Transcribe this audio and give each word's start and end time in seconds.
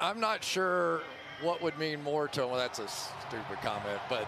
I'm 0.00 0.20
not 0.20 0.42
sure 0.42 1.02
what 1.42 1.62
would 1.62 1.78
mean 1.78 2.02
more 2.02 2.28
to 2.28 2.40
them. 2.40 2.50
Well, 2.50 2.58
that's 2.58 2.78
a 2.78 2.88
stupid 2.88 3.60
comment, 3.62 4.00
but 4.08 4.26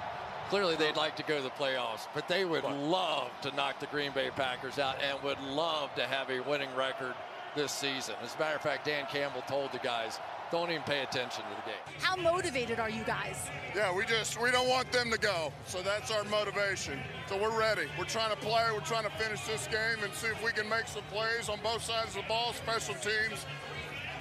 clearly 0.48 0.76
they'd 0.76 0.96
like 0.96 1.16
to 1.16 1.22
go 1.22 1.38
to 1.38 1.42
the 1.42 1.50
playoffs. 1.50 2.06
But 2.14 2.28
they 2.28 2.44
would 2.44 2.64
love 2.64 3.30
to 3.42 3.54
knock 3.54 3.80
the 3.80 3.86
Green 3.86 4.12
Bay 4.12 4.30
Packers 4.34 4.78
out 4.78 4.96
and 5.02 5.22
would 5.22 5.40
love 5.40 5.94
to 5.94 6.06
have 6.06 6.30
a 6.30 6.40
winning 6.40 6.74
record 6.76 7.14
this 7.54 7.72
season. 7.72 8.14
As 8.22 8.34
a 8.34 8.38
matter 8.38 8.56
of 8.56 8.62
fact, 8.62 8.84
Dan 8.84 9.06
Campbell 9.10 9.42
told 9.42 9.72
the 9.72 9.78
guys, 9.78 10.18
don't 10.52 10.70
even 10.70 10.82
pay 10.82 11.02
attention 11.02 11.42
to 11.42 11.56
the 11.56 11.70
game. 11.70 12.00
How 12.00 12.14
motivated 12.14 12.78
are 12.78 12.90
you 12.90 13.02
guys? 13.02 13.48
Yeah, 13.74 13.92
we 13.92 14.04
just 14.04 14.40
we 14.40 14.52
don't 14.52 14.68
want 14.68 14.92
them 14.92 15.10
to 15.10 15.18
go. 15.18 15.52
So 15.66 15.82
that's 15.82 16.12
our 16.12 16.22
motivation. 16.24 17.00
So 17.28 17.36
we're 17.36 17.58
ready. 17.58 17.88
We're 17.98 18.04
trying 18.04 18.30
to 18.30 18.36
play. 18.36 18.64
We're 18.72 18.80
trying 18.80 19.04
to 19.04 19.10
finish 19.10 19.40
this 19.40 19.66
game 19.66 20.04
and 20.04 20.12
see 20.14 20.28
if 20.28 20.44
we 20.44 20.52
can 20.52 20.68
make 20.68 20.86
some 20.86 21.02
plays 21.10 21.48
on 21.48 21.58
both 21.64 21.82
sides 21.82 22.10
of 22.10 22.22
the 22.22 22.28
ball, 22.28 22.52
special 22.52 22.94
teams. 22.94 23.44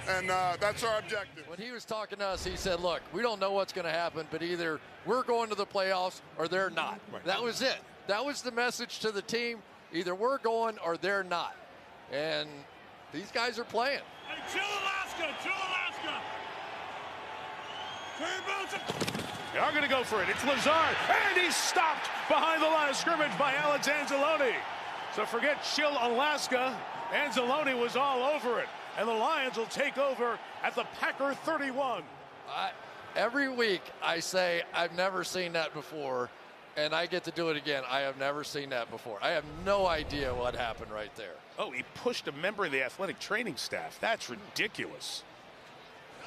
And 0.08 0.30
uh, 0.30 0.56
that's 0.60 0.84
our 0.84 0.98
objective. 0.98 1.48
When 1.48 1.58
he 1.58 1.72
was 1.72 1.84
talking 1.84 2.18
to 2.18 2.26
us, 2.26 2.44
he 2.44 2.56
said, 2.56 2.80
look, 2.80 3.02
we 3.12 3.22
don't 3.22 3.40
know 3.40 3.52
what's 3.52 3.72
going 3.72 3.86
to 3.86 3.92
happen, 3.92 4.26
but 4.30 4.42
either 4.42 4.80
we're 5.04 5.24
going 5.24 5.48
to 5.50 5.56
the 5.56 5.66
playoffs 5.66 6.20
or 6.38 6.48
they're 6.48 6.70
not. 6.70 7.00
Right. 7.12 7.24
That 7.24 7.42
was 7.42 7.60
it. 7.62 7.78
That 8.06 8.24
was 8.24 8.42
the 8.42 8.52
message 8.52 9.00
to 9.00 9.10
the 9.10 9.22
team. 9.22 9.58
Either 9.92 10.14
we're 10.14 10.38
going 10.38 10.78
or 10.84 10.96
they're 10.96 11.24
not. 11.24 11.56
And 12.12 12.48
these 13.12 13.30
guys 13.32 13.58
are 13.58 13.64
playing. 13.64 14.00
Hey, 14.28 14.42
chill 14.52 14.62
Alaska, 14.62 15.34
chill 15.42 15.52
Alaska. 15.52 15.76
They 19.52 19.58
are 19.58 19.70
going 19.70 19.82
to 19.82 19.88
go 19.88 20.04
for 20.04 20.22
it. 20.22 20.28
It's 20.28 20.44
Lazard, 20.44 20.96
and 21.08 21.40
he's 21.40 21.56
stopped 21.56 22.08
behind 22.28 22.62
the 22.62 22.66
line 22.66 22.88
of 22.88 22.96
scrimmage 22.96 23.36
by 23.38 23.54
Alex 23.54 23.88
Anzalone. 23.88 24.54
So 25.14 25.24
forget 25.26 25.64
chill 25.74 25.92
Alaska. 25.92 26.76
Anzalone 27.12 27.78
was 27.80 27.96
all 27.96 28.22
over 28.22 28.60
it. 28.60 28.68
And 28.98 29.08
the 29.08 29.12
Lions 29.12 29.56
will 29.56 29.66
take 29.66 29.98
over 29.98 30.38
at 30.62 30.74
the 30.74 30.84
Packer 31.00 31.34
31. 31.44 32.02
I, 32.48 32.70
every 33.14 33.48
week 33.48 33.82
I 34.02 34.20
say, 34.20 34.62
I've 34.74 34.94
never 34.96 35.24
seen 35.24 35.52
that 35.52 35.74
before 35.74 36.30
and 36.76 36.94
I 36.94 37.06
get 37.06 37.24
to 37.24 37.30
do 37.30 37.48
it 37.48 37.56
again. 37.56 37.82
I 37.88 38.00
have 38.00 38.18
never 38.18 38.44
seen 38.44 38.70
that 38.70 38.90
before. 38.90 39.18
I 39.22 39.30
have 39.30 39.44
no 39.64 39.86
idea 39.86 40.34
what 40.34 40.54
happened 40.54 40.90
right 40.92 41.14
there. 41.16 41.34
Oh, 41.58 41.70
he 41.70 41.82
pushed 41.94 42.28
a 42.28 42.32
member 42.32 42.66
of 42.66 42.72
the 42.72 42.82
athletic 42.82 43.18
training 43.18 43.56
staff. 43.56 43.98
That's 44.00 44.28
ridiculous. 44.28 45.22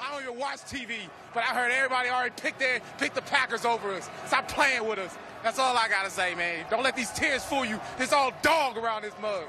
I 0.02 0.12
don't 0.12 0.22
even 0.22 0.38
watch 0.38 0.60
TV, 0.60 0.96
but 1.34 1.44
I 1.44 1.54
heard 1.54 1.70
everybody 1.70 2.08
already 2.08 2.34
picked 2.40 2.58
their 2.58 2.80
pick 2.98 3.14
the 3.14 3.22
Packers 3.22 3.64
over 3.64 3.92
us. 3.92 4.08
Stop 4.26 4.48
playing 4.48 4.88
with 4.88 4.98
us. 4.98 5.14
That's 5.42 5.58
all 5.58 5.74
I 5.76 5.88
gotta 5.88 6.10
say, 6.10 6.34
man. 6.34 6.66
Don't 6.68 6.82
let 6.82 6.94
these 6.94 7.10
tears 7.10 7.42
fool 7.44 7.64
you. 7.64 7.80
It's 7.98 8.12
all 8.12 8.30
dog 8.42 8.76
around 8.76 9.02
this 9.02 9.14
mug. 9.22 9.44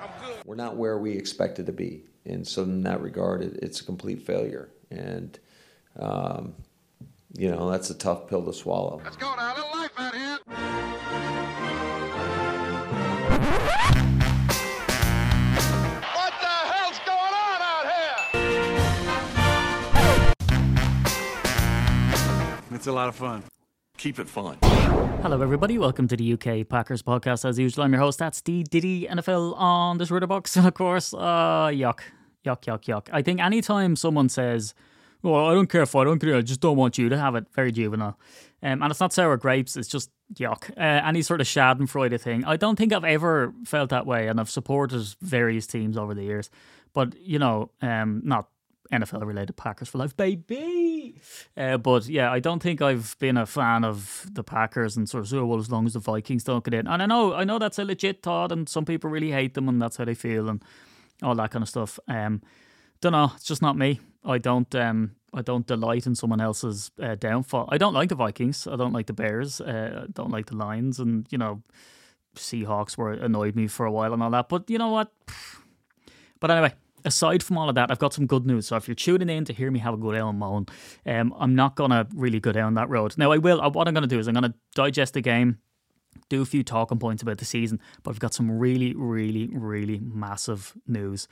I'm 0.00 0.08
good. 0.24 0.42
We're 0.46 0.54
not 0.54 0.76
where 0.76 0.96
we 0.98 1.12
expected 1.12 1.66
to 1.66 1.72
be, 1.72 2.04
and 2.24 2.46
so 2.46 2.62
in 2.62 2.82
that 2.84 3.02
regard, 3.02 3.42
it, 3.42 3.58
it's 3.62 3.80
a 3.80 3.84
complete 3.84 4.22
failure. 4.22 4.70
And 4.90 5.38
um, 5.98 6.54
you 7.36 7.50
know 7.50 7.70
that's 7.70 7.90
a 7.90 7.94
tough 7.94 8.26
pill 8.26 8.42
to 8.44 8.54
swallow. 8.54 9.02
Let's 9.04 9.16
go 9.16 9.34
now, 9.36 9.52
a 9.52 9.56
little 9.56 9.70
life 9.78 9.90
out 9.98 10.14
here. 10.14 10.38
What 16.14 16.32
the 16.40 16.56
hell's 16.72 16.98
going 17.04 17.34
on 17.44 17.60
out 17.60 17.84
here? 22.70 22.74
It's 22.74 22.86
a 22.86 22.92
lot 22.92 23.08
of 23.08 23.14
fun. 23.14 23.44
Keep 23.98 24.18
it 24.18 24.28
fun. 24.28 24.58
Hello, 25.24 25.40
everybody. 25.40 25.78
Welcome 25.78 26.06
to 26.08 26.18
the 26.18 26.34
UK 26.34 26.68
Packers 26.68 27.02
podcast. 27.02 27.48
As 27.48 27.58
usual, 27.58 27.84
I'm 27.84 27.92
your 27.94 28.02
host. 28.02 28.18
That's 28.18 28.42
the 28.42 28.62
Diddy 28.62 29.06
NFL 29.06 29.58
on 29.58 29.96
this 29.96 30.10
Box. 30.10 30.54
And 30.58 30.66
of 30.66 30.74
course, 30.74 31.14
uh, 31.14 31.70
yuck, 31.72 32.00
yuck, 32.44 32.60
yuck, 32.64 32.84
yuck. 32.84 33.08
I 33.10 33.22
think 33.22 33.40
anytime 33.40 33.96
someone 33.96 34.28
says, 34.28 34.74
well, 35.22 35.46
I 35.46 35.54
don't 35.54 35.70
care 35.70 35.80
if 35.80 35.94
I 35.96 36.04
don't 36.04 36.18
care. 36.18 36.36
I 36.36 36.42
just 36.42 36.60
don't 36.60 36.76
want 36.76 36.98
you 36.98 37.08
to 37.08 37.16
have 37.16 37.36
it. 37.36 37.46
Very 37.54 37.72
juvenile. 37.72 38.18
Um, 38.62 38.82
and 38.82 38.90
it's 38.90 39.00
not 39.00 39.14
sour 39.14 39.38
grapes. 39.38 39.78
It's 39.78 39.88
just 39.88 40.10
yuck. 40.34 40.68
Uh, 40.76 41.00
any 41.08 41.22
sort 41.22 41.40
of 41.40 41.46
Schadenfreude 41.46 42.20
thing. 42.20 42.44
I 42.44 42.58
don't 42.58 42.76
think 42.76 42.92
I've 42.92 43.02
ever 43.02 43.54
felt 43.64 43.88
that 43.88 44.04
way, 44.04 44.28
and 44.28 44.38
I've 44.38 44.50
supported 44.50 45.06
various 45.22 45.66
teams 45.66 45.96
over 45.96 46.12
the 46.12 46.24
years. 46.24 46.50
But 46.92 47.16
you 47.18 47.38
know, 47.38 47.70
um, 47.80 48.20
not 48.26 48.48
NFL 48.94 49.26
related 49.26 49.56
Packers 49.56 49.88
for 49.88 49.98
life, 49.98 50.16
baby. 50.16 51.20
Uh, 51.56 51.76
but 51.76 52.06
yeah, 52.06 52.30
I 52.30 52.40
don't 52.40 52.62
think 52.62 52.80
I've 52.80 53.16
been 53.18 53.36
a 53.36 53.46
fan 53.46 53.84
of 53.84 54.26
the 54.32 54.42
Packers 54.42 54.96
and 54.96 55.08
sort 55.08 55.24
of 55.24 55.34
oh, 55.34 55.46
well 55.46 55.58
as 55.58 55.70
long 55.70 55.86
as 55.86 55.94
the 55.94 56.00
Vikings 56.00 56.44
don't 56.44 56.64
get 56.64 56.74
in. 56.74 56.86
And 56.86 57.02
I 57.02 57.06
know, 57.06 57.34
I 57.34 57.44
know 57.44 57.58
that's 57.58 57.78
a 57.78 57.84
legit 57.84 58.22
thought, 58.22 58.52
and 58.52 58.68
some 58.68 58.84
people 58.84 59.10
really 59.10 59.30
hate 59.30 59.54
them, 59.54 59.68
and 59.68 59.80
that's 59.80 59.96
how 59.96 60.04
they 60.04 60.14
feel, 60.14 60.48
and 60.48 60.62
all 61.22 61.34
that 61.34 61.50
kind 61.50 61.62
of 61.62 61.68
stuff. 61.68 61.98
Um, 62.08 62.42
don't 63.00 63.12
know. 63.12 63.32
It's 63.36 63.44
just 63.44 63.62
not 63.62 63.76
me. 63.76 64.00
I 64.24 64.38
don't. 64.38 64.74
Um, 64.74 65.16
I 65.32 65.42
don't 65.42 65.66
delight 65.66 66.06
in 66.06 66.14
someone 66.14 66.40
else's 66.40 66.92
uh, 67.02 67.16
downfall. 67.16 67.68
I 67.70 67.76
don't 67.76 67.92
like 67.92 68.08
the 68.08 68.14
Vikings. 68.14 68.68
I 68.68 68.76
don't 68.76 68.92
like 68.92 69.06
the 69.06 69.12
Bears. 69.12 69.60
Uh, 69.60 70.04
I 70.04 70.06
don't 70.12 70.30
like 70.30 70.46
the 70.46 70.56
Lions, 70.56 71.00
and 71.00 71.26
you 71.30 71.38
know, 71.38 71.62
Seahawks 72.36 72.96
were 72.96 73.12
annoyed 73.12 73.56
me 73.56 73.66
for 73.66 73.84
a 73.84 73.92
while 73.92 74.12
and 74.12 74.22
all 74.22 74.30
that. 74.30 74.48
But 74.48 74.70
you 74.70 74.78
know 74.78 74.90
what? 74.90 75.12
But 76.40 76.50
anyway, 76.50 76.74
aside 77.04 77.42
from 77.42 77.58
all 77.58 77.68
of 77.68 77.74
that, 77.74 77.90
I've 77.90 77.98
got 77.98 78.14
some 78.14 78.26
good 78.26 78.46
news. 78.46 78.66
So 78.66 78.76
if 78.76 78.88
you're 78.88 78.94
tuning 78.94 79.28
in 79.28 79.44
to 79.46 79.52
hear 79.52 79.70
me 79.70 79.78
have 79.80 79.94
a 79.94 79.98
good 79.98 80.16
ale 80.16 80.32
moan, 80.32 80.66
um, 81.06 81.34
I'm 81.38 81.54
not 81.54 81.76
gonna 81.76 82.06
really 82.14 82.40
go 82.40 82.52
down 82.52 82.74
that 82.74 82.88
road. 82.88 83.16
Now 83.16 83.32
I 83.32 83.38
will. 83.38 83.60
Uh, 83.60 83.70
what 83.70 83.88
I'm 83.88 83.94
gonna 83.94 84.06
do 84.06 84.18
is 84.18 84.28
I'm 84.28 84.34
gonna 84.34 84.54
digest 84.74 85.14
the 85.14 85.20
game 85.20 85.58
do 86.28 86.42
a 86.42 86.46
few 86.46 86.62
talking 86.62 86.98
points 86.98 87.22
about 87.22 87.38
the 87.38 87.44
season, 87.44 87.80
but 88.02 88.10
I've 88.10 88.20
got 88.20 88.34
some 88.34 88.50
really, 88.50 88.94
really, 88.94 89.48
really 89.48 90.00
massive 90.00 90.74
news. 90.86 91.28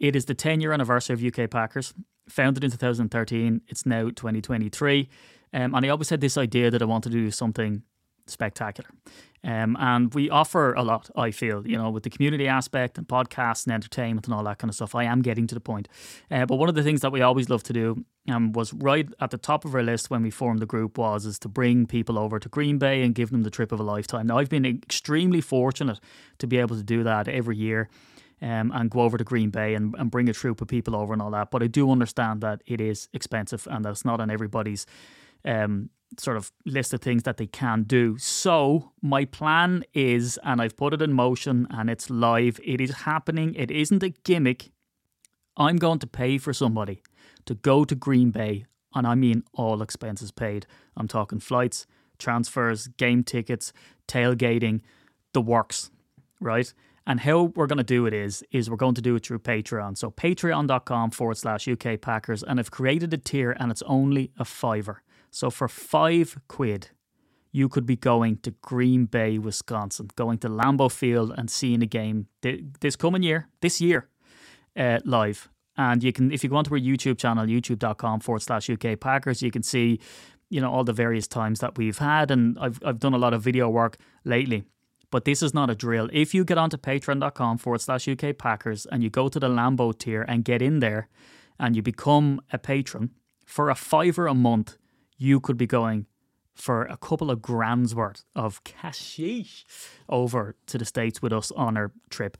It 0.00 0.16
is 0.16 0.26
the 0.26 0.34
10 0.34 0.60
year 0.60 0.72
anniversary 0.72 1.14
of 1.14 1.24
UK 1.24 1.50
Packers. 1.50 1.94
Founded 2.28 2.64
in 2.64 2.70
2013, 2.70 3.60
it's 3.68 3.84
now 3.84 4.04
2023. 4.04 5.10
Um, 5.52 5.74
and 5.74 5.84
I 5.84 5.88
always 5.90 6.08
had 6.08 6.22
this 6.22 6.38
idea 6.38 6.70
that 6.70 6.80
I 6.80 6.86
wanted 6.86 7.12
to 7.12 7.18
do 7.18 7.30
something 7.30 7.82
spectacular. 8.26 8.90
Um, 9.44 9.76
and 9.78 10.14
we 10.14 10.30
offer 10.30 10.72
a 10.72 10.82
lot, 10.82 11.10
I 11.14 11.30
feel, 11.30 11.66
you 11.66 11.76
know, 11.76 11.90
with 11.90 12.02
the 12.02 12.10
community 12.10 12.48
aspect 12.48 12.96
and 12.96 13.06
podcasts 13.06 13.66
and 13.66 13.74
entertainment 13.74 14.26
and 14.26 14.34
all 14.34 14.42
that 14.44 14.58
kind 14.58 14.70
of 14.70 14.74
stuff. 14.74 14.94
I 14.94 15.04
am 15.04 15.20
getting 15.20 15.46
to 15.48 15.54
the 15.54 15.60
point. 15.60 15.86
Uh, 16.30 16.46
but 16.46 16.56
one 16.56 16.70
of 16.70 16.74
the 16.74 16.82
things 16.82 17.02
that 17.02 17.12
we 17.12 17.20
always 17.20 17.50
love 17.50 17.62
to 17.64 17.74
do 17.74 18.06
um, 18.30 18.52
was 18.52 18.72
right 18.72 19.06
at 19.20 19.30
the 19.30 19.36
top 19.36 19.66
of 19.66 19.74
our 19.74 19.82
list 19.82 20.08
when 20.08 20.22
we 20.22 20.30
formed 20.30 20.60
the 20.60 20.66
group 20.66 20.96
was 20.96 21.26
is 21.26 21.38
to 21.40 21.48
bring 21.48 21.86
people 21.86 22.18
over 22.18 22.38
to 22.38 22.48
Green 22.48 22.78
Bay 22.78 23.02
and 23.02 23.14
give 23.14 23.30
them 23.30 23.42
the 23.42 23.50
trip 23.50 23.70
of 23.70 23.78
a 23.78 23.82
lifetime. 23.82 24.26
Now, 24.26 24.38
I've 24.38 24.48
been 24.48 24.64
extremely 24.64 25.42
fortunate 25.42 26.00
to 26.38 26.46
be 26.46 26.56
able 26.56 26.76
to 26.76 26.82
do 26.82 27.02
that 27.02 27.28
every 27.28 27.58
year 27.58 27.90
um, 28.40 28.72
and 28.74 28.90
go 28.90 29.00
over 29.00 29.18
to 29.18 29.24
Green 29.24 29.50
Bay 29.50 29.74
and, 29.74 29.94
and 29.98 30.10
bring 30.10 30.30
a 30.30 30.32
troop 30.32 30.62
of 30.62 30.68
people 30.68 30.96
over 30.96 31.12
and 31.12 31.20
all 31.20 31.30
that. 31.32 31.50
But 31.50 31.62
I 31.62 31.66
do 31.66 31.90
understand 31.90 32.40
that 32.40 32.62
it 32.64 32.80
is 32.80 33.08
expensive 33.12 33.68
and 33.70 33.84
that's 33.84 34.06
not 34.06 34.20
on 34.20 34.30
everybody's 34.30 34.86
um, 35.44 35.90
sort 36.18 36.36
of 36.36 36.52
list 36.64 36.94
of 36.94 37.00
things 37.00 37.24
that 37.24 37.36
they 37.36 37.46
can 37.46 37.82
do. 37.82 38.16
So 38.18 38.92
my 39.02 39.24
plan 39.24 39.84
is, 39.92 40.38
and 40.44 40.60
I've 40.60 40.76
put 40.76 40.94
it 40.94 41.02
in 41.02 41.12
motion 41.12 41.66
and 41.70 41.90
it's 41.90 42.10
live, 42.10 42.60
it 42.64 42.80
is 42.80 42.90
happening. 42.90 43.54
It 43.54 43.70
isn't 43.70 44.02
a 44.02 44.10
gimmick. 44.10 44.70
I'm 45.56 45.76
going 45.76 45.98
to 46.00 46.06
pay 46.06 46.38
for 46.38 46.52
somebody 46.52 47.02
to 47.46 47.54
go 47.54 47.84
to 47.84 47.94
Green 47.94 48.30
Bay, 48.30 48.66
and 48.94 49.06
I 49.06 49.14
mean 49.14 49.44
all 49.52 49.82
expenses 49.82 50.30
paid. 50.30 50.66
I'm 50.96 51.08
talking 51.08 51.40
flights, 51.40 51.86
transfers, 52.18 52.88
game 52.88 53.22
tickets, 53.22 53.72
tailgating, 54.08 54.80
the 55.32 55.40
works, 55.40 55.90
right? 56.40 56.72
And 57.06 57.20
how 57.20 57.52
we're 57.54 57.66
going 57.66 57.78
to 57.78 57.84
do 57.84 58.06
it 58.06 58.14
is, 58.14 58.42
is 58.50 58.70
we're 58.70 58.76
going 58.76 58.94
to 58.94 59.02
do 59.02 59.14
it 59.14 59.26
through 59.26 59.40
Patreon. 59.40 59.98
So 59.98 60.10
patreon.com 60.10 61.10
forward 61.10 61.36
slash 61.36 61.68
UK 61.68 62.00
Packers. 62.00 62.42
And 62.42 62.58
I've 62.58 62.70
created 62.70 63.12
a 63.12 63.18
tier 63.18 63.54
and 63.58 63.70
it's 63.70 63.82
only 63.82 64.32
a 64.38 64.44
fiver. 64.44 65.02
So 65.34 65.50
for 65.50 65.66
five 65.66 66.38
quid, 66.46 66.90
you 67.50 67.68
could 67.68 67.86
be 67.86 67.96
going 67.96 68.36
to 68.38 68.52
Green 68.62 69.06
Bay, 69.06 69.36
Wisconsin, 69.36 70.10
going 70.14 70.38
to 70.38 70.48
Lambeau 70.48 70.88
Field 70.88 71.32
and 71.36 71.50
seeing 71.50 71.82
a 71.82 71.86
game 71.86 72.28
this 72.40 72.94
coming 72.94 73.24
year, 73.24 73.48
this 73.60 73.80
year, 73.80 74.08
uh, 74.76 75.00
live. 75.04 75.48
And 75.76 76.04
you 76.04 76.12
can, 76.12 76.30
if 76.30 76.44
you 76.44 76.50
go 76.50 76.54
onto 76.54 76.72
our 76.72 76.80
YouTube 76.80 77.18
channel, 77.18 77.46
youtube.com 77.46 78.20
forward 78.20 78.42
slash 78.42 78.70
UK 78.70 79.00
Packers, 79.00 79.42
you 79.42 79.50
can 79.50 79.64
see, 79.64 79.98
you 80.50 80.60
know, 80.60 80.70
all 80.70 80.84
the 80.84 80.92
various 80.92 81.26
times 81.26 81.58
that 81.58 81.76
we've 81.76 81.98
had. 81.98 82.30
And 82.30 82.56
I've, 82.60 82.78
I've 82.84 83.00
done 83.00 83.12
a 83.12 83.18
lot 83.18 83.34
of 83.34 83.42
video 83.42 83.68
work 83.68 83.96
lately. 84.24 84.62
But 85.10 85.24
this 85.24 85.42
is 85.42 85.52
not 85.52 85.68
a 85.68 85.74
drill. 85.74 86.08
If 86.12 86.32
you 86.32 86.44
get 86.44 86.58
onto 86.58 86.76
patreon.com 86.76 87.58
forward 87.58 87.80
slash 87.80 88.06
UK 88.06 88.38
Packers 88.38 88.86
and 88.86 89.02
you 89.02 89.10
go 89.10 89.28
to 89.28 89.40
the 89.40 89.48
Lambeau 89.48 89.98
tier 89.98 90.22
and 90.22 90.44
get 90.44 90.62
in 90.62 90.78
there 90.78 91.08
and 91.58 91.74
you 91.74 91.82
become 91.82 92.40
a 92.52 92.58
patron 92.58 93.10
for 93.44 93.68
a 93.68 93.74
fiver 93.74 94.28
a 94.28 94.34
month, 94.34 94.76
you 95.24 95.40
could 95.40 95.56
be 95.56 95.66
going 95.66 96.06
for 96.54 96.84
a 96.84 96.96
couple 96.96 97.30
of 97.30 97.42
grand's 97.42 97.94
worth 97.94 98.24
of 98.36 98.62
cashish 98.64 99.64
over 100.08 100.54
to 100.66 100.78
the 100.78 100.84
States 100.84 101.20
with 101.20 101.32
us 101.32 101.50
on 101.52 101.76
our 101.76 101.90
trip. 102.10 102.36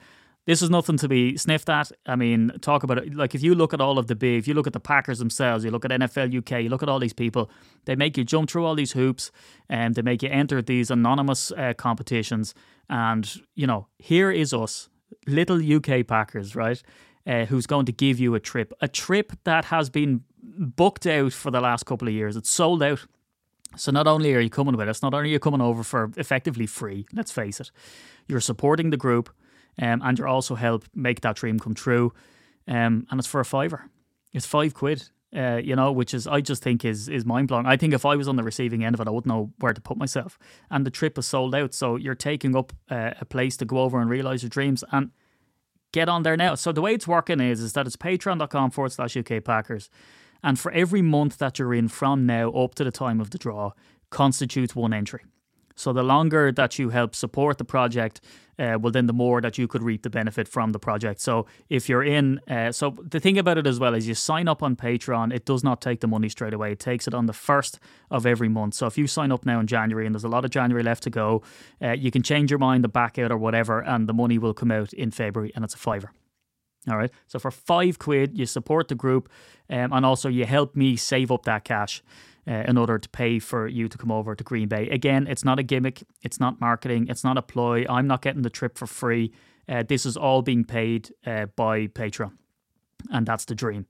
This 0.46 0.60
is 0.60 0.68
nothing 0.68 0.98
to 0.98 1.08
be 1.08 1.38
sniffed 1.38 1.70
at. 1.70 1.90
I 2.04 2.16
mean, 2.16 2.52
talk 2.60 2.82
about 2.82 2.98
it. 2.98 3.14
Like, 3.14 3.34
if 3.34 3.42
you 3.42 3.54
look 3.54 3.72
at 3.72 3.80
all 3.80 3.98
of 3.98 4.08
the 4.08 4.14
big, 4.14 4.38
if 4.38 4.46
you 4.46 4.52
look 4.52 4.66
at 4.66 4.74
the 4.74 4.80
Packers 4.80 5.18
themselves, 5.18 5.64
you 5.64 5.70
look 5.70 5.86
at 5.86 5.90
NFL 5.90 6.36
UK, 6.36 6.64
you 6.64 6.68
look 6.68 6.82
at 6.82 6.88
all 6.88 6.98
these 6.98 7.14
people, 7.14 7.50
they 7.86 7.96
make 7.96 8.18
you 8.18 8.24
jump 8.24 8.50
through 8.50 8.66
all 8.66 8.74
these 8.74 8.92
hoops 8.92 9.32
and 9.70 9.94
they 9.94 10.02
make 10.02 10.22
you 10.22 10.28
enter 10.28 10.60
these 10.60 10.90
anonymous 10.90 11.50
uh, 11.52 11.72
competitions. 11.78 12.54
And, 12.90 13.34
you 13.54 13.66
know, 13.66 13.88
here 13.98 14.30
is 14.30 14.52
us, 14.52 14.90
little 15.26 15.58
UK 15.58 16.06
Packers, 16.06 16.54
right? 16.54 16.82
Uh, 17.26 17.46
who's 17.46 17.66
going 17.66 17.86
to 17.86 17.92
give 17.92 18.20
you 18.20 18.34
a 18.34 18.40
trip, 18.40 18.74
a 18.82 18.88
trip 18.88 19.32
that 19.44 19.64
has 19.66 19.88
been 19.88 20.24
booked 20.44 21.06
out 21.06 21.32
for 21.32 21.50
the 21.50 21.60
last 21.60 21.84
couple 21.86 22.08
of 22.08 22.14
years. 22.14 22.36
It's 22.36 22.50
sold 22.50 22.82
out. 22.82 23.06
So 23.76 23.90
not 23.90 24.06
only 24.06 24.34
are 24.34 24.40
you 24.40 24.50
coming 24.50 24.76
with 24.76 24.88
us, 24.88 25.02
not 25.02 25.14
only 25.14 25.30
are 25.30 25.32
you 25.32 25.38
coming 25.40 25.60
over 25.60 25.82
for 25.82 26.10
effectively 26.16 26.66
free, 26.66 27.06
let's 27.12 27.32
face 27.32 27.60
it, 27.60 27.70
you're 28.28 28.40
supporting 28.40 28.90
the 28.90 28.96
group 28.96 29.30
um, 29.80 30.00
and 30.04 30.18
you're 30.18 30.28
also 30.28 30.54
help 30.54 30.84
make 30.94 31.22
that 31.22 31.36
dream 31.36 31.58
come 31.58 31.74
true. 31.74 32.12
Um, 32.68 33.06
and 33.10 33.18
it's 33.18 33.26
for 33.26 33.40
a 33.40 33.44
fiver. 33.44 33.90
It's 34.32 34.46
five 34.46 34.74
quid. 34.74 35.08
Uh, 35.34 35.56
you 35.56 35.74
know, 35.74 35.90
which 35.90 36.14
is 36.14 36.28
I 36.28 36.40
just 36.40 36.62
think 36.62 36.84
is 36.84 37.08
is 37.08 37.24
mind 37.24 37.48
blowing. 37.48 37.66
I 37.66 37.76
think 37.76 37.92
if 37.92 38.06
I 38.06 38.14
was 38.14 38.28
on 38.28 38.36
the 38.36 38.44
receiving 38.44 38.84
end 38.84 38.94
of 38.94 39.00
it, 39.00 39.08
I 39.08 39.10
wouldn't 39.10 39.26
know 39.26 39.52
where 39.58 39.72
to 39.72 39.80
put 39.80 39.96
myself. 39.96 40.38
And 40.70 40.86
the 40.86 40.92
trip 40.92 41.18
is 41.18 41.26
sold 41.26 41.56
out, 41.56 41.74
so 41.74 41.96
you're 41.96 42.14
taking 42.14 42.54
up 42.54 42.72
uh, 42.88 43.14
a 43.20 43.24
place 43.24 43.56
to 43.56 43.64
go 43.64 43.78
over 43.78 44.00
and 44.00 44.08
realize 44.08 44.44
your 44.44 44.50
dreams 44.50 44.84
and 44.92 45.10
get 45.92 46.08
on 46.08 46.22
there 46.22 46.36
now. 46.36 46.54
So 46.54 46.70
the 46.70 46.80
way 46.80 46.94
it's 46.94 47.08
working 47.08 47.40
is 47.40 47.60
is 47.60 47.72
that 47.72 47.84
it's 47.84 47.96
patreon.com 47.96 48.70
forward 48.70 48.92
slash 48.92 49.16
UK 49.16 49.42
Packers, 49.42 49.90
and 50.44 50.60
for 50.60 50.70
every 50.70 51.02
month 51.02 51.38
that 51.38 51.58
you're 51.58 51.74
in 51.74 51.88
from 51.88 52.26
now 52.26 52.50
up 52.50 52.76
to 52.76 52.84
the 52.84 52.92
time 52.92 53.20
of 53.20 53.30
the 53.30 53.38
draw 53.38 53.72
constitutes 54.10 54.76
one 54.76 54.92
entry. 54.92 55.22
So 55.74 55.92
the 55.92 56.04
longer 56.04 56.52
that 56.52 56.78
you 56.78 56.90
help 56.90 57.16
support 57.16 57.58
the 57.58 57.64
project, 57.64 58.20
uh, 58.58 58.78
well, 58.80 58.92
then 58.92 59.06
the 59.06 59.12
more 59.12 59.40
that 59.40 59.58
you 59.58 59.66
could 59.66 59.82
reap 59.82 60.02
the 60.02 60.10
benefit 60.10 60.46
from 60.46 60.70
the 60.70 60.78
project. 60.78 61.20
So 61.20 61.46
if 61.68 61.88
you're 61.88 62.04
in, 62.04 62.40
uh, 62.48 62.70
so 62.70 62.96
the 63.02 63.18
thing 63.18 63.38
about 63.38 63.58
it 63.58 63.66
as 63.66 63.80
well 63.80 63.94
is 63.94 64.06
you 64.06 64.14
sign 64.14 64.46
up 64.46 64.62
on 64.62 64.76
Patreon, 64.76 65.34
it 65.34 65.44
does 65.44 65.64
not 65.64 65.80
take 65.80 65.98
the 65.98 66.06
money 66.06 66.28
straight 66.28 66.54
away. 66.54 66.72
It 66.72 66.78
takes 66.78 67.08
it 67.08 67.14
on 67.14 67.26
the 67.26 67.32
first 67.32 67.80
of 68.10 68.24
every 68.24 68.48
month. 68.48 68.74
So 68.74 68.86
if 68.86 68.96
you 68.96 69.08
sign 69.08 69.32
up 69.32 69.44
now 69.44 69.58
in 69.58 69.66
January 69.66 70.06
and 70.06 70.14
there's 70.14 70.22
a 70.22 70.28
lot 70.28 70.44
of 70.44 70.52
January 70.52 70.84
left 70.84 71.02
to 71.04 71.10
go, 71.10 71.42
uh, 71.82 71.92
you 71.92 72.12
can 72.12 72.22
change 72.22 72.52
your 72.52 72.58
mind, 72.58 72.84
the 72.84 72.88
back 72.88 73.18
out 73.18 73.32
or 73.32 73.38
whatever, 73.38 73.80
and 73.80 74.08
the 74.08 74.14
money 74.14 74.38
will 74.38 74.54
come 74.54 74.70
out 74.70 74.92
in 74.92 75.10
February, 75.10 75.50
and 75.56 75.64
it's 75.64 75.74
a 75.74 75.78
fiver. 75.78 76.12
All 76.88 76.96
right. 76.96 77.10
So 77.26 77.38
for 77.38 77.50
five 77.50 77.98
quid, 77.98 78.38
you 78.38 78.46
support 78.46 78.88
the 78.88 78.94
group, 78.94 79.30
um, 79.70 79.92
and 79.92 80.04
also 80.04 80.28
you 80.28 80.44
help 80.44 80.76
me 80.76 80.96
save 80.96 81.30
up 81.32 81.44
that 81.44 81.64
cash 81.64 82.02
uh, 82.46 82.64
in 82.68 82.76
order 82.76 82.98
to 82.98 83.08
pay 83.08 83.38
for 83.38 83.66
you 83.66 83.88
to 83.88 83.96
come 83.96 84.12
over 84.12 84.34
to 84.34 84.44
Green 84.44 84.68
Bay. 84.68 84.88
Again, 84.90 85.26
it's 85.26 85.44
not 85.44 85.58
a 85.58 85.62
gimmick, 85.62 86.02
it's 86.22 86.38
not 86.38 86.60
marketing, 86.60 87.06
it's 87.08 87.24
not 87.24 87.38
a 87.38 87.42
ploy. 87.42 87.86
I'm 87.88 88.06
not 88.06 88.22
getting 88.22 88.42
the 88.42 88.50
trip 88.50 88.76
for 88.76 88.86
free. 88.86 89.32
Uh, 89.68 89.82
this 89.82 90.04
is 90.04 90.16
all 90.16 90.42
being 90.42 90.64
paid 90.64 91.10
uh, 91.26 91.46
by 91.56 91.86
Patreon, 91.86 92.32
and 93.10 93.26
that's 93.26 93.46
the 93.46 93.54
dream. 93.54 93.86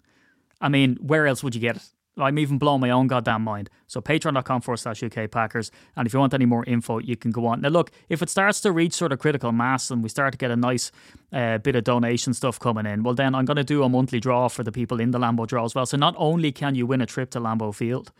I 0.60 0.68
mean, 0.68 0.96
where 1.00 1.26
else 1.26 1.42
would 1.42 1.54
you 1.54 1.60
get 1.60 1.76
it? 1.76 1.82
I'm 2.16 2.38
even 2.38 2.58
blowing 2.58 2.80
my 2.80 2.90
own 2.90 3.08
goddamn 3.08 3.42
mind. 3.42 3.70
So 3.86 4.00
patreon.com 4.00 4.60
forward 4.60 4.76
slash 4.78 5.02
UK 5.02 5.30
Packers. 5.30 5.70
And 5.96 6.06
if 6.06 6.12
you 6.12 6.20
want 6.20 6.34
any 6.34 6.46
more 6.46 6.64
info, 6.64 6.98
you 6.98 7.16
can 7.16 7.30
go 7.30 7.46
on. 7.46 7.60
Now, 7.60 7.70
look, 7.70 7.90
if 8.08 8.22
it 8.22 8.30
starts 8.30 8.60
to 8.62 8.72
reach 8.72 8.92
sort 8.92 9.12
of 9.12 9.18
critical 9.18 9.52
mass 9.52 9.90
and 9.90 10.02
we 10.02 10.08
start 10.08 10.32
to 10.32 10.38
get 10.38 10.50
a 10.50 10.56
nice 10.56 10.92
uh, 11.32 11.58
bit 11.58 11.74
of 11.74 11.84
donation 11.84 12.32
stuff 12.32 12.58
coming 12.60 12.86
in, 12.86 13.02
well, 13.02 13.14
then 13.14 13.34
I'm 13.34 13.44
going 13.44 13.56
to 13.56 13.64
do 13.64 13.82
a 13.82 13.88
monthly 13.88 14.20
draw 14.20 14.48
for 14.48 14.62
the 14.62 14.72
people 14.72 15.00
in 15.00 15.10
the 15.10 15.18
Lambeau 15.18 15.46
draw 15.46 15.64
as 15.64 15.74
well. 15.74 15.86
So 15.86 15.96
not 15.96 16.14
only 16.16 16.52
can 16.52 16.74
you 16.74 16.86
win 16.86 17.00
a 17.00 17.06
trip 17.06 17.30
to 17.30 17.40
Lambeau 17.40 17.74
Field, 17.74 18.12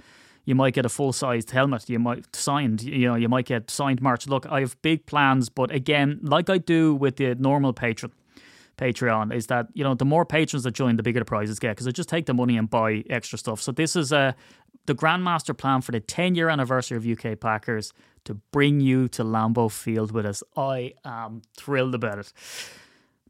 you 0.44 0.54
might 0.54 0.74
get 0.74 0.84
a 0.84 0.88
full 0.88 1.12
sized 1.12 1.50
helmet. 1.50 1.88
You 1.88 1.98
might 1.98 2.34
signed. 2.34 2.82
You 2.82 3.08
know, 3.08 3.14
you 3.14 3.28
might 3.28 3.46
get 3.46 3.70
signed 3.70 4.02
merch. 4.02 4.26
Look, 4.26 4.46
I 4.46 4.60
have 4.60 4.80
big 4.82 5.06
plans, 5.06 5.48
but 5.48 5.70
again, 5.70 6.18
like 6.22 6.50
I 6.50 6.58
do 6.58 6.94
with 6.94 7.16
the 7.16 7.34
normal 7.36 7.72
patron. 7.72 8.12
Patreon 8.76 9.34
is 9.34 9.46
that 9.46 9.68
you 9.74 9.84
know 9.84 9.94
the 9.94 10.04
more 10.04 10.24
patrons 10.24 10.64
that 10.64 10.72
join, 10.72 10.96
the 10.96 11.02
bigger 11.02 11.20
the 11.20 11.24
prizes 11.24 11.58
get 11.58 11.70
because 11.70 11.86
they 11.86 11.92
just 11.92 12.08
take 12.08 12.26
the 12.26 12.34
money 12.34 12.56
and 12.56 12.68
buy 12.68 13.04
extra 13.08 13.38
stuff. 13.38 13.60
So 13.60 13.72
this 13.72 13.96
is 13.96 14.12
uh, 14.12 14.32
the 14.86 14.94
Grandmaster 14.94 15.56
plan 15.56 15.80
for 15.80 15.92
the 15.92 16.00
10 16.00 16.34
year 16.34 16.48
anniversary 16.48 16.96
of 16.96 17.06
UK 17.06 17.38
Packers 17.38 17.92
to 18.24 18.34
bring 18.52 18.80
you 18.80 19.08
to 19.08 19.22
Lambeau 19.22 19.70
Field 19.70 20.12
with 20.12 20.26
us. 20.26 20.42
I 20.56 20.94
am 21.04 21.42
thrilled 21.56 21.94
about 21.94 22.18
it. 22.18 22.32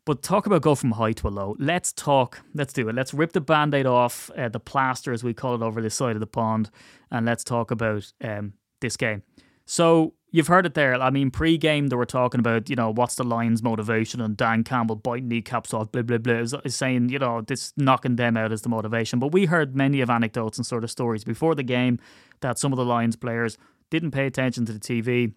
But 0.06 0.22
talk 0.22 0.44
about 0.46 0.60
go 0.60 0.74
from 0.74 0.92
high 0.92 1.12
to 1.12 1.28
a 1.28 1.30
low. 1.30 1.56
Let's 1.58 1.92
talk. 1.92 2.42
Let's 2.52 2.74
do 2.74 2.88
it. 2.88 2.94
Let's 2.94 3.14
rip 3.14 3.32
the 3.32 3.40
band 3.40 3.74
aid 3.74 3.86
off, 3.86 4.30
uh, 4.36 4.50
the 4.50 4.60
plaster, 4.60 5.12
as 5.12 5.24
we 5.24 5.32
call 5.32 5.54
it, 5.54 5.62
over 5.62 5.80
this 5.80 5.94
side 5.94 6.14
of 6.14 6.20
the 6.20 6.26
pond, 6.26 6.70
and 7.10 7.24
let's 7.24 7.42
talk 7.42 7.70
about 7.70 8.12
um, 8.22 8.52
this 8.80 8.98
game. 8.98 9.22
So, 9.64 10.12
you've 10.34 10.48
heard 10.48 10.66
it 10.66 10.74
there. 10.74 11.00
I 11.00 11.10
mean, 11.10 11.30
pre 11.30 11.56
game, 11.56 11.86
they 11.86 11.96
were 11.96 12.04
talking 12.04 12.40
about, 12.40 12.68
you 12.68 12.74
know, 12.74 12.90
what's 12.90 13.14
the 13.14 13.22
Lions' 13.22 13.62
motivation, 13.62 14.20
and 14.20 14.36
Dan 14.36 14.64
Campbell 14.64 14.96
biting 14.96 15.28
kneecaps 15.28 15.72
off, 15.72 15.92
blah, 15.92 16.02
blah, 16.02 16.18
blah, 16.18 16.34
is, 16.34 16.52
is 16.64 16.74
saying, 16.74 17.08
you 17.10 17.20
know, 17.20 17.40
this 17.40 17.72
knocking 17.76 18.16
them 18.16 18.36
out 18.36 18.50
is 18.50 18.62
the 18.62 18.68
motivation. 18.68 19.20
But 19.20 19.30
we 19.30 19.46
heard 19.46 19.76
many 19.76 20.00
of 20.00 20.10
anecdotes 20.10 20.58
and 20.58 20.66
sort 20.66 20.82
of 20.82 20.90
stories 20.90 21.22
before 21.22 21.54
the 21.54 21.62
game 21.62 22.00
that 22.40 22.58
some 22.58 22.72
of 22.72 22.76
the 22.76 22.84
Lions 22.84 23.14
players 23.14 23.56
didn't 23.90 24.10
pay 24.10 24.26
attention 24.26 24.66
to 24.66 24.72
the 24.72 24.80
TV 24.80 25.34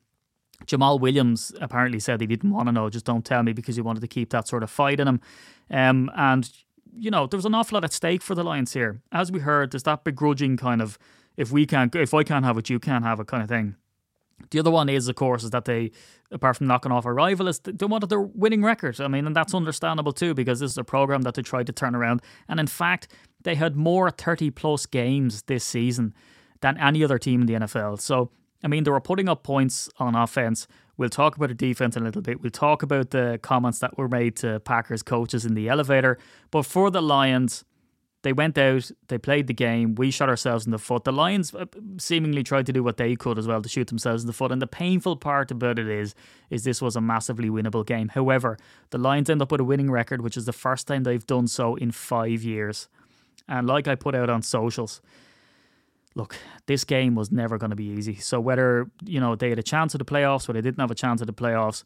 Jamaal 0.65 0.99
Williams 0.99 1.53
apparently 1.61 1.99
said 1.99 2.19
he 2.19 2.25
didn't 2.25 2.49
want 2.49 2.67
to 2.67 2.71
know, 2.71 2.89
just 2.89 3.05
don't 3.05 3.23
tell 3.23 3.43
me 3.43 3.53
because 3.53 3.75
he 3.75 3.81
wanted 3.83 3.99
to 3.99 4.07
keep 4.07 4.31
that 4.31 4.47
sort 4.47 4.63
of 4.63 4.71
fight 4.71 4.99
in 4.99 5.07
him. 5.07 5.21
Um, 5.69 6.09
and, 6.15 6.49
you 6.91 7.11
know, 7.11 7.27
there 7.27 7.37
was 7.37 7.45
an 7.45 7.53
awful 7.53 7.75
lot 7.75 7.83
at 7.83 7.93
stake 7.93 8.23
for 8.23 8.33
the 8.33 8.43
Lions 8.43 8.73
here. 8.73 9.01
As 9.11 9.31
we 9.31 9.41
heard, 9.41 9.71
there's 9.71 9.83
that 9.83 10.03
begrudging 10.03 10.57
kind 10.57 10.81
of, 10.81 10.97
if 11.35 11.51
we 11.51 11.67
can't, 11.67 11.93
if 11.95 12.15
I 12.15 12.23
can't 12.23 12.45
have 12.45 12.57
it, 12.57 12.71
you 12.71 12.79
can't 12.79 13.03
have 13.03 13.19
it 13.19 13.27
kind 13.27 13.43
of 13.43 13.49
thing. 13.49 13.75
The 14.49 14.59
other 14.59 14.71
one 14.71 14.89
is, 14.89 15.07
of 15.07 15.15
course, 15.15 15.43
is 15.43 15.49
that 15.51 15.65
they, 15.65 15.91
apart 16.31 16.57
from 16.57 16.67
knocking 16.67 16.91
off 16.91 17.05
a 17.05 17.13
rival, 17.13 17.47
is 17.47 17.59
they 17.59 17.85
wanted 17.85 18.09
their 18.09 18.21
winning 18.21 18.63
record. 18.63 18.99
I 19.01 19.07
mean, 19.07 19.25
and 19.25 19.35
that's 19.35 19.53
understandable 19.53 20.13
too, 20.13 20.33
because 20.33 20.59
this 20.59 20.71
is 20.71 20.77
a 20.77 20.83
program 20.83 21.23
that 21.23 21.33
they 21.33 21.41
tried 21.41 21.67
to 21.67 21.73
turn 21.73 21.95
around. 21.95 22.21
And 22.47 22.59
in 22.59 22.67
fact, 22.67 23.07
they 23.43 23.55
had 23.55 23.75
more 23.75 24.09
30 24.09 24.51
plus 24.51 24.85
games 24.85 25.43
this 25.43 25.63
season 25.63 26.13
than 26.61 26.77
any 26.77 27.03
other 27.03 27.17
team 27.17 27.41
in 27.41 27.47
the 27.47 27.53
NFL. 27.53 27.99
So 27.99 28.31
I 28.63 28.67
mean, 28.67 28.83
they 28.83 28.91
were 28.91 29.01
putting 29.01 29.29
up 29.29 29.43
points 29.43 29.89
on 29.99 30.15
offense. 30.15 30.67
We'll 30.97 31.09
talk 31.09 31.35
about 31.35 31.49
the 31.49 31.55
defense 31.55 31.95
in 31.95 32.01
a 32.01 32.05
little 32.05 32.23
bit. 32.23 32.41
We'll 32.41 32.49
talk 32.49 32.81
about 32.81 33.11
the 33.11 33.39
comments 33.43 33.79
that 33.79 33.97
were 33.97 34.07
made 34.07 34.35
to 34.37 34.59
Packers 34.61 35.03
coaches 35.03 35.45
in 35.45 35.53
the 35.53 35.69
elevator. 35.69 36.17
But 36.49 36.65
for 36.65 36.89
the 36.89 37.01
Lions, 37.01 37.63
they 38.27 38.33
went 38.33 38.57
out, 38.57 38.91
they 39.07 39.17
played 39.17 39.47
the 39.47 39.53
game. 39.53 39.95
We 39.95 40.11
shot 40.11 40.27
ourselves 40.27 40.65
in 40.65 40.71
the 40.71 40.77
foot. 40.77 41.05
The 41.05 41.13
Lions 41.13 41.55
uh, 41.55 41.65
seemingly 41.97 42.43
tried 42.43 42.65
to 42.65 42.73
do 42.73 42.83
what 42.83 42.97
they 42.97 43.15
could 43.15 43.39
as 43.39 43.47
well 43.47 43.61
to 43.61 43.69
shoot 43.69 43.87
themselves 43.87 44.23
in 44.23 44.27
the 44.27 44.33
foot. 44.33 44.51
And 44.51 44.61
the 44.61 44.67
painful 44.67 45.15
part 45.15 45.49
about 45.49 45.79
it 45.79 45.87
is, 45.87 46.13
is 46.49 46.65
this 46.65 46.81
was 46.81 46.95
a 46.97 47.01
massively 47.01 47.49
winnable 47.49 47.85
game. 47.85 48.09
However, 48.09 48.57
the 48.89 48.97
Lions 48.97 49.29
end 49.29 49.41
up 49.41 49.51
with 49.51 49.61
a 49.61 49.63
winning 49.63 49.89
record, 49.89 50.21
which 50.21 50.35
is 50.35 50.45
the 50.45 50.53
first 50.53 50.87
time 50.87 51.03
they've 51.03 51.25
done 51.25 51.47
so 51.47 51.75
in 51.75 51.91
five 51.91 52.43
years. 52.43 52.89
And 53.47 53.65
like 53.65 53.87
I 53.87 53.95
put 53.95 54.13
out 54.13 54.29
on 54.29 54.41
socials, 54.41 55.01
look, 56.13 56.35
this 56.65 56.83
game 56.83 57.15
was 57.15 57.31
never 57.31 57.57
going 57.57 57.69
to 57.69 57.75
be 57.77 57.85
easy. 57.85 58.15
So 58.15 58.39
whether 58.41 58.91
you 59.05 59.21
know 59.21 59.35
they 59.35 59.49
had 59.49 59.59
a 59.59 59.63
chance 59.63 59.95
at 59.95 59.99
the 59.99 60.05
playoffs, 60.05 60.49
or 60.49 60.53
they 60.53 60.61
didn't 60.61 60.79
have 60.79 60.91
a 60.91 60.95
chance 60.95 61.21
at 61.21 61.27
the 61.27 61.33
playoffs, 61.33 61.85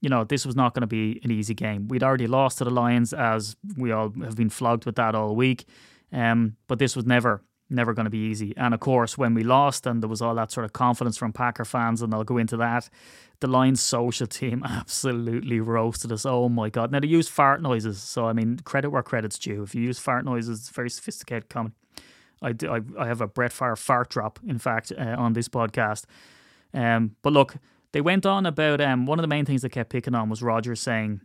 you 0.00 0.08
know 0.08 0.24
this 0.24 0.46
was 0.46 0.56
not 0.56 0.74
going 0.74 0.82
to 0.82 0.86
be 0.86 1.20
an 1.24 1.30
easy 1.30 1.54
game. 1.54 1.88
We'd 1.88 2.02
already 2.02 2.26
lost 2.26 2.58
to 2.58 2.64
the 2.64 2.70
Lions, 2.70 3.12
as 3.12 3.56
we 3.76 3.92
all 3.92 4.12
have 4.22 4.36
been 4.36 4.50
flogged 4.50 4.86
with 4.86 4.96
that 4.96 5.14
all 5.14 5.34
week. 5.34 5.66
Um, 6.12 6.56
but 6.68 6.78
this 6.78 6.96
was 6.96 7.04
never, 7.04 7.42
never 7.68 7.92
going 7.92 8.04
to 8.04 8.10
be 8.10 8.18
easy. 8.18 8.56
And 8.56 8.72
of 8.72 8.80
course, 8.80 9.18
when 9.18 9.34
we 9.34 9.42
lost, 9.42 9.86
and 9.86 10.02
there 10.02 10.08
was 10.08 10.22
all 10.22 10.34
that 10.36 10.50
sort 10.50 10.64
of 10.64 10.72
confidence 10.72 11.18
from 11.18 11.32
Packer 11.32 11.64
fans, 11.64 12.00
and 12.00 12.14
I'll 12.14 12.24
go 12.24 12.38
into 12.38 12.56
that. 12.58 12.88
The 13.40 13.46
Lions 13.46 13.80
social 13.80 14.26
team 14.26 14.62
absolutely 14.68 15.60
roasted 15.60 16.12
us. 16.12 16.24
Oh 16.24 16.48
my 16.48 16.70
god! 16.70 16.92
Now 16.92 17.00
they 17.00 17.08
use 17.08 17.28
fart 17.28 17.60
noises, 17.60 18.00
so 18.00 18.26
I 18.26 18.32
mean, 18.32 18.60
credit 18.64 18.90
where 18.90 19.02
credit's 19.02 19.38
due. 19.38 19.62
If 19.62 19.74
you 19.74 19.82
use 19.82 19.98
fart 19.98 20.24
noises, 20.24 20.60
it's 20.60 20.70
very 20.70 20.90
sophisticated 20.90 21.48
comedy. 21.48 21.74
I, 22.40 22.54
I, 22.68 22.80
I 22.98 23.06
have 23.06 23.20
a 23.20 23.26
Brett 23.26 23.52
Favre 23.52 23.76
fart 23.76 24.10
drop, 24.10 24.38
in 24.46 24.58
fact, 24.58 24.92
uh, 24.96 25.16
on 25.18 25.32
this 25.32 25.48
podcast. 25.48 26.04
Um, 26.72 27.16
but 27.22 27.32
look, 27.32 27.56
they 27.92 28.00
went 28.00 28.26
on 28.26 28.46
about 28.46 28.80
um, 28.80 29.06
one 29.06 29.18
of 29.18 29.22
the 29.22 29.28
main 29.28 29.44
things 29.44 29.62
they 29.62 29.68
kept 29.68 29.90
picking 29.90 30.14
on 30.14 30.28
was 30.28 30.42
Rodgers 30.42 30.80
saying, 30.80 31.20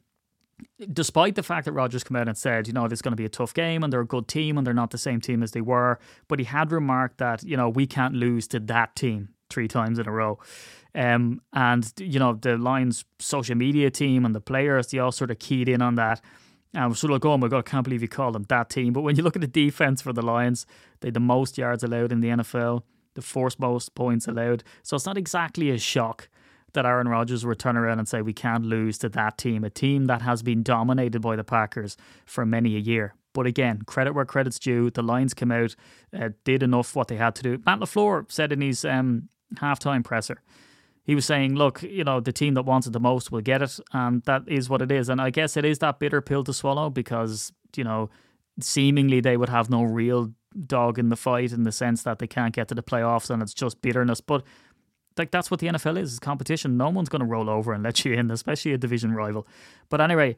despite 0.91 1.35
the 1.35 1.43
fact 1.43 1.65
that 1.65 1.73
Rodgers 1.73 2.03
came 2.03 2.15
out 2.15 2.27
and 2.27 2.37
said, 2.37 2.67
you 2.67 2.73
know, 2.73 2.87
this 2.87 2.97
is 2.97 3.01
going 3.01 3.11
to 3.11 3.17
be 3.17 3.25
a 3.25 3.29
tough 3.29 3.53
game 3.53 3.83
and 3.83 3.91
they're 3.91 4.01
a 4.01 4.05
good 4.05 4.27
team 4.27 4.57
and 4.57 4.65
they're 4.65 4.73
not 4.73 4.91
the 4.91 4.97
same 4.97 5.19
team 5.19 5.43
as 5.43 5.51
they 5.51 5.61
were, 5.61 5.99
but 6.27 6.39
he 6.39 6.45
had 6.45 6.71
remarked 6.71 7.17
that, 7.17 7.43
you 7.43 7.57
know, 7.57 7.69
we 7.69 7.85
can't 7.85 8.13
lose 8.13 8.47
to 8.49 8.59
that 8.59 8.95
team 8.95 9.29
three 9.49 9.67
times 9.67 9.99
in 9.99 10.07
a 10.07 10.11
row. 10.11 10.39
Um, 10.95 11.41
and, 11.53 11.91
you 11.97 12.19
know, 12.19 12.33
the 12.33 12.57
Lions 12.57 13.03
social 13.19 13.55
media 13.55 13.89
team 13.89 14.25
and 14.25 14.35
the 14.35 14.41
players, 14.41 14.87
they 14.87 14.99
all 14.99 15.11
sort 15.11 15.31
of 15.31 15.39
keyed 15.39 15.67
in 15.67 15.81
on 15.81 15.95
that. 15.95 16.21
And 16.73 16.89
we're 16.89 16.95
sort 16.95 17.11
of 17.11 17.15
like, 17.15 17.25
oh 17.25 17.37
my 17.37 17.47
God, 17.47 17.59
I 17.59 17.61
can't 17.69 17.83
believe 17.83 18.01
you 18.01 18.07
called 18.07 18.35
them 18.35 18.45
that 18.49 18.69
team. 18.69 18.93
But 18.93 19.01
when 19.01 19.15
you 19.15 19.23
look 19.23 19.35
at 19.35 19.41
the 19.41 19.47
defense 19.47 20.01
for 20.01 20.13
the 20.13 20.23
Lions, 20.23 20.65
they 21.01 21.07
had 21.07 21.13
the 21.13 21.19
most 21.19 21.57
yards 21.57 21.83
allowed 21.83 22.11
in 22.11 22.21
the 22.21 22.29
NFL, 22.29 22.83
the 23.13 23.21
fourth 23.21 23.59
most 23.59 23.93
points 23.95 24.27
allowed. 24.27 24.63
So 24.81 24.95
it's 24.95 25.05
not 25.05 25.17
exactly 25.17 25.69
a 25.69 25.77
shock 25.77 26.29
that 26.73 26.85
Aaron 26.85 27.07
Rodgers 27.07 27.45
would 27.45 27.59
turn 27.59 27.77
around 27.77 27.99
and 27.99 28.07
say, 28.07 28.21
we 28.21 28.33
can't 28.33 28.65
lose 28.65 28.97
to 28.99 29.09
that 29.09 29.37
team, 29.37 29.63
a 29.63 29.69
team 29.69 30.05
that 30.05 30.21
has 30.21 30.43
been 30.43 30.63
dominated 30.63 31.21
by 31.21 31.35
the 31.35 31.43
Packers 31.43 31.97
for 32.25 32.45
many 32.45 32.75
a 32.75 32.79
year. 32.79 33.13
But 33.33 33.47
again, 33.47 33.81
credit 33.85 34.13
where 34.13 34.25
credit's 34.25 34.59
due. 34.59 34.91
The 34.91 35.01
Lions 35.01 35.33
came 35.33 35.51
out, 35.51 35.75
uh, 36.17 36.29
did 36.43 36.61
enough 36.61 36.95
what 36.95 37.07
they 37.07 37.17
had 37.17 37.35
to 37.35 37.43
do. 37.43 37.61
Matt 37.65 37.79
LaFleur 37.79 38.31
said 38.31 38.51
in 38.51 38.61
his 38.61 38.85
um, 38.85 39.29
halftime 39.55 40.03
presser, 40.03 40.41
he 41.03 41.15
was 41.15 41.25
saying, 41.25 41.55
look, 41.55 41.83
you 41.83 42.03
know, 42.03 42.19
the 42.19 42.31
team 42.31 42.53
that 42.53 42.63
wants 42.63 42.87
it 42.87 42.93
the 42.93 42.99
most 42.99 43.31
will 43.31 43.41
get 43.41 43.61
it, 43.61 43.77
and 43.91 44.23
that 44.23 44.43
is 44.47 44.69
what 44.69 44.81
it 44.81 44.91
is. 44.91 45.09
And 45.09 45.19
I 45.19 45.31
guess 45.31 45.57
it 45.57 45.65
is 45.65 45.79
that 45.79 45.99
bitter 45.99 46.21
pill 46.21 46.43
to 46.45 46.53
swallow 46.53 46.89
because, 46.89 47.51
you 47.75 47.83
know, 47.83 48.09
seemingly 48.59 49.19
they 49.19 49.35
would 49.35 49.49
have 49.49 49.69
no 49.69 49.83
real 49.83 50.31
dog 50.67 50.99
in 50.99 51.09
the 51.09 51.15
fight 51.15 51.51
in 51.51 51.63
the 51.63 51.71
sense 51.71 52.03
that 52.03 52.19
they 52.19 52.27
can't 52.27 52.53
get 52.53 52.67
to 52.67 52.75
the 52.75 52.83
playoffs 52.83 53.29
and 53.29 53.41
it's 53.41 53.53
just 53.53 53.81
bitterness. 53.81 54.21
But 54.21 54.43
like 55.17 55.31
that's 55.31 55.51
what 55.51 55.59
the 55.59 55.67
NFL 55.67 55.99
is, 55.99 56.13
is 56.13 56.19
competition. 56.19 56.77
No 56.77 56.89
one's 56.89 57.09
going 57.09 57.21
to 57.21 57.25
roll 57.25 57.49
over 57.49 57.73
and 57.73 57.83
let 57.83 58.03
you 58.05 58.13
in, 58.13 58.31
especially 58.31 58.73
a 58.73 58.77
division 58.77 59.13
rival. 59.13 59.47
But 59.89 60.01
anyway, 60.01 60.35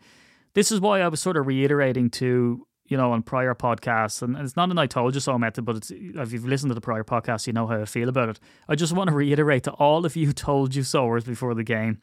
this 0.53 0.71
is 0.71 0.79
why 0.79 1.01
I 1.01 1.07
was 1.07 1.21
sort 1.21 1.37
of 1.37 1.47
reiterating 1.47 2.09
to 2.11 2.65
you 2.87 2.97
know, 2.97 3.11
on 3.11 3.23
prior 3.23 3.55
podcasts, 3.55 4.21
and 4.21 4.37
it's 4.37 4.55
not 4.55 4.69
an 4.69 4.77
I 4.77 4.85
told 4.85 5.15
you 5.15 5.19
so 5.19 5.37
method, 5.37 5.65
but 5.65 5.77
it's 5.77 5.91
if 5.91 6.31
you've 6.31 6.45
listened 6.45 6.69
to 6.69 6.75
the 6.75 6.81
prior 6.81 7.03
podcast, 7.03 7.47
you 7.47 7.53
know 7.53 7.65
how 7.67 7.81
I 7.81 7.85
feel 7.85 8.09
about 8.09 8.29
it. 8.29 8.39
I 8.69 8.75
just 8.75 8.93
want 8.93 9.09
to 9.09 9.15
reiterate 9.15 9.63
to 9.63 9.71
all 9.71 10.05
of 10.05 10.15
you 10.15 10.33
told 10.33 10.75
you 10.75 10.83
soers 10.83 11.23
before 11.23 11.55
the 11.55 11.63
game. 11.63 12.01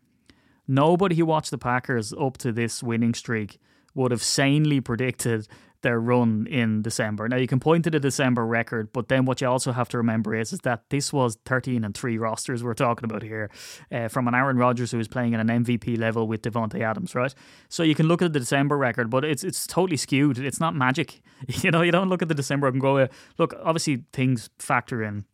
Nobody 0.67 1.17
who 1.17 1.26
watched 1.26 1.50
the 1.50 1.59
Packers 1.59 2.12
up 2.12 2.37
to 2.38 2.52
this 2.52 2.83
winning 2.83 3.14
streak 3.14 3.61
would 3.95 4.11
have 4.11 4.23
sanely 4.23 4.81
predicted 4.81 5.47
their 5.83 6.01
run 6.01 6.47
in 6.47 6.83
December. 6.83 7.29
Now 7.29 7.37
you 7.37 7.47
can 7.47 7.61
point 7.61 7.85
to 7.85 7.91
the 7.91 8.01
December 8.01 8.47
record, 8.47 8.93
but 8.93 9.09
then 9.09 9.25
what 9.25 9.41
you 9.41 9.49
also 9.49 9.73
have 9.73 9.89
to 9.91 9.99
remember 9.99 10.35
is, 10.35 10.53
is 10.53 10.61
that 10.61 10.89
this 10.91 11.12
was 11.12 11.37
13 11.45 11.85
and 11.85 11.95
3 11.95 12.19
rosters 12.19 12.65
we're 12.65 12.75
talking 12.75 13.05
about 13.05 13.23
here 13.23 13.51
uh, 13.91 14.09
from 14.09 14.29
an 14.29 14.35
Aaron 14.35 14.57
Rodgers 14.57 14.91
who 14.91 14.99
was 14.99 15.09
playing 15.09 15.35
at 15.35 15.41
an 15.41 15.49
MVP 15.49 15.99
level 15.99 16.27
with 16.27 16.43
Davante 16.43 16.81
Adams, 16.81 17.15
right? 17.15 17.35
So 17.69 17.83
you 17.83 17.95
can 17.95 18.07
look 18.07 18.23
at 18.23 18.33
the 18.33 18.41
December 18.41 18.79
record, 18.79 19.11
but 19.11 19.25
it's 19.25 19.45
it's 19.45 19.67
totally 19.67 19.97
skewed. 19.97 20.39
It's 20.39 20.61
not 20.61 20.75
magic. 20.75 21.21
You 21.62 21.71
know, 21.71 21.83
you 21.83 21.93
don't 21.93 22.09
look 22.09 22.23
at 22.23 22.29
the 22.29 22.35
December 22.35 22.69
and 22.69 22.81
go, 22.81 23.09
look, 23.37 23.55
obviously 23.62 24.05
things 24.12 24.49
factor 24.59 25.03
in 25.03 25.25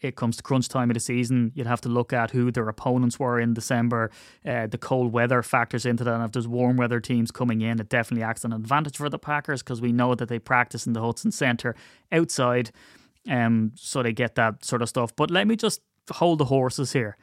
it 0.00 0.16
comes 0.16 0.36
to 0.36 0.42
crunch 0.42 0.68
time 0.68 0.90
of 0.90 0.94
the 0.94 1.00
season, 1.00 1.52
you'd 1.54 1.66
have 1.66 1.80
to 1.82 1.88
look 1.88 2.12
at 2.12 2.30
who 2.30 2.50
their 2.50 2.68
opponents 2.68 3.18
were 3.18 3.40
in 3.40 3.54
December. 3.54 4.10
Uh, 4.46 4.66
the 4.66 4.78
cold 4.78 5.12
weather 5.12 5.42
factors 5.42 5.86
into 5.86 6.04
that. 6.04 6.14
And 6.14 6.24
if 6.24 6.32
there's 6.32 6.48
warm 6.48 6.76
weather 6.76 7.00
teams 7.00 7.30
coming 7.30 7.60
in, 7.60 7.80
it 7.80 7.88
definitely 7.88 8.24
acts 8.24 8.44
an 8.44 8.52
advantage 8.52 8.96
for 8.96 9.08
the 9.08 9.18
Packers 9.18 9.62
because 9.62 9.80
we 9.80 9.92
know 9.92 10.14
that 10.14 10.28
they 10.28 10.38
practice 10.38 10.86
in 10.86 10.92
the 10.92 11.00
Hutson 11.00 11.32
Center 11.32 11.74
outside. 12.12 12.70
Um, 13.28 13.72
so 13.74 14.02
they 14.02 14.12
get 14.12 14.34
that 14.36 14.64
sort 14.64 14.82
of 14.82 14.88
stuff. 14.88 15.14
But 15.14 15.30
let 15.30 15.46
me 15.46 15.56
just 15.56 15.80
hold 16.10 16.38
the 16.38 16.46
horses 16.46 16.92
here. 16.92 17.16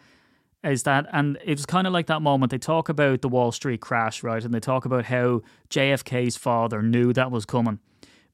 Is 0.64 0.84
that, 0.84 1.06
and 1.14 1.38
it 1.46 1.52
was 1.52 1.66
kind 1.66 1.88
of 1.88 1.94
like 1.94 2.08
that 2.08 2.22
moment. 2.22 2.52
They 2.52 2.58
talk 2.58 2.90
about 2.90 3.22
the 3.22 3.30
Wall 3.30 3.52
Street 3.52 3.80
crash, 3.80 4.24
right? 4.24 4.44
And 4.44 4.54
they 4.54 4.60
talk 4.60 4.86
about 4.86 5.06
how 5.06 5.42
JFK's 5.70 6.36
father 6.36 6.82
knew 6.82 7.14
that 7.14 7.32
was 7.32 7.46
coming 7.46 7.80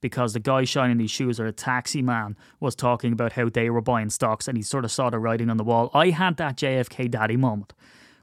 because 0.03 0.33
the 0.33 0.39
guy 0.41 0.65
shining 0.65 0.97
these 0.97 1.09
shoes 1.09 1.39
or 1.39 1.45
a 1.45 1.53
taxi 1.53 2.01
man 2.01 2.35
was 2.59 2.75
talking 2.75 3.13
about 3.13 3.31
how 3.31 3.47
they 3.47 3.69
were 3.69 3.81
buying 3.81 4.09
stocks 4.09 4.49
and 4.49 4.57
he 4.57 4.61
sort 4.61 4.83
of 4.83 4.91
saw 4.91 5.09
the 5.09 5.17
writing 5.17 5.49
on 5.49 5.55
the 5.55 5.63
wall. 5.63 5.89
I 5.93 6.09
had 6.09 6.35
that 6.37 6.57
JFK 6.57 7.09
daddy 7.09 7.37
moment 7.37 7.71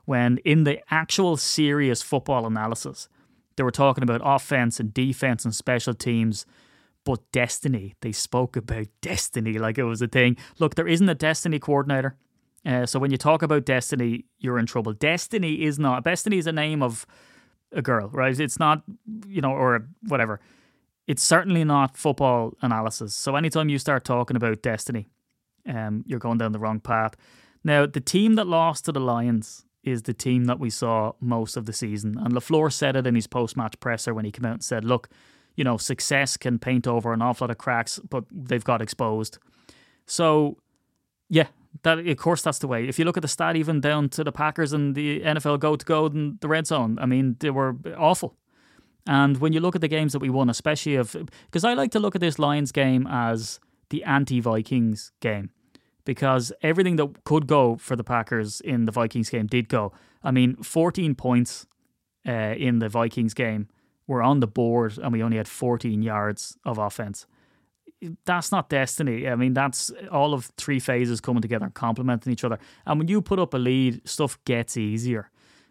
when 0.04 0.36
in 0.44 0.64
the 0.64 0.78
actual 0.92 1.38
serious 1.38 2.02
football 2.02 2.46
analysis, 2.46 3.08
they 3.56 3.62
were 3.62 3.70
talking 3.70 4.04
about 4.04 4.20
offense 4.22 4.78
and 4.78 4.92
defense 4.92 5.46
and 5.46 5.54
special 5.54 5.94
teams. 5.94 6.44
But 7.06 7.20
destiny, 7.32 7.94
they 8.02 8.12
spoke 8.12 8.56
about 8.56 8.88
destiny 9.00 9.58
like 9.58 9.78
it 9.78 9.84
was 9.84 10.02
a 10.02 10.06
thing. 10.06 10.36
Look, 10.58 10.74
there 10.74 10.86
isn't 10.86 11.08
a 11.08 11.14
destiny 11.14 11.58
coordinator. 11.58 12.14
Uh, 12.66 12.84
so 12.84 12.98
when 12.98 13.10
you 13.10 13.16
talk 13.16 13.40
about 13.40 13.64
destiny, 13.64 14.26
you're 14.38 14.58
in 14.58 14.66
trouble. 14.66 14.92
Destiny 14.92 15.62
is 15.62 15.78
not. 15.78 16.04
Destiny 16.04 16.36
is 16.36 16.46
a 16.46 16.52
name 16.52 16.82
of 16.82 17.06
a 17.72 17.80
girl, 17.80 18.10
right? 18.10 18.38
It's 18.38 18.58
not, 18.58 18.82
you 19.26 19.40
know, 19.40 19.52
or 19.52 19.88
whatever 20.02 20.40
it's 21.10 21.24
certainly 21.24 21.64
not 21.64 21.96
football 21.96 22.54
analysis. 22.62 23.16
So 23.16 23.34
anytime 23.34 23.68
you 23.68 23.80
start 23.80 24.04
talking 24.04 24.36
about 24.36 24.62
destiny, 24.62 25.08
um, 25.66 26.04
you're 26.06 26.20
going 26.20 26.38
down 26.38 26.52
the 26.52 26.60
wrong 26.60 26.78
path. 26.78 27.16
Now, 27.64 27.84
the 27.84 28.00
team 28.00 28.36
that 28.36 28.46
lost 28.46 28.84
to 28.84 28.92
the 28.92 29.00
Lions 29.00 29.64
is 29.82 30.02
the 30.02 30.14
team 30.14 30.44
that 30.44 30.60
we 30.60 30.70
saw 30.70 31.14
most 31.18 31.56
of 31.56 31.66
the 31.66 31.72
season. 31.72 32.16
And 32.16 32.32
LaFleur 32.32 32.72
said 32.72 32.94
it 32.94 33.08
in 33.08 33.16
his 33.16 33.26
post 33.26 33.56
match 33.56 33.74
presser 33.80 34.14
when 34.14 34.24
he 34.24 34.30
came 34.30 34.44
out 34.44 34.52
and 34.52 34.62
said, 34.62 34.84
look, 34.84 35.08
you 35.56 35.64
know, 35.64 35.76
success 35.76 36.36
can 36.36 36.60
paint 36.60 36.86
over 36.86 37.12
an 37.12 37.22
awful 37.22 37.46
lot 37.46 37.50
of 37.50 37.58
cracks, 37.58 37.98
but 38.08 38.22
they've 38.30 38.62
got 38.62 38.80
exposed. 38.80 39.38
So, 40.06 40.58
yeah, 41.28 41.48
that 41.82 41.98
of 41.98 42.16
course 42.18 42.42
that's 42.42 42.60
the 42.60 42.68
way. 42.68 42.86
If 42.86 43.00
you 43.00 43.04
look 43.04 43.16
at 43.16 43.22
the 43.22 43.28
stat, 43.28 43.56
even 43.56 43.80
down 43.80 44.10
to 44.10 44.22
the 44.22 44.30
Packers 44.30 44.72
and 44.72 44.94
the 44.94 45.22
NFL 45.22 45.58
go 45.58 45.74
to 45.74 45.84
go 45.84 46.06
in 46.06 46.38
the 46.40 46.46
red 46.46 46.68
zone, 46.68 47.00
I 47.00 47.06
mean, 47.06 47.34
they 47.40 47.50
were 47.50 47.74
awful. 47.98 48.36
And 49.06 49.38
when 49.38 49.52
you 49.52 49.60
look 49.60 49.74
at 49.74 49.80
the 49.80 49.88
games 49.88 50.12
that 50.12 50.20
we 50.20 50.30
won, 50.30 50.50
especially 50.50 50.96
of 50.96 51.16
because 51.46 51.64
I 51.64 51.74
like 51.74 51.90
to 51.92 51.98
look 52.00 52.14
at 52.14 52.20
this 52.20 52.38
Lions 52.38 52.72
game 52.72 53.06
as 53.08 53.60
the 53.88 54.04
anti-Vikings 54.04 55.12
game 55.20 55.50
because 56.04 56.52
everything 56.62 56.96
that 56.96 57.24
could 57.24 57.46
go 57.46 57.76
for 57.76 57.96
the 57.96 58.04
Packers 58.04 58.60
in 58.60 58.84
the 58.84 58.92
Vikings 58.92 59.30
game 59.30 59.46
did 59.46 59.68
go. 59.68 59.92
I 60.22 60.30
mean, 60.30 60.56
14 60.56 61.14
points 61.14 61.66
uh, 62.26 62.54
in 62.56 62.78
the 62.78 62.88
Vikings 62.88 63.34
game 63.34 63.68
were 64.06 64.22
on 64.22 64.40
the 64.40 64.46
board 64.46 64.98
and 64.98 65.12
we 65.12 65.22
only 65.22 65.36
had 65.36 65.48
14 65.48 66.02
yards 66.02 66.56
of 66.64 66.78
offense. 66.78 67.26
That's 68.24 68.50
not 68.50 68.70
destiny. 68.70 69.28
I 69.28 69.36
mean, 69.36 69.52
that's 69.52 69.92
all 70.10 70.32
of 70.32 70.50
three 70.56 70.80
phases 70.80 71.20
coming 71.20 71.42
together 71.42 71.70
complementing 71.74 72.32
each 72.32 72.44
other. 72.44 72.58
And 72.86 72.98
when 72.98 73.08
you 73.08 73.20
put 73.20 73.38
up 73.38 73.52
a 73.52 73.58
lead, 73.58 74.08
stuff 74.08 74.42
gets 74.44 74.76
easier. 74.76 75.30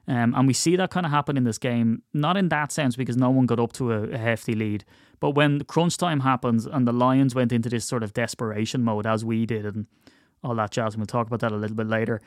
Um, 0.10 0.34
and 0.36 0.48
we 0.48 0.54
see 0.54 0.76
that 0.76 0.90
kind 0.90 1.06
of 1.06 1.12
happen 1.12 1.38
in 1.38 1.44
this 1.44 1.60
game, 1.60 2.02
not 2.16 2.36
in 2.36 2.50
that 2.50 2.72
sense 2.72 2.96
because 2.96 3.16
no 3.16 3.30
one 3.30 3.46
got 3.46 3.60
up 3.60 3.74
to 3.74 3.94
a, 3.94 4.04
a, 4.06 4.18
hefty 4.18 4.56
lead, 4.56 4.84
but 5.20 5.32
when 5.32 5.64
crunch 5.66 5.98
time 5.98 6.22
happens 6.22 6.66
and 6.66 6.88
the 6.88 6.92
Lions 6.92 7.36
went 7.36 7.52
into 7.52 7.70
this 7.70 7.86
sort 7.86 8.02
of 8.02 8.12
desperation 8.14 8.84
mode 8.84 9.06
as 9.06 9.24
we 9.24 9.46
did 9.46 9.68
and 9.68 9.86
all 10.44 10.56
that 10.56 10.72
jazz, 10.72 10.96
and 10.96 11.02
we'll 11.02 11.06
talk 11.06 11.28
about 11.28 11.42
that 11.42 11.52
a 11.52 11.56
little 11.56 11.76
bit 11.76 11.86
later. 11.86 12.22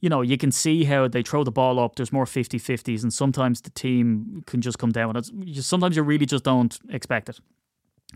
You 0.00 0.08
know, 0.08 0.22
you 0.22 0.38
can 0.38 0.50
see 0.50 0.84
how 0.84 1.08
they 1.08 1.20
throw 1.20 1.44
the 1.44 1.50
ball 1.50 1.78
up. 1.78 1.96
There's 1.96 2.10
more 2.10 2.24
50 2.24 2.58
50s, 2.58 3.02
and 3.02 3.12
sometimes 3.12 3.60
the 3.60 3.70
team 3.70 4.42
can 4.46 4.62
just 4.62 4.78
come 4.78 4.90
down. 4.90 5.14
It's, 5.14 5.30
sometimes 5.60 5.96
you 5.96 6.02
really 6.02 6.24
just 6.24 6.44
don't 6.44 6.78
expect 6.88 7.28
it. 7.28 7.38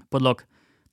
But 0.09 0.23
look, 0.23 0.47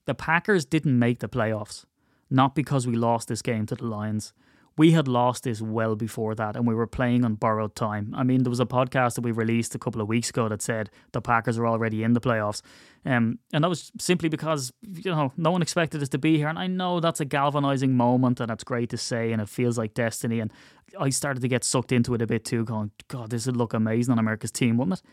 the 0.03 0.15
Packers 0.15 0.65
didn't 0.65 0.99
make 0.99 1.19
the 1.19 1.29
playoffs, 1.29 1.85
not 2.29 2.55
because 2.55 2.85
we 2.85 2.97
lost 2.97 3.29
this 3.29 3.41
game 3.41 3.65
to 3.67 3.75
the 3.75 3.85
Lions 3.85 4.33
we 4.77 4.91
had 4.91 5.07
lost 5.07 5.43
this 5.43 5.61
well 5.61 5.95
before 5.95 6.33
that 6.35 6.55
and 6.55 6.65
we 6.65 6.73
were 6.73 6.87
playing 6.87 7.25
on 7.25 7.35
borrowed 7.35 7.75
time. 7.75 8.13
I 8.15 8.23
mean, 8.23 8.43
there 8.43 8.49
was 8.49 8.59
a 8.59 8.65
podcast 8.65 9.15
that 9.15 9.21
we 9.21 9.31
released 9.31 9.75
a 9.75 9.79
couple 9.79 10.01
of 10.01 10.07
weeks 10.07 10.29
ago 10.29 10.47
that 10.47 10.61
said 10.61 10.89
the 11.11 11.21
Packers 11.21 11.57
are 11.57 11.67
already 11.67 12.03
in 12.03 12.13
the 12.13 12.21
playoffs. 12.21 12.61
Um, 13.05 13.39
and 13.51 13.63
that 13.63 13.67
was 13.67 13.91
simply 13.99 14.29
because, 14.29 14.71
you 14.81 15.11
know, 15.11 15.33
no 15.35 15.51
one 15.51 15.61
expected 15.61 16.01
us 16.01 16.09
to 16.09 16.17
be 16.17 16.37
here. 16.37 16.47
And 16.47 16.57
I 16.57 16.67
know 16.67 16.99
that's 16.99 17.19
a 17.19 17.25
galvanizing 17.25 17.97
moment 17.97 18.39
and 18.39 18.49
it's 18.49 18.63
great 18.63 18.89
to 18.91 18.97
say 18.97 19.33
and 19.33 19.41
it 19.41 19.49
feels 19.49 19.77
like 19.77 19.93
destiny. 19.93 20.39
And 20.39 20.51
I 20.97 21.09
started 21.09 21.41
to 21.41 21.47
get 21.49 21.63
sucked 21.63 21.91
into 21.91 22.13
it 22.13 22.21
a 22.21 22.27
bit 22.27 22.45
too, 22.45 22.63
going, 22.63 22.91
God, 23.09 23.29
this 23.29 23.45
would 23.45 23.57
look 23.57 23.73
amazing 23.73 24.13
on 24.13 24.19
America's 24.19 24.51
team, 24.51 24.77
wouldn't 24.77 24.99
it? 24.99 25.05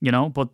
You 0.00 0.12
know, 0.12 0.28
but. 0.28 0.48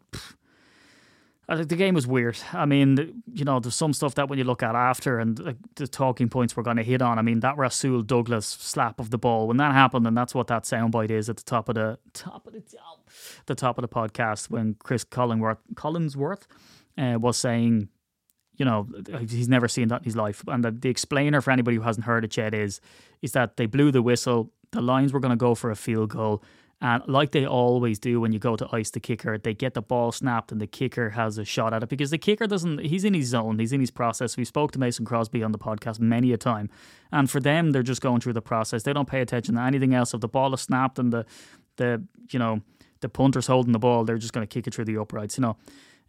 The 1.56 1.76
game 1.76 1.94
was 1.94 2.06
weird. 2.06 2.38
I 2.52 2.64
mean, 2.64 3.22
you 3.32 3.44
know, 3.44 3.58
there's 3.58 3.74
some 3.74 3.92
stuff 3.92 4.14
that 4.14 4.28
when 4.28 4.38
you 4.38 4.44
look 4.44 4.62
at 4.62 4.74
after 4.76 5.18
and 5.18 5.56
the 5.74 5.86
talking 5.88 6.28
points 6.28 6.56
we're 6.56 6.62
going 6.62 6.76
to 6.76 6.84
hit 6.84 7.02
on. 7.02 7.18
I 7.18 7.22
mean, 7.22 7.40
that 7.40 7.56
Rasul 7.56 8.02
Douglas 8.02 8.46
slap 8.46 9.00
of 9.00 9.10
the 9.10 9.18
ball 9.18 9.48
when 9.48 9.56
that 9.56 9.72
happened, 9.72 10.06
and 10.06 10.16
that's 10.16 10.34
what 10.34 10.46
that 10.46 10.62
soundbite 10.62 11.10
is 11.10 11.28
at 11.28 11.38
the 11.38 11.42
top 11.42 11.68
of 11.68 11.74
the 11.74 11.98
top 12.12 12.46
of 12.46 12.52
the 12.52 12.60
top, 12.60 13.10
the 13.46 13.54
top 13.54 13.78
of 13.78 13.82
the 13.82 13.88
podcast 13.88 14.48
when 14.48 14.74
Chris 14.74 15.04
Collinsworth 15.04 15.58
Collinsworth 15.74 16.42
uh, 16.96 17.18
was 17.18 17.36
saying, 17.36 17.88
you 18.56 18.64
know, 18.64 18.86
he's 19.18 19.48
never 19.48 19.66
seen 19.66 19.88
that 19.88 20.02
in 20.02 20.04
his 20.04 20.16
life. 20.16 20.44
And 20.46 20.62
the, 20.62 20.70
the 20.70 20.88
explainer 20.88 21.40
for 21.40 21.50
anybody 21.50 21.76
who 21.76 21.82
hasn't 21.82 22.06
heard 22.06 22.24
it 22.24 22.36
yet 22.36 22.54
is 22.54 22.80
is 23.22 23.32
that 23.32 23.56
they 23.56 23.66
blew 23.66 23.90
the 23.90 24.02
whistle. 24.02 24.52
The 24.70 24.80
Lions 24.80 25.12
were 25.12 25.20
going 25.20 25.30
to 25.30 25.36
go 25.36 25.56
for 25.56 25.70
a 25.70 25.76
field 25.76 26.10
goal. 26.10 26.44
And 26.82 27.02
like 27.06 27.32
they 27.32 27.46
always 27.46 27.98
do 27.98 28.20
when 28.20 28.32
you 28.32 28.38
go 28.38 28.56
to 28.56 28.66
ice 28.72 28.90
the 28.90 29.00
kicker, 29.00 29.36
they 29.36 29.52
get 29.52 29.74
the 29.74 29.82
ball 29.82 30.12
snapped 30.12 30.50
and 30.50 30.60
the 30.60 30.66
kicker 30.66 31.10
has 31.10 31.36
a 31.36 31.44
shot 31.44 31.74
at 31.74 31.82
it 31.82 31.90
because 31.90 32.10
the 32.10 32.16
kicker 32.16 32.46
doesn't, 32.46 32.80
he's 32.80 33.04
in 33.04 33.12
his 33.12 33.26
zone, 33.28 33.58
he's 33.58 33.72
in 33.72 33.80
his 33.80 33.90
process. 33.90 34.38
We 34.38 34.46
spoke 34.46 34.72
to 34.72 34.78
Mason 34.78 35.04
Crosby 35.04 35.42
on 35.42 35.52
the 35.52 35.58
podcast 35.58 36.00
many 36.00 36.32
a 36.32 36.38
time. 36.38 36.70
And 37.12 37.30
for 37.30 37.38
them, 37.38 37.72
they're 37.72 37.82
just 37.82 38.00
going 38.00 38.20
through 38.20 38.32
the 38.32 38.42
process. 38.42 38.82
They 38.82 38.94
don't 38.94 39.08
pay 39.08 39.20
attention 39.20 39.56
to 39.56 39.60
anything 39.60 39.94
else. 39.94 40.14
If 40.14 40.20
the 40.20 40.28
ball 40.28 40.54
is 40.54 40.62
snapped 40.62 40.98
and 40.98 41.12
the, 41.12 41.26
the 41.76 42.02
you 42.30 42.38
know, 42.38 42.62
the 43.00 43.10
punter's 43.10 43.46
holding 43.46 43.72
the 43.72 43.78
ball, 43.78 44.04
they're 44.04 44.18
just 44.18 44.32
going 44.32 44.46
to 44.46 44.52
kick 44.52 44.66
it 44.66 44.74
through 44.74 44.86
the 44.86 44.96
uprights, 44.96 45.36
you 45.36 45.42
know. 45.42 45.56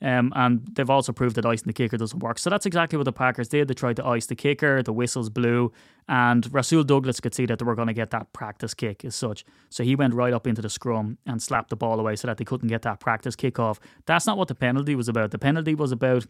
Um, 0.02 0.34
and 0.36 0.68
they've 0.74 0.90
also 0.90 1.12
proved 1.12 1.36
that 1.36 1.46
icing 1.46 1.68
the 1.68 1.74
kicker 1.74 1.96
doesn't 1.96 2.24
work. 2.24 2.40
So 2.40 2.50
that's 2.50 2.66
exactly 2.66 2.98
what 2.98 3.04
the 3.04 3.14
Packers 3.14 3.48
did. 3.48 3.68
They 3.68 3.76
tried 3.76 3.98
to 3.98 4.06
ice 4.06 4.26
the 4.26 4.36
kicker, 4.36 4.82
the 4.82 4.94
whistles 4.94 5.30
blew, 5.30 5.72
and 6.10 6.52
Rasul 6.52 6.84
Douglas 6.84 7.20
could 7.20 7.36
see 7.36 7.46
that 7.46 7.60
they 7.60 7.66
were 7.66 7.76
going 7.76 7.88
to 7.88 7.94
get 7.94 8.10
that 8.12 8.34
practice 8.34 8.74
kick 8.74 9.06
as 9.06 9.16
such. 9.16 9.46
So 9.70 9.84
he 9.84 9.96
went 9.96 10.16
right 10.16 10.34
up 10.34 10.48
into 10.48 10.62
the 10.62 10.70
scrum 10.70 11.20
and 11.26 11.42
slapped 11.42 11.70
the 11.70 11.76
ball 11.76 12.00
away 12.00 12.16
so 12.16 12.28
that 12.28 12.38
they 12.38 12.46
couldn't 12.46 12.70
get 12.70 12.82
that 12.82 13.00
practice 13.00 13.36
kick 13.36 13.60
off. 13.60 13.80
That's 14.08 14.26
not 14.26 14.38
what 14.38 14.48
the 14.48 14.56
penalty 14.56 14.96
was 14.96 15.08
about. 15.08 15.32
The 15.32 15.40
penalty 15.40 15.76
was 15.76 15.92
about 15.92 16.26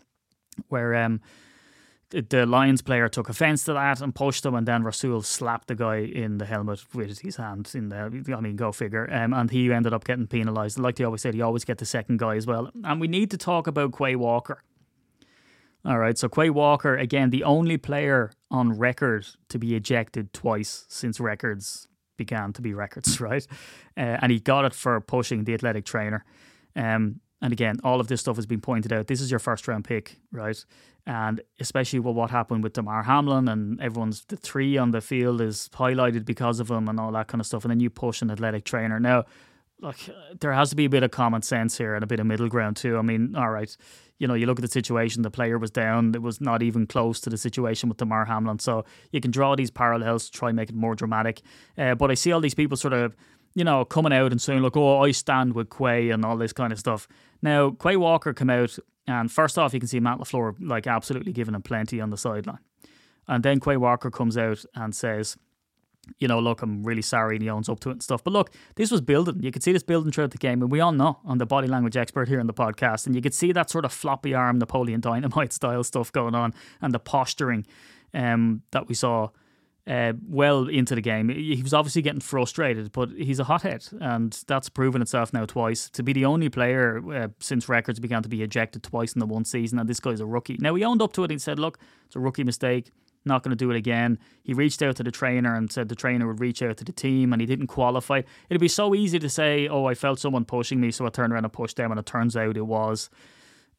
where 0.68 0.94
um, 0.96 1.22
the 2.12 2.46
Lions 2.46 2.82
player 2.82 3.08
took 3.10 3.30
offence 3.30 3.64
to 3.66 3.74
that 3.74 4.02
and 4.02 4.14
pushed 4.14 4.46
him, 4.46 4.54
and 4.56 4.68
then 4.68 4.84
Rasul 4.84 5.22
slapped 5.22 5.68
the 5.68 5.76
guy 5.76 5.98
in 5.98 6.38
the 6.38 6.46
helmet 6.46 6.84
with 6.94 7.20
his 7.20 7.38
hand 7.38 7.72
in 7.74 7.90
the. 7.90 8.34
I 8.36 8.42
mean, 8.42 8.56
go 8.56 8.72
figure. 8.72 9.12
Um, 9.12 9.34
and 9.34 9.50
he 9.50 9.72
ended 9.72 9.94
up 9.94 10.04
getting 10.04 10.28
penalised. 10.28 10.78
Like 10.78 10.96
they 10.96 11.04
always 11.04 11.22
said, 11.22 11.34
he 11.34 11.42
always 11.42 11.66
get 11.66 11.78
the 11.78 11.86
second 11.86 12.20
guy 12.20 12.36
as 12.36 12.46
well. 12.46 12.70
And 12.84 13.00
we 13.00 13.08
need 13.08 13.32
to 13.32 13.38
talk 13.38 13.68
about 13.68 13.98
Quay 13.98 14.16
Walker. 14.16 14.62
All 15.84 15.98
right, 15.98 16.18
so 16.18 16.30
Quay 16.30 16.52
Walker, 16.52 16.96
again, 16.96 17.32
the 17.32 17.44
only 17.44 17.78
player 17.78 18.32
on 18.52 18.78
record 18.78 19.26
to 19.50 19.58
be 19.58 19.76
ejected 19.76 20.32
twice 20.32 20.86
since 20.90 21.20
records 21.20 21.88
began 22.18 22.54
to 22.54 22.62
be 22.62 22.74
records, 22.74 23.20
right? 23.30 23.48
Uh, 23.98 24.18
and 24.22 24.32
he 24.32 24.40
got 24.40 24.66
it 24.66 24.76
for 24.76 25.00
pushing 25.02 25.46
the 25.46 25.56
athletic 25.56 25.86
trainer. 25.86 26.24
Um, 26.76 27.20
and 27.42 27.52
again, 27.52 27.80
all 27.84 28.00
of 28.00 28.08
this 28.08 28.22
stuff 28.22 28.36
has 28.36 28.46
been 28.46 28.62
pointed 28.62 28.94
out. 28.94 29.08
This 29.08 29.22
is 29.22 29.32
your 29.32 29.40
first 29.40 29.68
round 29.68 29.86
pick, 29.86 30.20
right? 30.32 30.64
And 31.08 31.42
especially 31.60 32.00
with 32.00 32.16
what 32.16 32.30
happened 32.30 32.64
with 32.64 32.74
Damar 32.74 33.04
Hamlin 33.04 33.48
and 33.48 33.82
everyone's 33.82 34.24
the 34.26 34.38
three 34.38 34.78
on 34.78 34.92
the 34.92 35.02
field 35.02 35.42
is 35.42 35.70
highlighted 35.74 36.26
because 36.26 36.60
of 36.60 36.70
him 36.70 36.88
and 36.88 37.00
all 37.00 37.12
that 37.14 37.28
kind 37.28 37.42
of 37.42 37.48
stuff. 37.48 37.64
And 37.64 37.72
then 37.72 37.80
you 37.80 37.90
push 37.90 38.22
an 38.22 38.30
athletic 38.30 38.66
trainer. 38.66 39.00
Now, 39.00 39.26
like 39.82 40.10
there 40.40 40.54
has 40.54 40.70
to 40.70 40.76
be 40.76 40.86
a 40.86 40.90
bit 40.90 41.02
of 41.02 41.10
common 41.10 41.42
sense 41.42 41.78
here 41.78 41.96
and 41.96 42.04
a 42.04 42.08
bit 42.08 42.20
of 42.20 42.28
middle 42.28 42.48
ground 42.48 42.78
too. 42.78 42.98
I 42.98 43.02
mean, 43.02 43.36
all 43.36 43.50
right, 43.50 43.76
you 44.20 44.28
know, 44.28 44.36
you 44.36 44.46
look 44.46 44.60
at 44.60 44.62
the 44.62 44.68
situation, 44.68 45.24
the 45.24 45.32
player 45.32 45.58
was 45.58 45.72
down. 45.72 46.14
It 46.14 46.22
was 46.22 46.40
not 46.40 46.62
even 46.62 46.86
close 46.86 47.20
to 47.22 47.32
the 47.32 47.38
situation 47.38 47.90
with 47.90 47.98
Damar 47.98 48.26
Hamlin. 48.26 48.60
So 48.60 48.86
you 49.12 49.20
can 49.20 49.32
draw 49.32 49.56
these 49.56 49.72
parallels 49.72 50.30
try 50.30 50.52
make 50.52 50.70
it 50.70 50.76
more 50.76 50.94
dramatic. 50.94 51.42
Uh, 51.76 51.96
but 51.96 52.12
I 52.12 52.14
see 52.14 52.32
all 52.32 52.42
these 52.42 52.54
people 52.54 52.78
sort 52.78 52.94
of, 52.94 53.16
you 53.54 53.64
know, 53.64 53.86
coming 53.86 54.14
out 54.14 54.32
and 54.32 54.42
saying, 54.42 54.62
look, 54.62 54.78
oh, 54.78 55.02
I 55.02 55.12
stand 55.12 55.54
with 55.54 55.70
Quay 55.70 56.10
and 56.10 56.24
all 56.24 56.38
this 56.38 56.54
kind 56.54 56.72
of 56.72 56.80
stuff. 56.80 57.08
Now, 57.42 57.72
Quay 57.72 57.98
Walker 57.98 58.34
come 58.34 58.50
out, 58.50 58.78
and 59.08 59.32
first 59.32 59.58
off, 59.58 59.74
you 59.74 59.80
can 59.80 59.90
see 59.90 60.00
Matt 60.00 60.20
LaFleur, 60.20 60.56
like, 60.62 60.88
absolutely 60.88 61.34
giving 61.34 61.56
him 61.56 61.62
plenty 61.62 62.00
on 62.00 62.10
the 62.10 62.18
sideline. 62.18 62.60
And 63.28 63.44
then 63.44 63.60
Quay 63.60 63.78
Walker 63.78 64.10
comes 64.12 64.38
out 64.38 64.64
and 64.76 64.96
says, 64.96 65.38
you 66.20 66.28
know, 66.28 66.40
look, 66.40 66.62
I'm 66.62 66.84
really 66.84 67.02
sorry, 67.02 67.36
and 67.36 67.44
he 67.44 67.50
owns 67.50 67.70
up 67.70 67.80
to 67.82 67.90
it 67.90 67.94
and 67.94 68.04
stuff. 68.04 68.24
But 68.24 68.34
look, 68.34 68.52
this 68.76 68.92
was 68.92 69.02
building. 69.02 69.42
You 69.42 69.52
could 69.52 69.64
see 69.64 69.72
this 69.72 69.84
building 69.84 70.12
throughout 70.12 70.32
the 70.32 70.38
game, 70.38 70.62
and 70.62 70.72
we 70.72 70.80
all 70.80 70.92
know 70.92 71.20
I'm 71.28 71.38
the 71.38 71.46
body 71.46 71.68
language 71.68 71.96
expert 71.96 72.28
here 72.28 72.40
in 72.40 72.48
the 72.48 72.54
podcast, 72.54 73.06
and 73.06 73.16
you 73.16 73.22
could 73.22 73.34
see 73.34 73.52
that 73.52 73.70
sort 73.70 73.86
of 73.86 73.94
floppy 73.94 74.34
arm 74.34 74.58
Napoleon 74.58 75.00
Dynamite 75.00 75.54
style 75.54 75.84
stuff 75.84 76.12
going 76.12 76.36
on, 76.36 76.54
and 76.82 76.94
the 76.94 77.00
posturing 77.00 77.66
um, 78.14 78.64
that 78.72 78.88
we 78.88 78.96
saw 78.96 79.30
uh, 79.92 80.14
well 80.26 80.70
into 80.70 80.96
the 80.96 81.02
game. 81.02 81.28
He 81.28 81.62
was 81.62 81.74
obviously 81.74 82.02
getting 82.02 82.22
frustrated, 82.22 82.94
but 82.94 83.10
he's 83.12 83.40
a 83.40 83.44
hothead, 83.44 83.86
and 84.00 84.32
that's 84.48 84.70
proven 84.70 85.02
itself 85.02 85.34
now 85.34 85.46
twice 85.46 85.90
to 85.90 86.02
be 86.02 86.14
the 86.14 86.24
only 86.24 86.48
player 86.48 87.02
uh, 87.14 87.28
since 87.40 87.68
records 87.68 88.00
began 88.00 88.24
to 88.24 88.30
be 88.30 88.42
ejected 88.42 88.84
twice 88.84 89.12
in 89.14 89.20
the 89.20 89.26
one 89.26 89.44
season. 89.44 89.80
And 89.80 89.90
this 89.90 90.00
guy's 90.00 90.22
a 90.22 90.26
rookie. 90.26 90.58
Now 90.60 90.76
he 90.76 90.86
owned 90.86 91.02
up 91.02 91.12
to 91.14 91.26
it. 91.26 91.32
and 91.32 91.42
said, 91.42 91.60
"Look, 91.60 91.78
it's 92.06 92.16
a 92.16 92.20
rookie 92.20 92.46
mistake 92.46 92.92
not 93.24 93.44
going 93.44 93.52
to 93.52 93.56
do 93.56 93.70
it 93.70 93.78
again. 93.78 94.18
He 94.44 94.54
reached 94.54 94.82
out 94.82 94.96
to 94.96 95.04
the 95.04 95.12
trainer 95.12 95.54
and 95.54 95.72
said 95.72 95.90
the 95.90 95.96
trainer 95.96 96.26
would 96.26 96.40
reach 96.40 96.64
out 96.64 96.78
to 96.78 96.84
the 96.84 96.92
team 96.92 97.34
and 97.34 97.40
he 97.40 97.46
didn't 97.46 97.68
qualify. 97.68 98.24
It'd 98.50 98.60
be 98.60 98.68
so 98.68 98.96
easy 98.96 99.20
to 99.20 99.30
say, 99.30 99.68
oh, 99.68 99.86
I 99.86 99.94
felt 99.94 100.20
someone 100.20 100.44
pushing 100.44 100.82
me, 100.82 100.90
so 100.90 101.06
I 101.06 101.10
turned 101.10 101.32
around 101.32 101.46
and 101.46 101.54
pushed 101.54 101.78
them, 101.78 101.92
and 101.92 102.00
it 102.00 102.06
turns 102.08 102.36
out 102.36 102.58
it 102.58 102.66
was 102.66 103.12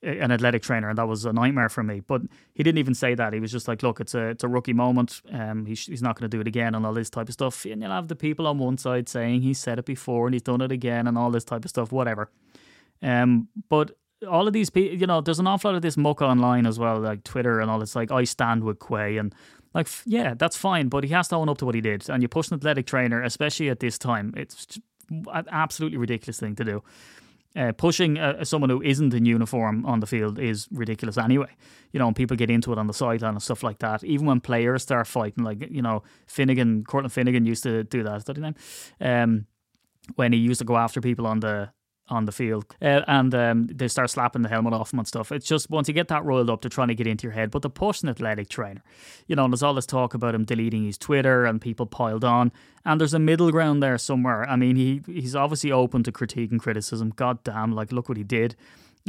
an 0.03 0.33
athletic 0.33 0.63
trainer, 0.63 0.89
and 0.89 0.99
that 0.99 1.07
was 1.07 1.25
a 1.25 1.33
nightmare 1.33 1.69
for 1.69 1.83
me. 1.83 2.01
But 2.01 2.23
he 2.55 2.63
didn't 2.63 2.79
even 2.79 2.95
say 2.95 3.15
that. 3.15 3.33
He 3.33 3.41
was 3.41 3.53
just 3.53 3.69
like, 3.69 3.83
"Look, 3.83 4.01
it's 4.01 4.15
a 4.15 4.29
it's 4.29 4.45
a 4.45 4.49
rookie 4.49 4.73
moment. 4.73 5.23
Um, 5.33 5.67
he's 5.67 5.87
he's 5.87 6.03
not 6.03 6.19
going 6.19 6.29
to 6.29 6.37
do 6.37 6.41
it 6.41 6.47
again, 6.47 6.75
and 6.75 6.85
all 6.85 6.93
this 6.93 7.11
type 7.11 7.29
of 7.29 7.35
stuff." 7.35 7.65
And 7.65 7.83
you'll 7.83 7.93
have 7.93 8.09
the 8.09 8.17
people 8.17 8.47
on 8.47 8.59
one 8.59 8.79
side 8.79 9.09
saying 9.09 9.43
he 9.43 9.55
said 9.55 9.79
it 9.79 9.87
before 9.87 10.27
and 10.27 10.35
he's 10.35 10.43
done 10.43 10.61
it 10.61 10.73
again, 10.73 11.07
and 11.07 11.17
all 11.17 11.31
this 11.31 11.45
type 11.45 11.65
of 11.65 11.71
stuff, 11.71 11.93
whatever. 11.93 12.31
Um, 13.01 13.49
but 13.69 13.93
all 14.29 14.47
of 14.47 14.53
these 14.53 14.71
people, 14.71 14.97
you 14.97 15.07
know, 15.07 15.21
there's 15.21 15.41
an 15.41 15.47
awful 15.47 15.71
lot 15.71 15.77
of 15.77 15.83
this 15.83 15.97
muck 15.97 16.23
online 16.23 16.67
as 16.67 16.79
well, 16.79 16.99
like 16.99 17.25
Twitter 17.25 17.61
and 17.61 17.71
all. 17.71 17.83
It's 17.83 17.97
like 17.97 18.11
I 18.11 18.25
stand 18.25 18.65
with 18.65 18.79
Quay, 18.81 19.19
and 19.19 19.35
like 19.75 19.89
yeah, 20.05 20.35
that's 20.35 20.57
fine, 20.57 20.89
but 20.89 21.05
he 21.05 21.11
has 21.11 21.29
to 21.29 21.37
own 21.37 21.49
up 21.49 21.59
to 21.59 21.67
what 21.67 21.75
he 21.75 21.81
did. 21.81 22.09
And 22.11 22.23
you 22.23 22.29
push 22.29 22.51
an 22.51 22.57
athletic 22.57 22.87
trainer, 22.87 23.23
especially 23.23 23.71
at 23.71 23.81
this 23.81 23.99
time, 23.99 24.35
it's 24.37 24.79
an 25.11 25.47
absolutely 25.51 25.99
ridiculous 25.99 26.41
thing 26.41 26.57
to 26.57 26.65
do. 26.65 26.83
Uh, 27.55 27.71
pushing 27.73 28.19
uh, 28.19 28.43
someone 28.45 28.71
who 28.71 28.81
isn't 28.81 29.13
in 29.13 29.27
uniform 29.27 29.85
on 29.85 30.01
the 30.01 30.07
field 30.07 30.39
is 30.39 30.69
ridiculous 30.71 31.19
anyway. 31.19 31.51
You 31.93 31.99
know, 31.99 32.07
and 32.07 32.17
people 32.17 32.37
get 32.37 32.49
into 32.49 32.73
it 32.73 32.79
on 32.79 32.87
the 32.87 32.95
sideline 32.95 33.35
and 33.35 33.43
stuff 33.43 33.63
like 33.63 33.79
that. 33.81 34.03
Even 34.05 34.27
when 34.27 34.41
players 34.41 34.83
start 34.83 35.07
fighting, 35.07 35.45
like 35.45 35.69
you 35.71 35.83
know, 35.83 36.03
Finnegan, 36.27 36.85
Cortland 36.85 37.13
Finnegan 37.13 37.45
used 37.45 37.63
to 37.65 37.85
do 37.85 38.03
that. 38.05 38.17
Is 38.17 38.25
that 38.25 38.37
his 38.37 38.43
name? 38.43 38.55
Um, 39.01 39.47
when 40.17 40.33
he 40.33 40.39
used 40.39 40.61
to 40.61 40.65
go 40.65 40.77
after 40.77 41.01
people 41.01 41.27
on 41.27 41.41
the 41.41 41.71
on 42.09 42.25
the 42.25 42.33
field, 42.33 42.65
uh, 42.83 43.03
and 43.07 43.35
um, 43.35 43.67
they 43.69 43.89
start 43.89 44.11
slapping 44.11 44.43
the 44.43 44.49
helmet 44.49 44.75
off 44.75 44.93
him 44.93 44.99
and 44.99 45.09
stuff. 45.09 45.33
It's 45.33 45.47
just 45.47 45.71
once 45.71 45.89
you 45.89 45.95
get 45.95 46.09
that 46.09 46.25
roiled 46.25 46.51
up, 46.51 46.61
they're 46.61 46.69
trying 46.69 46.89
to 46.89 46.95
get 46.95 47.07
into 47.07 47.25
your 47.25 47.33
head. 47.33 47.51
But 47.51 47.63
the 47.63 47.71
push 47.71 48.03
an 48.03 48.09
athletic 48.09 48.49
trainer, 48.49 48.83
you 49.27 49.37
know, 49.37 49.45
and 49.45 49.53
there's 49.53 49.63
all 49.63 49.75
this 49.75 49.87
talk 49.87 50.13
about 50.13 50.35
him 50.35 50.45
deleting 50.45 50.85
his 50.85 50.99
Twitter 50.99 51.45
and 51.45 51.61
people 51.61 51.87
piled 51.87 52.25
on, 52.25 52.53
and 52.85 53.01
there's 53.01 53.15
a 53.15 53.19
middle 53.19 53.51
ground 53.51 53.83
there 53.83 53.99
somewhere. 53.99 54.49
I 54.49 54.57
mean, 54.57 54.77
he 54.77 55.03
he's 55.07 55.37
obviously 55.37 55.73
open 55.73 56.03
to 56.05 56.13
critique 56.13 56.51
and 56.51 56.61
criticism. 56.61 57.13
God 57.15 57.43
damn, 57.45 57.73
like 57.73 57.93
look 57.93 58.09
what 58.09 58.19
he 58.19 58.25
did. 58.25 58.57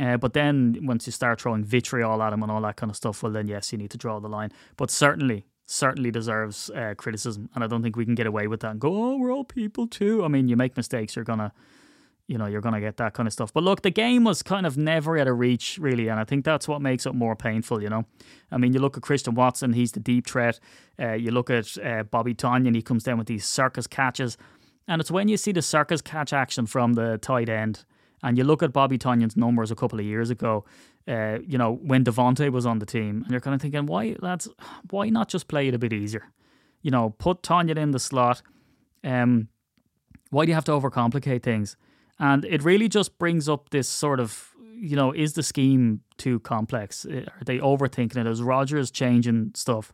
Uh, 0.01 0.17
but 0.17 0.33
then 0.33 0.77
once 0.81 1.05
you 1.05 1.11
start 1.11 1.39
throwing 1.39 1.63
vitriol 1.63 2.21
at 2.23 2.33
him 2.33 2.41
and 2.41 2.51
all 2.51 2.61
that 2.61 2.75
kind 2.77 2.89
of 2.89 2.95
stuff, 2.95 3.21
well, 3.21 3.31
then 3.31 3.47
yes, 3.47 3.71
you 3.71 3.77
need 3.77 3.91
to 3.91 3.97
draw 3.97 4.19
the 4.19 4.27
line. 4.27 4.51
But 4.75 4.89
certainly, 4.89 5.45
certainly 5.67 6.09
deserves 6.09 6.69
uh, 6.71 6.93
criticism, 6.97 7.49
and 7.53 7.63
I 7.63 7.67
don't 7.67 7.83
think 7.83 7.95
we 7.95 8.05
can 8.05 8.15
get 8.15 8.27
away 8.27 8.47
with 8.47 8.61
that 8.61 8.71
and 8.71 8.79
go, 8.79 8.95
"Oh, 8.95 9.17
we're 9.17 9.31
all 9.31 9.43
people 9.43 9.87
too." 9.87 10.23
I 10.23 10.27
mean, 10.27 10.47
you 10.47 10.55
make 10.55 10.77
mistakes, 10.77 11.15
you're 11.15 11.25
gonna 11.25 11.53
you 12.33 12.39
know, 12.39 12.47
you're 12.47 12.61
going 12.61 12.73
to 12.73 12.81
get 12.81 12.97
that 12.97 13.13
kind 13.13 13.27
of 13.27 13.33
stuff. 13.33 13.53
But 13.53 13.63
look, 13.63 13.83
the 13.83 13.91
game 13.91 14.23
was 14.23 14.41
kind 14.41 14.65
of 14.65 14.75
never 14.75 15.19
at 15.19 15.27
a 15.27 15.33
reach, 15.33 15.77
really. 15.79 16.07
And 16.07 16.19
I 16.19 16.23
think 16.23 16.43
that's 16.43 16.67
what 16.67 16.81
makes 16.81 17.05
it 17.05 17.13
more 17.13 17.35
painful, 17.35 17.79
you 17.79 17.89
know. 17.89 18.05
I 18.51 18.57
mean, 18.57 18.73
you 18.73 18.79
look 18.79 18.97
at 18.97 19.03
Christian 19.03 19.35
Watson, 19.35 19.73
he's 19.73 19.91
the 19.91 19.99
deep 19.99 20.25
threat. 20.25 20.59
Uh, 20.99 21.11
you 21.13 21.29
look 21.29 21.51
at 21.51 21.77
uh, 21.77 22.01
Bobby 22.01 22.33
Tonyan, 22.33 22.73
he 22.73 22.81
comes 22.81 23.03
down 23.03 23.19
with 23.19 23.27
these 23.27 23.45
circus 23.45 23.85
catches. 23.85 24.35
And 24.87 24.99
it's 24.99 25.11
when 25.11 25.27
you 25.27 25.37
see 25.37 25.51
the 25.51 25.61
circus 25.61 26.01
catch 26.01 26.33
action 26.33 26.65
from 26.65 26.93
the 26.93 27.19
tight 27.19 27.49
end, 27.49 27.85
and 28.23 28.35
you 28.35 28.43
look 28.43 28.63
at 28.63 28.73
Bobby 28.73 28.97
Tonyan's 28.97 29.37
numbers 29.37 29.69
a 29.69 29.75
couple 29.75 29.99
of 29.99 30.05
years 30.05 30.31
ago, 30.31 30.65
uh, 31.07 31.37
you 31.45 31.59
know, 31.59 31.73
when 31.83 32.03
Davante 32.03 32.51
was 32.51 32.65
on 32.65 32.79
the 32.79 32.85
team, 32.87 33.21
and 33.21 33.29
you're 33.29 33.41
kind 33.41 33.53
of 33.53 33.61
thinking, 33.61 33.85
why, 33.85 34.15
lads, 34.21 34.49
why 34.89 35.09
not 35.09 35.29
just 35.29 35.47
play 35.47 35.67
it 35.67 35.75
a 35.75 35.77
bit 35.77 35.93
easier? 35.93 36.31
You 36.81 36.89
know, 36.89 37.11
put 37.11 37.43
Tonyan 37.43 37.77
in 37.77 37.91
the 37.91 37.99
slot. 37.99 38.41
Um, 39.03 39.49
why 40.31 40.45
do 40.45 40.49
you 40.49 40.55
have 40.55 40.65
to 40.65 40.71
overcomplicate 40.71 41.43
things? 41.43 41.77
And 42.19 42.45
it 42.45 42.63
really 42.63 42.87
just 42.87 43.17
brings 43.17 43.49
up 43.49 43.69
this 43.69 43.89
sort 43.89 44.19
of, 44.19 44.51
you 44.75 44.95
know, 44.95 45.11
is 45.11 45.33
the 45.33 45.43
scheme 45.43 46.01
too 46.17 46.39
complex? 46.39 47.05
Eh, 47.09 47.25
are 47.25 47.43
they 47.45 47.57
overthinking 47.57 48.17
it? 48.17 48.27
Is 48.27 48.41
Rodgers 48.41 48.91
changing 48.91 49.51
stuff? 49.55 49.93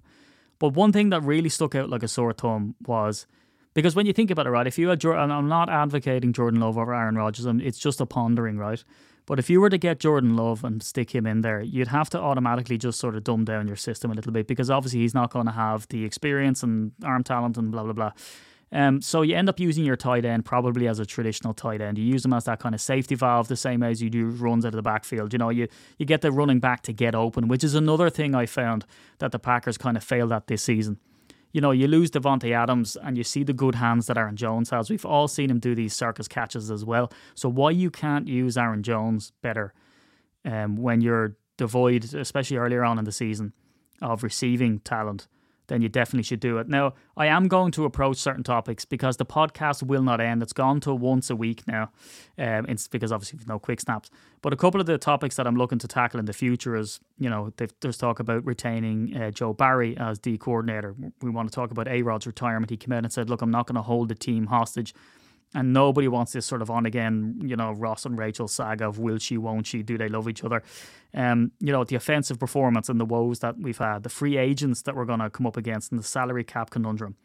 But 0.60 0.74
one 0.74 0.92
thing 0.92 1.10
that 1.10 1.24
really 1.24 1.50
stuck 1.50 1.76
out 1.76 1.90
like 1.90 2.04
a 2.04 2.08
sore 2.08 2.34
thumb 2.34 2.76
was 2.86 3.26
because 3.74 3.96
when 3.96 4.06
you 4.06 4.14
think 4.14 4.32
about 4.32 4.48
it, 4.48 4.50
right, 4.50 4.68
if 4.68 4.78
you 4.78 4.90
had 4.90 5.00
Jordan, 5.00 5.32
I'm 5.32 5.48
not 5.48 5.70
advocating 5.70 6.34
Jordan 6.34 6.60
Love 6.60 6.78
over 6.78 6.94
Aaron 6.94 7.16
Rodgers, 7.16 7.46
it's 7.46 7.80
just 7.80 8.02
a 8.02 8.06
pondering, 8.06 8.58
right? 8.58 8.84
But 9.26 9.38
if 9.38 9.50
you 9.50 9.62
were 9.62 9.70
to 9.70 9.78
get 9.78 10.00
Jordan 10.00 10.36
Love 10.36 10.64
and 10.64 10.82
stick 10.82 11.14
him 11.14 11.28
in 11.28 11.42
there, 11.42 11.62
you'd 11.62 11.90
have 11.90 12.10
to 12.10 12.20
automatically 12.20 12.80
just 12.80 13.00
sort 13.00 13.16
of 13.16 13.24
dumb 13.24 13.46
down 13.46 13.68
your 13.68 13.78
system 13.78 14.10
a 14.12 14.16
little 14.16 14.32
bit 14.32 14.48
because 14.48 14.72
obviously 14.72 15.02
he's 15.02 15.14
not 15.14 15.32
going 15.32 15.46
to 15.46 15.52
have 15.52 15.88
the 15.90 16.04
experience 16.04 16.64
and 16.64 16.94
arm 17.04 17.24
talent 17.24 17.56
and 17.56 17.72
blah, 17.72 17.84
blah, 17.84 17.94
blah. 17.94 18.12
Um, 18.72 19.02
so 19.02 19.24
you 19.24 19.36
end 19.36 19.50
up 19.50 19.60
using 19.60 19.84
your 19.84 19.96
tight 19.96 20.26
end 20.26 20.46
probably 20.46 20.88
as 20.88 21.00
a 21.00 21.06
traditional 21.06 21.54
tight 21.54 21.82
end. 21.82 21.98
You 21.98 22.04
use 22.04 22.22
them 22.22 22.34
as 22.34 22.44
that 22.46 22.60
kind 22.60 22.76
of 22.76 22.82
safety 22.82 23.16
valve, 23.16 23.48
the 23.48 23.56
same 23.56 23.82
as 23.82 24.02
you 24.02 24.10
do 24.10 24.28
runs 24.28 24.64
out 24.64 24.70
of 24.70 24.76
the 24.76 24.84
backfield. 24.84 25.34
You 25.34 25.40
know, 25.40 25.50
you 25.50 25.68
you 25.98 26.06
get 26.06 26.22
the 26.22 26.32
running 26.32 26.60
back 26.60 26.84
to 26.84 26.94
get 26.94 27.16
open, 27.16 27.48
which 27.48 27.64
is 27.64 27.74
another 27.74 28.10
thing 28.10 28.36
I 28.36 28.46
found 28.46 28.86
that 29.18 29.32
the 29.32 29.40
Packers 29.40 29.78
kind 29.78 29.98
of 29.98 30.04
failed 30.04 30.32
at 30.32 30.48
this 30.48 30.64
season. 30.64 31.00
You 31.52 31.62
know, 31.62 31.72
you 31.72 31.88
lose 31.88 32.12
Davante 32.12 32.52
Adams 32.52 32.96
and 32.96 33.18
you 33.18 33.24
see 33.24 33.44
the 33.44 33.54
good 33.54 33.76
hands 33.76 34.06
that 34.06 34.18
Aaron 34.18 34.36
Jones 34.36 34.70
has. 34.70 34.90
We've 34.90 35.06
all 35.06 35.28
seen 35.28 35.50
him 35.50 35.60
do 35.60 35.74
these 35.74 35.96
circus 35.96 36.28
catches 36.28 36.70
as 36.70 36.86
well. 36.86 37.12
So 37.34 37.50
why 37.50 37.72
you 37.72 37.90
can't 37.90 38.28
use 38.28 38.56
Aaron 38.56 38.84
Jones 38.84 39.32
better 39.42 39.74
um, 40.46 40.78
when 40.78 41.02
you're 41.02 41.38
devoid, 41.58 42.14
especially 42.14 42.58
earlier 42.58 42.84
on 42.84 43.00
in 43.00 43.06
the 43.06 43.12
season, 43.12 43.54
of 44.00 44.22
receiving 44.22 44.80
talent? 44.82 45.28
Then 45.70 45.82
you 45.82 45.88
definitely 45.90 46.24
should 46.24 46.42
do 46.42 46.58
it. 46.58 46.68
Now, 46.68 46.94
I 47.16 47.28
am 47.28 47.48
going 47.48 47.72
to 47.72 47.86
approach 47.86 48.18
certain 48.18 48.44
topics 48.44 48.84
because 48.86 49.18
the 49.18 49.26
podcast 49.26 49.82
will 49.82 50.04
not 50.04 50.20
end. 50.20 50.44
It's 50.44 50.54
gone 50.54 50.82
to 50.82 50.94
once 50.94 51.30
a 51.30 51.36
week 51.36 51.66
now. 51.68 51.92
Um, 52.38 52.66
it's 52.68 52.88
because 52.88 53.12
obviously 53.12 53.38
there's 53.38 53.48
no 53.48 53.60
quick 53.60 53.80
snaps. 53.80 54.10
But 54.42 54.52
a 54.52 54.58
couple 54.58 54.82
of 54.82 54.88
the 54.88 54.98
topics 54.98 55.36
that 55.38 55.48
I'm 55.48 55.56
looking 55.56 55.80
to 55.80 55.88
tackle 55.88 56.20
in 56.20 56.26
the 56.26 56.34
future 56.34 56.76
is, 56.76 57.00
you 57.18 57.30
know, 57.30 57.54
there's 57.80 57.98
talk 57.98 58.20
about 58.20 58.46
retaining 58.46 59.16
uh, 59.16 59.32
Joe 59.32 59.54
Barry 59.54 59.96
as 59.98 60.20
the 60.20 60.38
coordinator. 60.38 60.96
We 61.22 61.30
want 61.30 61.50
to 61.50 61.56
talk 61.56 61.72
about 61.72 61.88
A 61.88 62.02
Rod's 62.02 62.28
retirement. 62.28 62.70
He 62.70 62.78
came 62.78 62.92
out 62.92 63.04
and 63.04 63.14
said, 63.14 63.30
look, 63.30 63.42
I'm 63.42 63.52
not 63.52 63.68
going 63.68 63.76
to 63.76 63.82
hold 63.82 64.10
the 64.10 64.16
team 64.16 64.48
hostage 64.48 64.94
and 65.54 65.74
nobody 65.74 66.08
wants 66.08 66.34
this 66.34 66.46
sort 66.46 66.62
of 66.62 66.70
on 66.70 66.86
again, 66.86 67.40
you 67.44 67.56
know, 67.56 67.72
Ross 67.72 68.06
and 68.06 68.18
Rachel 68.18 68.48
saga 68.48 68.88
of 68.88 69.00
will 69.00 69.18
she, 69.18 69.38
won't 69.38 69.66
she, 69.66 69.82
do 69.82 69.98
they 69.98 70.08
love 70.08 70.30
each 70.30 70.44
other? 70.44 70.62
Um, 71.14 71.52
you 71.60 71.72
know, 71.72 71.84
the 71.84 71.96
offensive 71.96 72.40
performance 72.40 72.88
and 72.88 73.00
the 73.00 73.06
woes 73.06 73.40
that 73.40 73.58
we've 73.58 73.78
had, 73.78 74.04
the 74.04 74.10
free 74.10 74.38
agents 74.38 74.84
that 74.84 74.96
we're 74.96 75.06
going 75.06 75.20
to 75.20 75.30
come 75.30 75.48
up 75.48 75.58
against, 75.58 75.92
and 75.92 76.00
the 76.00 76.04
salary 76.04 76.44
cap 76.44 76.70
conundrum. 76.70 77.16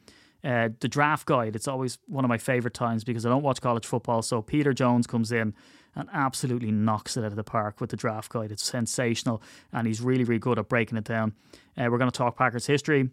Uh, 0.42 0.68
the 0.80 0.88
draft 0.88 1.26
guide, 1.26 1.56
it's 1.56 1.68
always 1.68 1.98
one 2.06 2.24
of 2.24 2.28
my 2.28 2.37
favorite 2.37 2.74
times 2.74 3.02
because 3.02 3.24
I 3.24 3.30
don't 3.30 3.42
watch 3.42 3.60
college 3.62 3.87
football. 3.87 4.20
So 4.20 4.42
Peter 4.42 4.74
Jones 4.74 5.06
comes 5.06 5.32
in 5.32 5.54
and 5.94 6.08
absolutely 6.12 6.70
knocks 6.70 7.16
it 7.16 7.20
out 7.24 7.26
of 7.26 7.37
the 7.37 7.44
park 7.44 7.80
with 7.80 7.90
the 7.90 7.96
draft 7.96 8.30
guide. 8.30 8.52
It's 8.52 8.64
sensational, 8.64 9.42
and 9.72 9.87
he's 9.87 10.00
really, 10.00 10.24
really 10.24 10.38
good 10.38 10.58
at 10.58 10.68
breaking 10.68 10.98
it 10.98 11.04
down. 11.04 11.34
Uh, 11.78 11.88
we're 11.90 11.98
going 11.98 12.10
to 12.10 12.16
talk 12.16 12.37
Packers 12.37 12.66
history. 12.66 13.10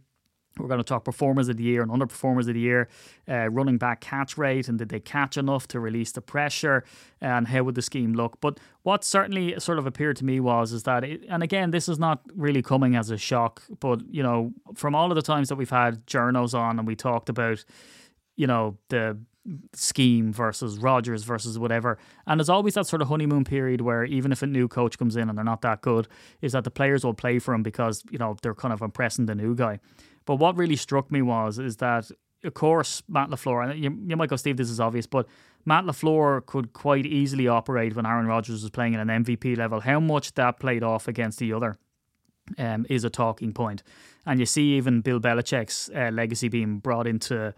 We're 0.57 0.67
going 0.67 0.79
to 0.79 0.83
talk 0.83 1.05
performers 1.05 1.47
of 1.47 1.57
the 1.57 1.63
year 1.63 1.81
and 1.81 1.89
underperformers 1.89 2.47
of 2.47 2.53
the 2.53 2.59
year, 2.59 2.89
uh, 3.27 3.49
running 3.49 3.77
back 3.77 4.01
catch 4.01 4.37
rate, 4.37 4.67
and 4.67 4.77
did 4.77 4.89
they 4.89 4.99
catch 4.99 5.37
enough 5.37 5.67
to 5.69 5.79
release 5.79 6.11
the 6.11 6.21
pressure, 6.21 6.83
and 7.21 7.47
how 7.47 7.63
would 7.63 7.75
the 7.75 7.81
scheme 7.81 8.13
look? 8.13 8.39
But 8.41 8.59
what 8.83 9.03
certainly 9.03 9.59
sort 9.59 9.79
of 9.79 9.87
appeared 9.87 10.17
to 10.17 10.25
me 10.25 10.39
was 10.39 10.73
is 10.73 10.83
that, 10.83 11.03
it, 11.03 11.23
and 11.29 11.41
again, 11.41 11.71
this 11.71 11.87
is 11.87 11.99
not 11.99 12.21
really 12.35 12.61
coming 12.61 12.95
as 12.95 13.09
a 13.09 13.17
shock, 13.17 13.63
but 13.79 14.01
you 14.09 14.23
know, 14.23 14.51
from 14.75 14.93
all 14.93 15.09
of 15.11 15.15
the 15.15 15.21
times 15.21 15.49
that 15.49 15.55
we've 15.55 15.69
had 15.69 16.05
journos 16.05 16.53
on 16.53 16.79
and 16.79 16.87
we 16.87 16.95
talked 16.95 17.29
about, 17.29 17.63
you 18.35 18.47
know, 18.47 18.77
the 18.89 19.17
scheme 19.73 20.31
versus 20.31 20.77
Rodgers 20.77 21.23
versus 21.23 21.57
whatever. 21.57 21.97
And 22.27 22.39
there's 22.39 22.49
always 22.49 22.75
that 22.75 22.85
sort 22.85 23.01
of 23.01 23.07
honeymoon 23.07 23.43
period 23.43 23.81
where 23.81 24.03
even 24.03 24.31
if 24.31 24.43
a 24.43 24.47
new 24.47 24.67
coach 24.67 24.97
comes 24.97 25.15
in 25.15 25.29
and 25.29 25.37
they're 25.37 25.45
not 25.45 25.61
that 25.61 25.81
good, 25.81 26.07
is 26.41 26.51
that 26.51 26.63
the 26.63 26.71
players 26.71 27.03
will 27.03 27.13
play 27.13 27.39
for 27.39 27.53
him 27.53 27.63
because, 27.63 28.03
you 28.11 28.19
know, 28.19 28.35
they're 28.41 28.53
kind 28.53 28.73
of 28.73 28.81
impressing 28.81 29.25
the 29.25 29.35
new 29.35 29.55
guy. 29.55 29.79
But 30.31 30.37
what 30.37 30.55
really 30.55 30.77
struck 30.77 31.11
me 31.11 31.21
was 31.21 31.59
is 31.59 31.75
that 31.77 32.09
of 32.45 32.53
course 32.53 33.03
Matt 33.09 33.29
LaFleur, 33.29 33.69
and 33.69 33.83
you, 33.83 33.99
you 34.07 34.15
might 34.15 34.29
go, 34.29 34.37
Steve, 34.37 34.55
this 34.55 34.69
is 34.69 34.79
obvious, 34.79 35.05
but 35.05 35.27
Matt 35.65 35.83
LaFleur 35.83 36.45
could 36.45 36.71
quite 36.71 37.05
easily 37.05 37.49
operate 37.49 37.97
when 37.97 38.05
Aaron 38.05 38.27
Rodgers 38.27 38.61
was 38.61 38.71
playing 38.71 38.95
at 38.95 39.01
an 39.01 39.25
MVP 39.25 39.57
level. 39.57 39.81
How 39.81 39.99
much 39.99 40.33
that 40.35 40.57
played 40.57 40.83
off 40.83 41.09
against 41.09 41.39
the 41.39 41.51
other 41.51 41.75
um, 42.57 42.85
is 42.89 43.03
a 43.03 43.09
talking 43.09 43.51
point. 43.51 43.83
And 44.25 44.39
you 44.39 44.45
see 44.45 44.77
even 44.77 45.01
Bill 45.01 45.19
Belichick's 45.19 45.89
uh, 45.93 46.11
legacy 46.13 46.47
being 46.47 46.77
brought 46.77 47.07
into 47.07 47.53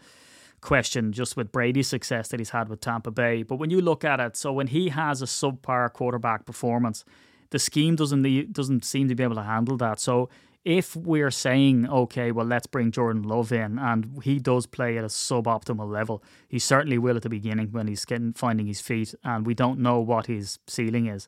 question 0.59 1.12
just 1.12 1.38
with 1.38 1.51
Brady's 1.51 1.89
success 1.89 2.29
that 2.29 2.39
he's 2.39 2.49
had 2.49 2.69
with 2.69 2.81
Tampa 2.81 3.12
Bay. 3.12 3.43
But 3.43 3.57
when 3.57 3.69
you 3.69 3.81
look 3.81 4.03
at 4.03 4.19
it, 4.19 4.36
so 4.36 4.51
when 4.51 4.65
he 4.65 4.89
has 4.89 5.21
a 5.21 5.25
subpar 5.25 5.93
quarterback 5.93 6.47
performance, 6.47 7.05
the 7.51 7.59
scheme 7.59 7.95
doesn't 7.95 8.51
doesn't 8.51 8.83
seem 8.83 9.09
to 9.09 9.13
be 9.13 9.21
able 9.21 9.36
to 9.36 9.43
handle 9.43 9.77
that. 9.77 9.99
So 9.99 10.29
if 10.65 10.95
we're 10.95 11.32
saying, 11.32 11.89
okay, 11.89 12.32
well, 12.32 12.45
let's 12.45 12.67
bring 12.67 12.91
Jordan 12.91 13.23
Love 13.23 13.52
in, 13.52 13.78
and 13.78 14.21
he 14.23 14.39
does 14.39 14.65
play 14.65 14.97
at 14.97 15.04
a 15.04 15.08
suboptimal 15.08 15.89
level, 15.91 16.23
he 16.47 16.58
certainly 16.58 16.97
will 16.97 17.17
at 17.17 17.23
the 17.23 17.30
beginning 17.30 17.71
when 17.71 17.88
he's 17.88 18.06
getting 18.06 18.34
finding 18.34 18.67
his 18.67 18.80
feet, 18.80 19.13
and 19.23 19.45
we 19.45 19.54
don't 19.54 19.80
know 19.80 19.99
what 19.99 20.28
his 20.28 20.60
ceiling 20.67 21.08
is. 21.08 21.28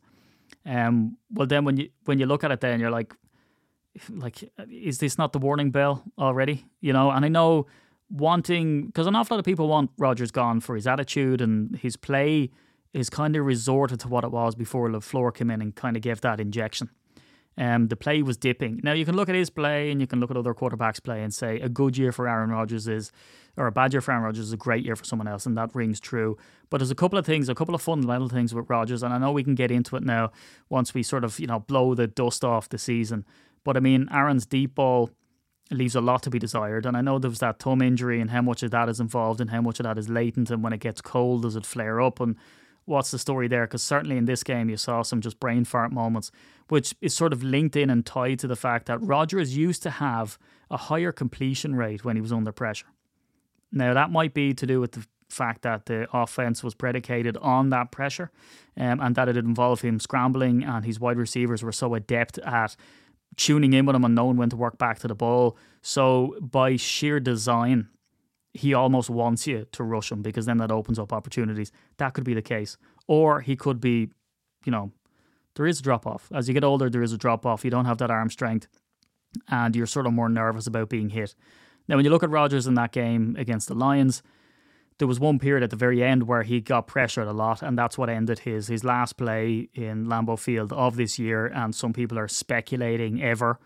Um, 0.66 1.18
well, 1.32 1.48
then 1.48 1.66
when 1.66 1.78
you 1.78 1.90
when 2.06 2.20
you 2.20 2.26
look 2.26 2.44
at 2.44 2.52
it, 2.52 2.62
then 2.62 2.80
you're 2.80 2.92
like, 2.92 3.14
like, 4.10 4.50
is 4.70 5.00
this 5.00 5.18
not 5.18 5.34
the 5.34 5.40
warning 5.40 5.72
bell 5.72 6.04
already? 6.18 6.66
You 6.80 6.94
know, 6.94 7.12
and 7.12 7.26
I 7.26 7.28
know 7.28 7.68
wanting 8.10 8.86
because 8.86 9.08
an 9.08 9.16
awful 9.16 9.36
lot 9.36 9.40
of 9.40 9.46
people 9.46 9.68
want 9.68 9.92
Rodgers 9.98 10.32
gone 10.32 10.60
for 10.60 10.76
his 10.76 10.88
attitude 10.88 11.42
and 11.42 11.76
his 11.78 11.98
play 11.98 12.52
is 12.94 13.10
kind 13.10 13.36
of 13.36 13.46
resorted 13.46 14.00
to 14.00 14.08
what 14.08 14.24
it 14.24 14.32
was 14.32 14.56
before 14.56 14.90
LaFleur 14.90 15.34
came 15.34 15.52
in 15.52 15.62
and 15.62 15.76
kind 15.76 15.98
of 15.98 16.02
gave 16.02 16.22
that 16.22 16.40
injection. 16.40 16.90
Um, 17.58 17.88
the 17.88 17.96
play 17.96 18.22
was 18.22 18.36
dipping. 18.36 18.82
Now 18.84 18.92
you 18.92 19.06
can 19.06 19.16
look 19.16 19.30
at 19.30 19.36
his 19.36 19.50
play 19.50 19.90
and 19.90 20.02
you 20.02 20.08
can 20.08 20.20
look 20.20 20.30
at 20.30 20.36
other 20.36 20.54
quarterbacks' 20.54 21.02
play 21.02 21.24
and 21.24 21.34
say 21.34 21.60
a 21.62 21.70
good 21.70 21.98
year 21.98 22.12
for 22.12 22.28
Aaron 22.28 22.50
Rodgers 22.50 22.88
is, 22.88 23.14
or 23.56 23.68
a 23.68 23.72
bad 23.72 23.94
year 23.94 24.02
for 24.02 24.12
Aaron 24.12 24.26
Rodgers 24.26 24.48
is 24.48 24.54
a 24.54 24.58
great 24.58 24.84
year 24.84 24.98
for 24.98 25.06
someone 25.06 25.28
else, 25.28 25.46
and 25.46 25.58
that 25.58 25.74
rings 25.74 26.02
true. 26.02 26.38
But 26.70 26.80
there's 26.80 26.92
a 26.92 26.96
couple 26.96 27.18
of 27.18 27.26
things, 27.26 27.48
a 27.48 27.56
couple 27.56 27.74
of 27.74 27.82
fundamental 27.82 28.28
things 28.28 28.54
with 28.54 28.70
Rodgers, 28.70 29.04
and 29.04 29.14
I 29.14 29.18
know 29.18 29.32
we 29.32 29.44
can 29.44 29.56
get 29.56 29.72
into 29.72 29.96
it 29.96 30.04
now 30.04 30.32
once 30.70 30.94
we 30.94 31.02
sort 31.02 31.24
of 31.24 31.40
you 31.40 31.48
know 31.48 31.60
blow 31.60 31.96
the 31.96 32.08
dust 32.08 32.44
off 32.44 32.68
the 32.68 32.78
season. 32.78 33.26
But 33.64 33.78
I 33.78 33.80
mean, 33.80 34.10
Aaron's 34.12 34.46
deep 34.46 34.76
ball 34.76 35.12
leaves 35.72 35.96
a 35.96 36.02
lot 36.02 36.24
to 36.24 36.30
be 36.30 36.40
desired, 36.40 36.86
and 36.86 36.98
I 36.98 37.02
know 37.02 37.20
there 37.20 37.30
was 37.30 37.40
that 37.40 37.60
thumb 37.60 37.82
injury 37.82 38.20
and 38.20 38.32
how 38.32 38.42
much 38.42 38.64
of 38.64 38.72
that 38.72 38.90
is 38.90 39.00
involved 39.00 39.40
and 39.40 39.50
how 39.50 39.62
much 39.62 39.80
of 39.80 39.86
that 39.86 39.98
is 39.98 40.10
latent, 40.10 40.52
and 40.52 40.62
when 40.62 40.74
it 40.74 40.82
gets 40.82 41.00
cold, 41.00 41.44
does 41.44 41.56
it 41.56 41.66
flare 41.66 42.02
up 42.02 42.20
and 42.20 42.36
what's 42.86 43.12
the 43.12 43.20
story 43.20 43.48
there? 43.48 43.66
Because 43.66 43.84
certainly 43.84 44.18
in 44.18 44.26
this 44.26 44.44
game, 44.44 44.70
you 44.70 44.78
saw 44.78 45.02
some 45.02 45.22
just 45.22 45.40
brain 45.40 45.66
fart 45.66 45.92
moments, 45.92 46.32
which 46.70 46.96
is 47.02 47.14
sort 47.14 47.34
of 47.34 47.44
linked 47.44 47.76
in 47.76 47.90
and 47.90 48.06
tied 48.06 48.40
to 48.40 48.48
the 48.48 48.56
fact 48.56 48.86
that 48.88 49.00
Rodgers 49.02 49.58
used 49.58 49.84
to 49.84 49.90
have 49.90 50.38
a 50.72 50.78
higher 50.78 51.12
completion 51.12 51.76
rate 51.76 52.06
when 52.06 52.16
he 52.16 52.22
was 52.22 52.32
under 52.32 52.52
pressure. 52.52 52.88
Now, 53.72 53.94
that 53.94 54.12
might 54.12 54.34
be 54.34 54.54
to 54.54 54.66
do 54.66 54.80
with 54.80 54.94
the 54.94 55.06
fact 55.30 55.64
that 55.64 55.86
the 55.88 56.08
offense 56.14 56.64
was 56.64 56.74
predicated 56.74 57.36
on 57.38 57.70
that 57.70 57.92
pressure 57.92 58.32
um, 58.78 59.00
and 59.00 59.16
that 59.16 59.28
it 59.28 59.38
involved 59.38 59.82
him 59.82 60.00
scrambling, 60.00 60.64
and 60.64 60.86
his 60.86 61.00
wide 61.00 61.18
receivers 61.18 61.64
were 61.64 61.72
so 61.72 61.94
adept 61.96 62.38
at 62.40 62.76
tuning 63.36 63.74
in 63.74 63.86
with 63.86 63.96
him 63.96 64.06
and 64.06 64.16
knowing 64.16 64.38
when 64.38 64.50
to 64.50 64.56
work 64.56 64.78
back 64.78 65.00
to 65.00 65.08
the 65.08 65.16
ball. 65.16 65.58
So, 65.82 66.36
by 66.40 66.78
sheer 66.78 67.20
design, 67.20 67.90
he 68.56 68.74
almost 68.74 69.10
wants 69.10 69.46
you 69.46 69.68
to 69.74 69.84
rush 69.84 70.12
him 70.12 70.22
because 70.22 70.46
then 70.46 70.58
that 70.58 70.72
opens 70.72 70.98
up 70.98 71.12
opportunities. 71.12 71.72
That 71.98 72.14
could 72.14 72.24
be 72.24 72.34
the 72.34 72.42
case. 72.42 72.78
Or 73.06 73.42
he 73.42 73.56
could 73.58 73.82
be, 73.82 74.10
you 74.64 74.72
know, 74.72 74.92
there 75.56 75.68
is 75.68 75.80
a 75.80 75.84
drop 75.84 76.08
off. 76.08 76.30
As 76.34 76.48
you 76.48 76.54
get 76.54 76.64
older, 76.64 76.90
there 76.90 77.04
is 77.04 77.12
a 77.12 77.18
drop 77.18 77.46
off. 77.46 77.66
You 77.66 77.72
don't 77.72 77.86
have 77.86 77.98
that 77.98 78.10
arm 78.10 78.30
strength 78.30 78.68
and 79.50 79.76
you're 79.76 79.86
sort 79.86 80.08
of 80.08 80.14
more 80.14 80.30
nervous 80.30 80.68
about 80.68 80.90
being 80.90 81.10
hit. 81.10 81.36
Now, 81.88 81.98
when 81.98 82.06
you 82.06 82.12
look 82.12 82.24
at 82.24 82.30
Rodgers 82.30 82.66
in 82.66 82.76
that 82.76 82.94
game 82.94 83.36
against 83.38 83.68
the 83.68 83.76
Lions, 83.76 84.24
there 84.98 85.08
was 85.08 85.20
one 85.20 85.38
period 85.38 85.62
at 85.62 85.70
the 85.70 85.76
very 85.76 86.02
end 86.02 86.24
where 86.24 86.44
he 86.44 86.62
got 86.62 86.88
pressured 86.88 87.28
a 87.28 87.34
lot, 87.34 87.62
and 87.62 87.78
that's 87.78 87.98
what 87.98 88.10
ended 88.10 88.40
his 88.40 88.68
his 88.68 88.86
last 88.86 89.18
play 89.18 89.68
in 89.74 90.06
Lambeau 90.06 90.40
Field 90.40 90.72
of 90.72 90.96
this 90.96 91.20
year. 91.20 91.48
And 91.48 91.76
some 91.76 91.92
people 91.92 92.18
are 92.18 92.30
speculating 92.30 93.22
ever 93.22 93.60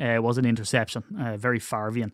uh, 0.00 0.20
was 0.20 0.38
an 0.38 0.46
interception, 0.46 1.04
uh, 1.20 1.36
very 1.36 1.58
Farvian. 1.58 2.12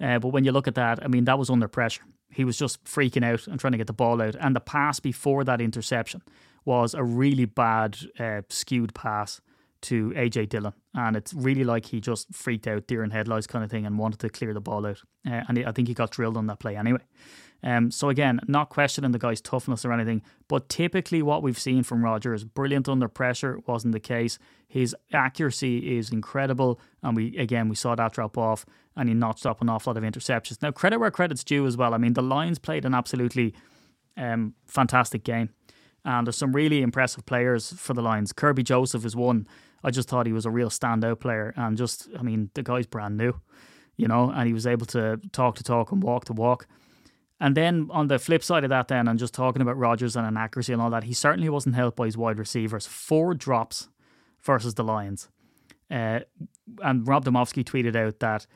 Uh, 0.00 0.18
but 0.18 0.28
when 0.28 0.44
you 0.44 0.52
look 0.52 0.68
at 0.68 0.74
that, 0.74 1.02
I 1.04 1.08
mean, 1.08 1.24
that 1.24 1.38
was 1.38 1.50
under 1.50 1.68
pressure. 1.68 2.02
He 2.30 2.44
was 2.44 2.58
just 2.58 2.84
freaking 2.84 3.24
out 3.24 3.46
and 3.46 3.58
trying 3.58 3.72
to 3.72 3.78
get 3.78 3.86
the 3.86 3.92
ball 3.92 4.20
out. 4.20 4.36
And 4.38 4.54
the 4.54 4.60
pass 4.60 5.00
before 5.00 5.44
that 5.44 5.60
interception 5.60 6.22
was 6.64 6.94
a 6.94 7.02
really 7.02 7.46
bad, 7.46 7.98
uh, 8.18 8.42
skewed 8.48 8.94
pass 8.94 9.40
to 9.82 10.10
AJ 10.10 10.48
Dillon. 10.48 10.72
And 10.94 11.16
it's 11.16 11.32
really 11.32 11.64
like 11.64 11.86
he 11.86 12.00
just 12.00 12.34
freaked 12.34 12.66
out, 12.66 12.86
deer 12.86 13.02
in 13.02 13.10
headlights 13.10 13.46
kind 13.46 13.64
of 13.64 13.70
thing, 13.70 13.86
and 13.86 13.98
wanted 13.98 14.20
to 14.20 14.28
clear 14.28 14.52
the 14.52 14.60
ball 14.60 14.86
out. 14.86 15.02
Uh, 15.26 15.42
and 15.48 15.58
I 15.64 15.72
think 15.72 15.88
he 15.88 15.94
got 15.94 16.10
drilled 16.10 16.36
on 16.36 16.46
that 16.48 16.58
play 16.58 16.76
anyway. 16.76 17.02
Um, 17.62 17.90
so 17.90 18.08
again, 18.08 18.40
not 18.46 18.68
questioning 18.68 19.10
the 19.10 19.18
guy's 19.18 19.40
toughness 19.40 19.84
or 19.84 19.92
anything, 19.92 20.22
but 20.46 20.68
typically 20.68 21.22
what 21.22 21.42
we've 21.42 21.58
seen 21.58 21.82
from 21.82 22.04
Rodgers, 22.04 22.44
brilliant 22.44 22.88
under 22.88 23.08
pressure, 23.08 23.58
wasn't 23.66 23.92
the 23.92 24.00
case. 24.00 24.38
His 24.68 24.94
accuracy 25.12 25.98
is 25.98 26.10
incredible, 26.10 26.78
and 27.02 27.16
we 27.16 27.36
again 27.36 27.68
we 27.68 27.74
saw 27.74 27.94
that 27.94 28.12
drop 28.12 28.38
off, 28.38 28.64
and 28.96 29.08
he 29.08 29.14
notched 29.14 29.46
up 29.46 29.60
an 29.60 29.68
awful 29.68 29.92
lot 29.92 29.96
of 29.96 30.04
interceptions. 30.04 30.62
Now 30.62 30.70
credit 30.70 30.98
where 30.98 31.10
credit's 31.10 31.42
due 31.42 31.66
as 31.66 31.76
well. 31.76 31.94
I 31.94 31.98
mean, 31.98 32.12
the 32.12 32.22
Lions 32.22 32.58
played 32.58 32.84
an 32.84 32.94
absolutely 32.94 33.54
um, 34.16 34.54
fantastic 34.66 35.24
game, 35.24 35.50
and 36.04 36.26
there's 36.26 36.36
some 36.36 36.54
really 36.54 36.82
impressive 36.82 37.26
players 37.26 37.72
for 37.72 37.94
the 37.94 38.02
Lions. 38.02 38.32
Kerby 38.32 38.62
Joseph 38.62 39.04
is 39.04 39.16
one. 39.16 39.48
I 39.82 39.90
just 39.90 40.08
thought 40.08 40.26
he 40.26 40.32
was 40.32 40.46
a 40.46 40.50
real 40.50 40.70
standout 40.70 41.18
player, 41.18 41.52
and 41.56 41.76
just 41.76 42.08
I 42.16 42.22
mean 42.22 42.50
the 42.54 42.62
guy's 42.62 42.86
brand 42.86 43.16
new, 43.16 43.40
you 43.96 44.06
know, 44.06 44.30
and 44.30 44.46
he 44.46 44.52
was 44.52 44.66
able 44.66 44.86
to 44.86 45.20
talk 45.32 45.56
to 45.56 45.64
talk 45.64 45.90
and 45.90 46.02
walk 46.02 46.26
to 46.26 46.32
walk. 46.32 46.68
And 47.40 47.56
then 47.56 47.88
on 47.90 48.08
the 48.08 48.18
flip 48.18 48.42
side 48.42 48.64
of 48.64 48.70
that, 48.70 48.88
then, 48.88 49.06
and 49.06 49.18
just 49.18 49.34
talking 49.34 49.62
about 49.62 49.78
Rodgers 49.78 50.16
and 50.16 50.26
inaccuracy 50.26 50.72
and 50.72 50.82
all 50.82 50.90
that, 50.90 51.04
he 51.04 51.14
certainly 51.14 51.48
wasn't 51.48 51.76
helped 51.76 51.96
by 51.96 52.06
his 52.06 52.16
wide 52.16 52.38
receivers. 52.38 52.86
Four 52.86 53.34
drops 53.34 53.88
versus 54.42 54.74
the 54.74 54.82
Lions. 54.82 55.28
Uh, 55.90 56.20
and 56.82 57.06
Rob 57.06 57.24
Demovsky 57.24 57.64
tweeted 57.64 57.96
out 57.96 58.18
that, 58.18 58.46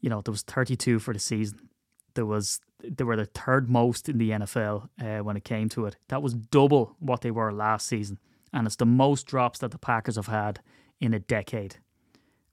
you 0.00 0.10
know, 0.10 0.20
there 0.20 0.32
was 0.32 0.42
32 0.42 0.98
for 0.98 1.14
the 1.14 1.20
season. 1.20 1.70
There 2.14 2.26
was 2.26 2.60
they 2.82 3.04
were 3.04 3.16
the 3.16 3.26
third 3.26 3.68
most 3.68 4.08
in 4.08 4.18
the 4.18 4.30
NFL 4.30 4.88
uh, 5.02 5.22
when 5.24 5.36
it 5.36 5.44
came 5.44 5.68
to 5.70 5.86
it. 5.86 5.96
That 6.08 6.22
was 6.22 6.34
double 6.34 6.94
what 7.00 7.22
they 7.22 7.30
were 7.30 7.52
last 7.52 7.86
season, 7.86 8.18
and 8.52 8.66
it's 8.66 8.76
the 8.76 8.86
most 8.86 9.26
drops 9.26 9.58
that 9.60 9.72
the 9.72 9.78
Packers 9.78 10.16
have 10.16 10.28
had 10.28 10.60
in 11.00 11.12
a 11.12 11.18
decade, 11.18 11.76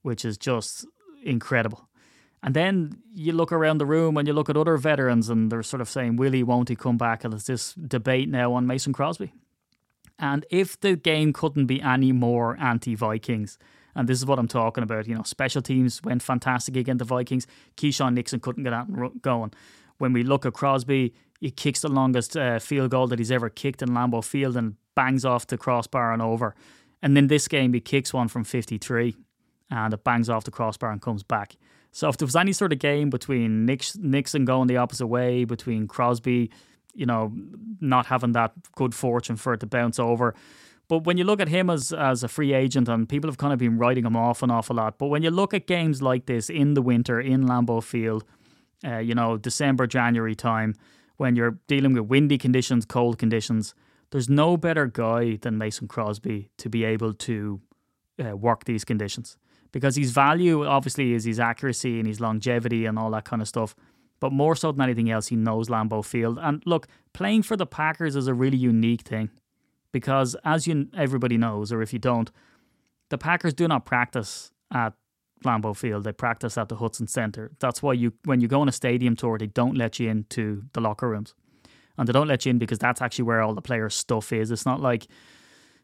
which 0.02 0.24
is 0.24 0.36
just 0.36 0.86
incredible. 1.22 1.85
And 2.46 2.54
then 2.54 3.02
you 3.12 3.32
look 3.32 3.50
around 3.50 3.78
the 3.78 3.86
room 3.86 4.16
and 4.16 4.28
you 4.28 4.32
look 4.32 4.48
at 4.48 4.56
other 4.56 4.76
veterans, 4.76 5.28
and 5.28 5.50
they're 5.50 5.64
sort 5.64 5.80
of 5.80 5.88
saying, 5.88 6.14
will 6.14 6.30
he, 6.30 6.44
won't 6.44 6.68
he 6.68 6.76
come 6.76 6.96
back? 6.96 7.24
And 7.24 7.32
there's 7.32 7.46
this 7.46 7.74
debate 7.74 8.28
now 8.28 8.52
on 8.54 8.68
Mason 8.68 8.92
Crosby. 8.92 9.32
And 10.16 10.46
if 10.48 10.78
the 10.78 10.94
game 10.94 11.32
couldn't 11.32 11.66
be 11.66 11.82
any 11.82 12.12
more 12.12 12.56
anti 12.60 12.94
Vikings, 12.94 13.58
and 13.96 14.08
this 14.08 14.18
is 14.18 14.26
what 14.26 14.38
I'm 14.38 14.46
talking 14.46 14.84
about, 14.84 15.08
you 15.08 15.16
know, 15.16 15.24
special 15.24 15.60
teams 15.60 16.00
went 16.04 16.22
fantastic 16.22 16.76
against 16.76 17.00
the 17.00 17.04
Vikings. 17.04 17.48
Keisean 17.76 18.14
Nixon 18.14 18.38
couldn't 18.38 18.62
get 18.62 18.72
out 18.72 18.86
and 18.86 19.20
going. 19.22 19.52
When 19.98 20.12
we 20.12 20.22
look 20.22 20.46
at 20.46 20.52
Crosby, 20.52 21.14
he 21.40 21.50
kicks 21.50 21.80
the 21.80 21.88
longest 21.88 22.36
uh, 22.36 22.60
field 22.60 22.92
goal 22.92 23.08
that 23.08 23.18
he's 23.18 23.32
ever 23.32 23.50
kicked 23.50 23.82
in 23.82 23.88
Lambeau 23.88 24.22
Field 24.22 24.56
and 24.56 24.76
bangs 24.94 25.24
off 25.24 25.48
the 25.48 25.58
crossbar 25.58 26.12
and 26.12 26.22
over. 26.22 26.54
And 27.02 27.16
then 27.16 27.26
this 27.26 27.48
game, 27.48 27.72
he 27.72 27.80
kicks 27.80 28.14
one 28.14 28.28
from 28.28 28.44
53 28.44 29.16
and 29.68 29.92
it 29.92 30.04
bangs 30.04 30.30
off 30.30 30.44
the 30.44 30.52
crossbar 30.52 30.92
and 30.92 31.02
comes 31.02 31.24
back. 31.24 31.56
So 31.96 32.10
if 32.10 32.18
there 32.18 32.26
was 32.26 32.36
any 32.36 32.52
sort 32.52 32.74
of 32.74 32.78
game 32.78 33.08
between 33.08 33.64
Nixon 33.64 34.44
going 34.44 34.66
the 34.66 34.76
opposite 34.76 35.06
way, 35.06 35.46
between 35.46 35.88
Crosby, 35.88 36.50
you 36.92 37.06
know, 37.06 37.32
not 37.80 38.04
having 38.04 38.32
that 38.32 38.52
good 38.72 38.94
fortune 38.94 39.36
for 39.36 39.54
it 39.54 39.60
to 39.60 39.66
bounce 39.66 39.98
over. 39.98 40.34
But 40.88 41.04
when 41.04 41.16
you 41.16 41.24
look 41.24 41.40
at 41.40 41.48
him 41.48 41.70
as 41.70 41.94
as 41.94 42.22
a 42.22 42.28
free 42.28 42.52
agent, 42.52 42.86
and 42.86 43.08
people 43.08 43.30
have 43.30 43.38
kind 43.38 43.54
of 43.54 43.58
been 43.58 43.78
writing 43.78 44.04
him 44.04 44.14
off 44.14 44.42
an 44.42 44.50
awful 44.50 44.76
lot. 44.76 44.98
But 44.98 45.06
when 45.06 45.22
you 45.22 45.30
look 45.30 45.54
at 45.54 45.66
games 45.66 46.02
like 46.02 46.26
this 46.26 46.50
in 46.50 46.74
the 46.74 46.82
winter 46.82 47.18
in 47.18 47.46
Lambeau 47.46 47.82
Field, 47.82 48.24
uh, 48.84 48.98
you 48.98 49.14
know, 49.14 49.38
December, 49.38 49.86
January 49.86 50.34
time, 50.34 50.74
when 51.16 51.34
you're 51.34 51.58
dealing 51.66 51.94
with 51.94 52.10
windy 52.10 52.36
conditions, 52.36 52.84
cold 52.84 53.18
conditions, 53.18 53.74
there's 54.10 54.28
no 54.28 54.58
better 54.58 54.84
guy 54.84 55.36
than 55.36 55.56
Mason 55.56 55.88
Crosby 55.88 56.50
to 56.58 56.68
be 56.68 56.84
able 56.84 57.14
to 57.14 57.62
uh, 58.22 58.36
work 58.36 58.64
these 58.64 58.84
conditions 58.84 59.38
because 59.72 59.96
his 59.96 60.10
value 60.10 60.66
obviously 60.66 61.12
is 61.12 61.24
his 61.24 61.40
accuracy 61.40 61.98
and 61.98 62.06
his 62.06 62.20
longevity 62.20 62.86
and 62.86 62.98
all 62.98 63.10
that 63.10 63.24
kind 63.24 63.42
of 63.42 63.48
stuff. 63.48 63.74
But 64.20 64.32
more 64.32 64.56
so 64.56 64.72
than 64.72 64.80
anything 64.80 65.10
else, 65.10 65.28
he 65.28 65.36
knows 65.36 65.68
Lambeau 65.68 66.04
Field. 66.04 66.38
And 66.40 66.62
look, 66.64 66.86
playing 67.12 67.42
for 67.42 67.56
the 67.56 67.66
Packers 67.66 68.16
is 68.16 68.28
a 68.28 68.34
really 68.34 68.56
unique 68.56 69.02
thing 69.02 69.30
because, 69.92 70.36
as 70.44 70.66
you 70.66 70.88
everybody 70.96 71.36
knows, 71.36 71.72
or 71.72 71.82
if 71.82 71.92
you 71.92 71.98
don't, 71.98 72.30
the 73.10 73.18
Packers 73.18 73.54
do 73.54 73.68
not 73.68 73.84
practice 73.84 74.50
at 74.72 74.94
Lambeau 75.44 75.76
Field. 75.76 76.04
They 76.04 76.12
practice 76.12 76.56
at 76.56 76.68
the 76.68 76.76
Hutson 76.76 77.08
Center. 77.08 77.52
That's 77.60 77.82
why 77.82 77.92
you, 77.92 78.14
when 78.24 78.40
you 78.40 78.48
go 78.48 78.60
on 78.60 78.68
a 78.68 78.72
stadium 78.72 79.16
tour, 79.16 79.38
they 79.38 79.46
don't 79.46 79.76
let 79.76 79.98
you 80.00 80.08
into 80.08 80.64
the 80.72 80.80
locker 80.80 81.08
rooms, 81.08 81.34
and 81.98 82.08
they 82.08 82.12
don't 82.12 82.28
let 82.28 82.46
you 82.46 82.50
in 82.50 82.58
because 82.58 82.78
that's 82.78 83.02
actually 83.02 83.24
where 83.24 83.42
all 83.42 83.54
the 83.54 83.62
players' 83.62 83.94
stuff 83.94 84.32
is. 84.32 84.50
It's 84.50 84.66
not 84.66 84.80
like 84.80 85.06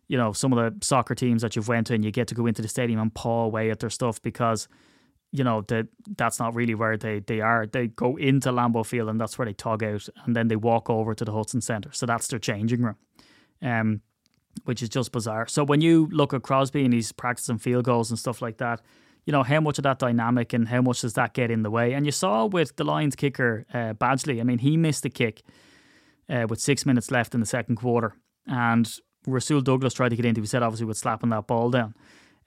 you 0.08 0.16
know 0.16 0.32
some 0.32 0.52
of 0.52 0.58
the 0.58 0.84
soccer 0.84 1.14
teams 1.14 1.42
that 1.42 1.56
you've 1.56 1.68
went 1.68 1.86
to 1.88 1.94
and 1.94 2.04
you 2.04 2.10
get 2.10 2.28
to 2.28 2.34
go 2.34 2.46
into 2.46 2.62
the 2.62 2.68
stadium 2.68 3.00
and 3.00 3.14
paw 3.14 3.44
away 3.44 3.70
at 3.70 3.80
their 3.80 3.90
stuff 3.90 4.20
because 4.22 4.68
you 5.32 5.42
know 5.42 5.62
that 5.62 5.88
that's 6.16 6.38
not 6.38 6.54
really 6.54 6.74
where 6.74 6.96
they 6.96 7.20
they 7.20 7.40
are. 7.40 7.66
They 7.66 7.88
go 7.88 8.16
into 8.16 8.50
Lambeau 8.50 8.86
Field 8.86 9.08
and 9.08 9.20
that's 9.20 9.38
where 9.38 9.46
they 9.46 9.54
tug 9.54 9.82
out, 9.82 10.08
and 10.24 10.36
then 10.36 10.48
they 10.48 10.56
walk 10.56 10.90
over 10.90 11.14
to 11.14 11.24
the 11.24 11.32
Hutson 11.32 11.62
Center. 11.62 11.90
So 11.92 12.06
that's 12.06 12.28
their 12.28 12.38
changing 12.38 12.82
room, 12.82 12.96
um, 13.62 14.02
which 14.64 14.82
is 14.82 14.90
just 14.90 15.10
bizarre. 15.10 15.46
So 15.46 15.64
when 15.64 15.80
you 15.80 16.08
look 16.12 16.34
at 16.34 16.42
Crosby 16.42 16.84
and 16.84 16.92
he's 16.92 17.12
practicing 17.12 17.58
field 17.58 17.86
goals 17.86 18.10
and 18.10 18.18
stuff 18.18 18.42
like 18.42 18.58
that, 18.58 18.82
you 19.24 19.32
know 19.32 19.42
how 19.42 19.60
much 19.60 19.78
of 19.78 19.84
that 19.84 19.98
dynamic 19.98 20.52
and 20.52 20.68
how 20.68 20.82
much 20.82 21.00
does 21.00 21.14
that 21.14 21.32
get 21.32 21.50
in 21.50 21.62
the 21.62 21.70
way? 21.70 21.94
And 21.94 22.04
you 22.04 22.12
saw 22.12 22.44
with 22.44 22.76
the 22.76 22.84
Lions 22.84 23.16
kicker 23.16 23.64
uh, 23.72 23.94
Badgley. 23.94 24.38
I 24.38 24.44
mean, 24.44 24.58
he 24.58 24.76
missed 24.76 25.02
the 25.02 25.10
kick 25.10 25.42
uh, 26.28 26.46
with 26.46 26.60
six 26.60 26.84
minutes 26.84 27.10
left 27.10 27.32
in 27.32 27.40
the 27.40 27.46
second 27.46 27.76
quarter, 27.76 28.14
and 28.46 28.86
Rasul 29.26 29.60
Douglas 29.60 29.94
tried 29.94 30.10
to 30.10 30.16
get 30.16 30.24
into. 30.24 30.40
He 30.40 30.46
said 30.46 30.62
obviously 30.62 30.86
with 30.86 30.96
slapping 30.96 31.30
that 31.30 31.46
ball 31.46 31.70
down. 31.70 31.94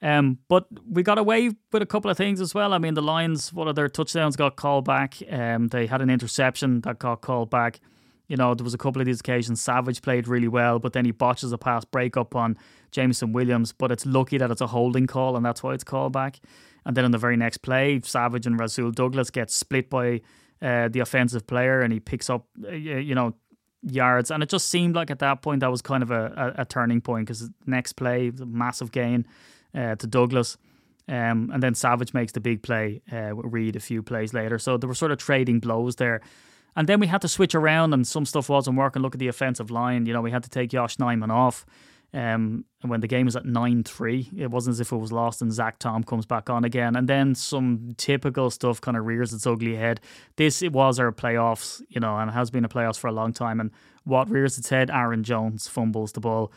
Um, 0.02 0.38
but 0.48 0.66
we 0.88 1.02
got 1.02 1.18
away 1.18 1.50
with 1.72 1.82
a 1.82 1.86
couple 1.86 2.10
of 2.10 2.16
things 2.16 2.40
as 2.40 2.54
well. 2.54 2.74
I 2.74 2.78
mean, 2.78 2.94
the 2.94 3.02
Lions, 3.02 3.52
one 3.52 3.66
of 3.66 3.76
their 3.76 3.88
touchdowns 3.88 4.36
got 4.36 4.56
called 4.56 4.84
back. 4.84 5.16
Um, 5.30 5.68
they 5.68 5.86
had 5.86 6.02
an 6.02 6.10
interception 6.10 6.82
that 6.82 6.98
got 6.98 7.22
called 7.22 7.50
back. 7.50 7.80
You 8.28 8.36
know, 8.36 8.54
there 8.54 8.64
was 8.64 8.74
a 8.74 8.78
couple 8.78 9.00
of 9.00 9.06
these 9.06 9.20
occasions. 9.20 9.60
Savage 9.60 10.02
played 10.02 10.28
really 10.28 10.48
well, 10.48 10.78
but 10.78 10.92
then 10.92 11.04
he 11.04 11.12
botches 11.12 11.52
a 11.52 11.58
pass 11.58 11.84
break 11.84 12.16
up 12.16 12.34
on 12.34 12.58
Jameson 12.90 13.32
Williams. 13.32 13.72
But 13.72 13.90
it's 13.92 14.04
lucky 14.04 14.36
that 14.36 14.50
it's 14.50 14.60
a 14.60 14.66
holding 14.66 15.06
call, 15.06 15.36
and 15.36 15.46
that's 15.46 15.62
why 15.62 15.74
it's 15.74 15.84
called 15.84 16.12
back. 16.12 16.40
And 16.84 16.96
then 16.96 17.04
on 17.04 17.10
the 17.12 17.18
very 17.18 17.36
next 17.36 17.58
play, 17.58 18.00
Savage 18.04 18.46
and 18.46 18.58
Rasul 18.58 18.90
Douglas 18.90 19.30
get 19.30 19.50
split 19.50 19.88
by 19.88 20.20
uh, 20.60 20.88
the 20.88 21.00
offensive 21.00 21.46
player, 21.46 21.80
and 21.80 21.92
he 21.92 22.00
picks 22.00 22.28
up, 22.28 22.46
uh, 22.64 22.72
you 22.72 23.14
know, 23.14 23.34
yards. 23.82 24.30
And 24.30 24.42
it 24.42 24.48
just 24.48 24.68
seemed 24.68 24.94
like 24.94 25.10
at 25.10 25.18
that 25.20 25.42
point 25.42 25.60
that 25.60 25.70
was 25.70 25.82
kind 25.82 26.02
of 26.02 26.10
a, 26.10 26.54
a, 26.56 26.62
a 26.62 26.64
turning 26.64 27.00
point 27.00 27.26
because 27.26 27.50
next 27.66 27.94
play, 27.94 28.32
massive 28.36 28.92
gain 28.92 29.26
uh, 29.74 29.96
to 29.96 30.06
Douglas. 30.06 30.56
Um, 31.08 31.50
and 31.52 31.62
then 31.62 31.74
Savage 31.74 32.12
makes 32.14 32.32
the 32.32 32.40
big 32.40 32.62
play, 32.62 33.00
uh, 33.12 33.34
Reed 33.34 33.76
a 33.76 33.80
few 33.80 34.02
plays 34.02 34.34
later. 34.34 34.58
So 34.58 34.76
they 34.76 34.86
were 34.86 34.94
sort 34.94 35.12
of 35.12 35.18
trading 35.18 35.60
blows 35.60 35.96
there. 35.96 36.20
And 36.74 36.88
then 36.88 37.00
we 37.00 37.06
had 37.06 37.22
to 37.22 37.28
switch 37.28 37.54
around 37.54 37.94
and 37.94 38.06
some 38.06 38.26
stuff 38.26 38.48
wasn't 38.48 38.76
working. 38.76 39.02
Look 39.02 39.14
at 39.14 39.18
the 39.18 39.28
offensive 39.28 39.70
line. 39.70 40.04
You 40.06 40.12
know, 40.12 40.20
we 40.20 40.30
had 40.30 40.42
to 40.42 40.50
take 40.50 40.70
Josh 40.70 40.96
Nijman 40.96 41.30
off. 41.30 41.64
Um, 42.14 42.64
and 42.80 42.90
when 42.90 43.00
the 43.00 43.08
game 43.08 43.26
was 43.26 43.36
at 43.36 43.44
9 43.44 43.84
3, 43.84 44.30
it 44.38 44.50
wasn't 44.50 44.74
as 44.74 44.80
if 44.80 44.92
it 44.92 44.96
was 44.96 45.12
lost 45.12 45.42
and 45.42 45.52
Zach 45.52 45.78
Tom 45.78 46.02
comes 46.02 46.24
back 46.24 46.48
on 46.48 46.64
again. 46.64 46.96
And 46.96 47.08
then 47.08 47.34
some 47.34 47.94
typical 47.96 48.50
stuff 48.50 48.80
kind 48.80 48.96
of 48.96 49.04
rears 49.04 49.32
its 49.32 49.46
ugly 49.46 49.76
head. 49.76 50.00
This 50.36 50.62
it 50.62 50.72
was 50.72 50.98
our 50.98 51.12
playoffs, 51.12 51.82
you 51.88 52.00
know, 52.00 52.16
and 52.16 52.30
has 52.30 52.50
been 52.50 52.64
a 52.64 52.68
playoffs 52.68 52.98
for 52.98 53.08
a 53.08 53.12
long 53.12 53.32
time. 53.32 53.60
And 53.60 53.70
what 54.04 54.30
rears 54.30 54.56
its 54.56 54.70
head? 54.70 54.90
Aaron 54.90 55.24
Jones 55.24 55.68
fumbles 55.68 56.12
the 56.12 56.20
ball. 56.20 56.52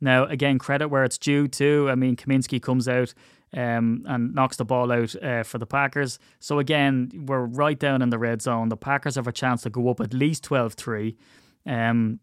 Now, 0.00 0.24
again, 0.24 0.58
credit 0.58 0.88
where 0.88 1.04
it's 1.04 1.18
due 1.18 1.48
too. 1.48 1.88
I 1.90 1.94
mean, 1.94 2.16
Kaminsky 2.16 2.60
comes 2.60 2.88
out 2.88 3.14
um, 3.52 4.04
and 4.06 4.34
knocks 4.34 4.56
the 4.56 4.64
ball 4.64 4.90
out 4.90 5.14
uh, 5.22 5.42
for 5.44 5.58
the 5.58 5.66
Packers. 5.66 6.18
So, 6.40 6.58
again, 6.58 7.10
we're 7.26 7.44
right 7.44 7.78
down 7.78 8.02
in 8.02 8.10
the 8.10 8.18
red 8.18 8.42
zone. 8.42 8.68
The 8.68 8.76
Packers 8.76 9.14
have 9.14 9.28
a 9.28 9.32
chance 9.32 9.62
to 9.62 9.70
go 9.70 9.88
up 9.88 10.00
at 10.00 10.12
least 10.12 10.44
12 10.44 10.74
3. 10.74 11.16
Um, 11.66 12.20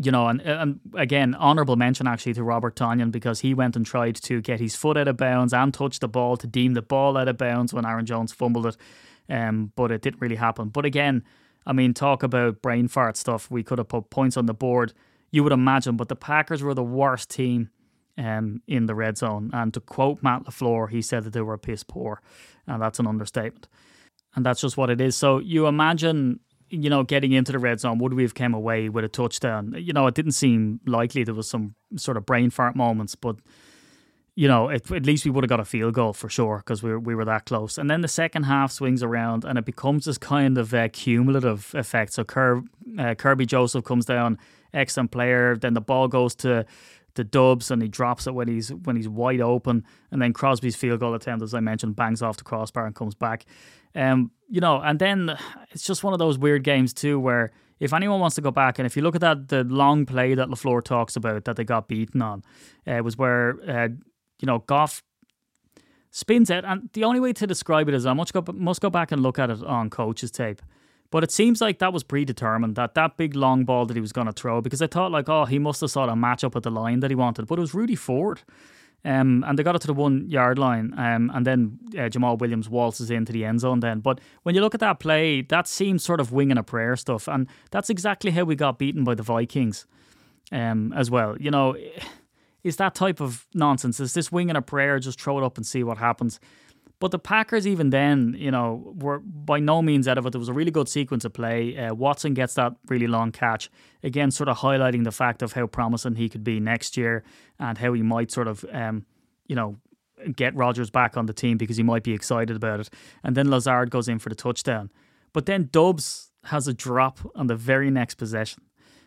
you 0.00 0.12
know, 0.12 0.28
and, 0.28 0.40
and 0.42 0.80
again, 0.94 1.34
honourable 1.34 1.76
mention 1.76 2.06
actually 2.06 2.34
to 2.34 2.44
Robert 2.44 2.76
Tonyan 2.76 3.10
because 3.10 3.40
he 3.40 3.54
went 3.54 3.76
and 3.76 3.84
tried 3.84 4.16
to 4.16 4.40
get 4.40 4.60
his 4.60 4.76
foot 4.76 4.96
out 4.96 5.08
of 5.08 5.16
bounds 5.16 5.52
and 5.52 5.74
touch 5.74 5.98
the 5.98 6.08
ball 6.08 6.36
to 6.36 6.46
deem 6.46 6.74
the 6.74 6.82
ball 6.82 7.16
out 7.16 7.28
of 7.28 7.36
bounds 7.36 7.74
when 7.74 7.84
Aaron 7.84 8.06
Jones 8.06 8.32
fumbled 8.32 8.66
it. 8.66 8.76
Um, 9.28 9.72
but 9.76 9.90
it 9.90 10.02
didn't 10.02 10.20
really 10.20 10.36
happen. 10.36 10.68
But 10.68 10.84
again, 10.84 11.24
I 11.66 11.72
mean, 11.72 11.94
talk 11.94 12.22
about 12.22 12.62
brain 12.62 12.88
fart 12.88 13.16
stuff. 13.16 13.50
We 13.50 13.62
could 13.62 13.78
have 13.78 13.88
put 13.88 14.10
points 14.10 14.36
on 14.36 14.46
the 14.46 14.54
board 14.54 14.92
you 15.30 15.42
would 15.42 15.52
imagine. 15.52 15.96
But 15.96 16.08
the 16.08 16.16
Packers 16.16 16.62
were 16.62 16.74
the 16.74 16.82
worst 16.82 17.30
team 17.30 17.70
um, 18.16 18.62
in 18.66 18.86
the 18.86 18.94
red 18.94 19.18
zone. 19.18 19.50
And 19.52 19.72
to 19.74 19.80
quote 19.80 20.22
Matt 20.22 20.44
LaFleur, 20.44 20.90
he 20.90 21.02
said 21.02 21.24
that 21.24 21.32
they 21.32 21.40
were 21.40 21.58
piss 21.58 21.82
poor. 21.82 22.20
And 22.66 22.82
that's 22.82 22.98
an 22.98 23.06
understatement. 23.06 23.68
And 24.34 24.44
that's 24.44 24.60
just 24.60 24.76
what 24.76 24.90
it 24.90 25.00
is. 25.00 25.16
So 25.16 25.38
you 25.38 25.66
imagine, 25.66 26.40
you 26.70 26.90
know, 26.90 27.02
getting 27.02 27.32
into 27.32 27.52
the 27.52 27.58
red 27.58 27.80
zone, 27.80 27.98
would 27.98 28.14
we 28.14 28.22
have 28.22 28.34
came 28.34 28.54
away 28.54 28.88
with 28.88 29.04
a 29.04 29.08
touchdown? 29.08 29.74
You 29.76 29.92
know, 29.92 30.06
it 30.06 30.14
didn't 30.14 30.32
seem 30.32 30.80
likely 30.86 31.24
there 31.24 31.34
was 31.34 31.48
some 31.48 31.74
sort 31.96 32.16
of 32.16 32.26
brain 32.26 32.50
fart 32.50 32.76
moments, 32.76 33.14
but 33.14 33.36
you 34.38 34.46
know, 34.46 34.68
it, 34.68 34.88
at 34.92 35.04
least 35.04 35.24
we 35.24 35.32
would 35.32 35.42
have 35.42 35.48
got 35.48 35.58
a 35.58 35.64
field 35.64 35.94
goal 35.94 36.12
for 36.12 36.28
sure 36.28 36.58
because 36.58 36.80
we 36.80 36.90
were, 36.90 37.00
we 37.00 37.12
were 37.16 37.24
that 37.24 37.44
close. 37.44 37.76
And 37.76 37.90
then 37.90 38.02
the 38.02 38.08
second 38.08 38.44
half 38.44 38.70
swings 38.70 39.02
around 39.02 39.44
and 39.44 39.58
it 39.58 39.64
becomes 39.64 40.04
this 40.04 40.16
kind 40.16 40.56
of 40.56 40.72
uh, 40.72 40.88
cumulative 40.92 41.74
effect. 41.74 42.12
So 42.12 42.22
uh, 42.22 42.62
Kerby 43.16 43.48
Joseph 43.48 43.84
comes 43.84 44.04
down, 44.04 44.38
excellent 44.72 45.10
player. 45.10 45.56
Then 45.56 45.74
the 45.74 45.80
ball 45.80 46.06
goes 46.06 46.36
to 46.36 46.66
the 47.18 47.24
Doubs 47.24 47.70
and 47.70 47.82
he 47.82 47.88
drops 47.88 48.26
it 48.26 48.34
when 48.34 48.48
he's 48.48 48.72
when 48.72 48.96
he's 48.96 49.08
wide 49.08 49.42
open. 49.42 49.84
And 50.10 50.22
then 50.22 50.32
Crosby's 50.32 50.76
field 50.76 51.00
goal 51.00 51.14
attempt, 51.14 51.42
as 51.42 51.52
I 51.52 51.60
mentioned, 51.60 51.96
bangs 51.96 52.22
off 52.22 52.38
the 52.38 52.44
crossbar 52.44 52.86
and 52.86 52.94
comes 52.94 53.14
back. 53.14 53.44
Um, 53.94 54.30
you 54.48 54.60
know, 54.60 54.80
and 54.80 54.98
then 54.98 55.36
it's 55.70 55.84
just 55.84 56.02
one 56.02 56.12
of 56.14 56.18
those 56.18 56.38
weird 56.38 56.64
games 56.64 56.94
too 56.94 57.20
where 57.20 57.50
if 57.80 57.92
anyone 57.92 58.20
wants 58.20 58.36
to 58.36 58.42
go 58.42 58.50
back 58.50 58.78
and 58.78 58.86
if 58.86 58.96
you 58.96 59.02
look 59.02 59.14
at 59.14 59.20
that 59.20 59.48
the 59.48 59.64
long 59.64 60.06
play 60.06 60.34
that 60.34 60.48
LaFleur 60.48 60.82
talks 60.82 61.16
about 61.16 61.44
that 61.44 61.56
they 61.56 61.64
got 61.64 61.88
beaten 61.88 62.22
on, 62.22 62.42
uh, 62.86 63.02
was 63.02 63.18
where 63.18 63.58
uh, 63.68 63.88
you 64.40 64.46
know, 64.46 64.60
Goff 64.60 65.02
spins 66.10 66.50
it, 66.50 66.64
And 66.64 66.88
the 66.92 67.04
only 67.04 67.20
way 67.20 67.32
to 67.34 67.46
describe 67.46 67.88
it 67.88 67.94
is 67.94 68.06
I 68.06 68.12
must 68.12 68.32
go, 68.32 68.44
must 68.52 68.80
go 68.80 68.90
back 68.90 69.12
and 69.12 69.22
look 69.22 69.38
at 69.38 69.50
it 69.50 69.62
on 69.62 69.90
coach's 69.90 70.30
tape. 70.30 70.62
But 71.10 71.24
it 71.24 71.32
seems 71.32 71.60
like 71.60 71.78
that 71.78 71.92
was 71.92 72.02
predetermined, 72.02 72.76
that 72.76 72.94
that 72.94 73.16
big 73.16 73.34
long 73.34 73.64
ball 73.64 73.86
that 73.86 73.96
he 73.96 74.00
was 74.00 74.12
going 74.12 74.26
to 74.26 74.32
throw, 74.32 74.60
because 74.60 74.82
I 74.82 74.86
thought, 74.86 75.10
like, 75.10 75.28
oh, 75.28 75.46
he 75.46 75.58
must 75.58 75.80
have 75.80 75.90
saw 75.90 76.06
a 76.06 76.14
match 76.14 76.44
up 76.44 76.54
at 76.54 76.62
the 76.62 76.70
line 76.70 77.00
that 77.00 77.10
he 77.10 77.14
wanted. 77.14 77.46
But 77.46 77.58
it 77.58 77.62
was 77.62 77.74
Rudy 77.74 77.94
Ford. 77.94 78.42
Um, 79.04 79.44
and 79.46 79.56
they 79.56 79.62
got 79.62 79.76
it 79.76 79.80
to 79.82 79.86
the 79.86 79.94
one 79.94 80.28
yard 80.28 80.58
line, 80.58 80.92
um, 80.98 81.30
and 81.32 81.46
then 81.46 81.78
uh, 81.94 82.10
Jamaal 82.10 82.36
Williams 82.36 82.68
waltzes 82.68 83.12
into 83.12 83.32
the 83.32 83.44
end 83.44 83.60
zone. 83.60 83.78
Then, 83.78 84.00
but 84.00 84.20
when 84.42 84.56
you 84.56 84.60
look 84.60 84.74
at 84.74 84.80
that 84.80 84.98
play, 84.98 85.40
that 85.42 85.68
seems 85.68 86.02
sort 86.02 86.20
of 86.20 86.32
winging 86.32 86.58
a 86.58 86.64
prayer 86.64 86.96
stuff, 86.96 87.28
and 87.28 87.46
that's 87.70 87.90
exactly 87.90 88.32
how 88.32 88.42
we 88.42 88.56
got 88.56 88.76
beaten 88.76 89.04
by 89.04 89.14
the 89.14 89.22
Vikings, 89.22 89.86
um, 90.50 90.92
as 90.94 91.12
well. 91.12 91.36
You 91.38 91.52
know, 91.52 91.76
is 92.64 92.76
that 92.76 92.96
type 92.96 93.20
of 93.20 93.46
nonsense. 93.54 94.00
Is 94.00 94.14
this 94.14 94.32
winging 94.32 94.56
a 94.56 94.62
prayer, 94.62 94.98
just 94.98 95.20
throw 95.20 95.38
it 95.38 95.44
up 95.44 95.56
and 95.56 95.64
see 95.64 95.84
what 95.84 95.98
happens? 95.98 96.40
But 97.00 97.12
the 97.12 97.18
Packers, 97.18 97.66
even 97.66 97.90
then, 97.90 98.34
you 98.36 98.50
know, 98.50 98.94
were 98.98 99.20
by 99.20 99.60
no 99.60 99.82
means 99.82 100.08
out 100.08 100.18
of 100.18 100.26
it. 100.26 100.32
There 100.32 100.38
was 100.40 100.48
a 100.48 100.52
really 100.52 100.72
good 100.72 100.88
sequence 100.88 101.24
of 101.24 101.32
play. 101.32 101.76
Uh, 101.76 101.94
Watson 101.94 102.34
gets 102.34 102.54
that 102.54 102.72
really 102.88 103.06
long 103.06 103.30
catch. 103.30 103.70
Again, 104.02 104.32
sort 104.32 104.48
of 104.48 104.58
highlighting 104.58 105.04
the 105.04 105.12
fact 105.12 105.42
of 105.42 105.52
how 105.52 105.68
promising 105.68 106.16
he 106.16 106.28
could 106.28 106.42
be 106.42 106.58
next 106.58 106.96
year 106.96 107.22
and 107.60 107.78
how 107.78 107.92
he 107.92 108.02
might 108.02 108.32
sort 108.32 108.48
of, 108.48 108.64
um, 108.72 109.06
you 109.46 109.54
know, 109.54 109.76
get 110.34 110.56
Rodgers 110.56 110.90
back 110.90 111.16
on 111.16 111.26
the 111.26 111.32
team 111.32 111.56
because 111.56 111.76
he 111.76 111.84
might 111.84 112.02
be 112.02 112.12
excited 112.12 112.56
about 112.56 112.80
it. 112.80 112.90
And 113.22 113.36
then 113.36 113.48
Lazard 113.48 113.90
goes 113.90 114.08
in 114.08 114.18
for 114.18 114.28
the 114.28 114.34
touchdown. 114.34 114.90
But 115.32 115.46
then 115.46 115.68
Doubs 115.70 116.32
has 116.44 116.66
a 116.66 116.74
drop 116.74 117.20
on 117.36 117.46
the 117.46 117.54
very 117.54 117.90
next 117.90 118.16
possession. 118.16 118.64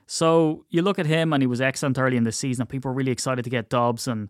So 0.07 0.65
you 0.69 0.81
look 0.81 0.99
at 0.99 1.05
him, 1.05 1.31
and 1.31 1.41
he 1.41 1.47
was 1.47 1.61
excellent 1.61 1.97
early 1.97 2.17
in 2.17 2.23
the 2.23 2.31
season. 2.31 2.63
And 2.63 2.69
People 2.69 2.89
were 2.89 2.95
really 2.95 3.11
excited 3.11 3.43
to 3.43 3.49
get 3.49 3.69
Doubs 3.69 4.07
and 4.07 4.29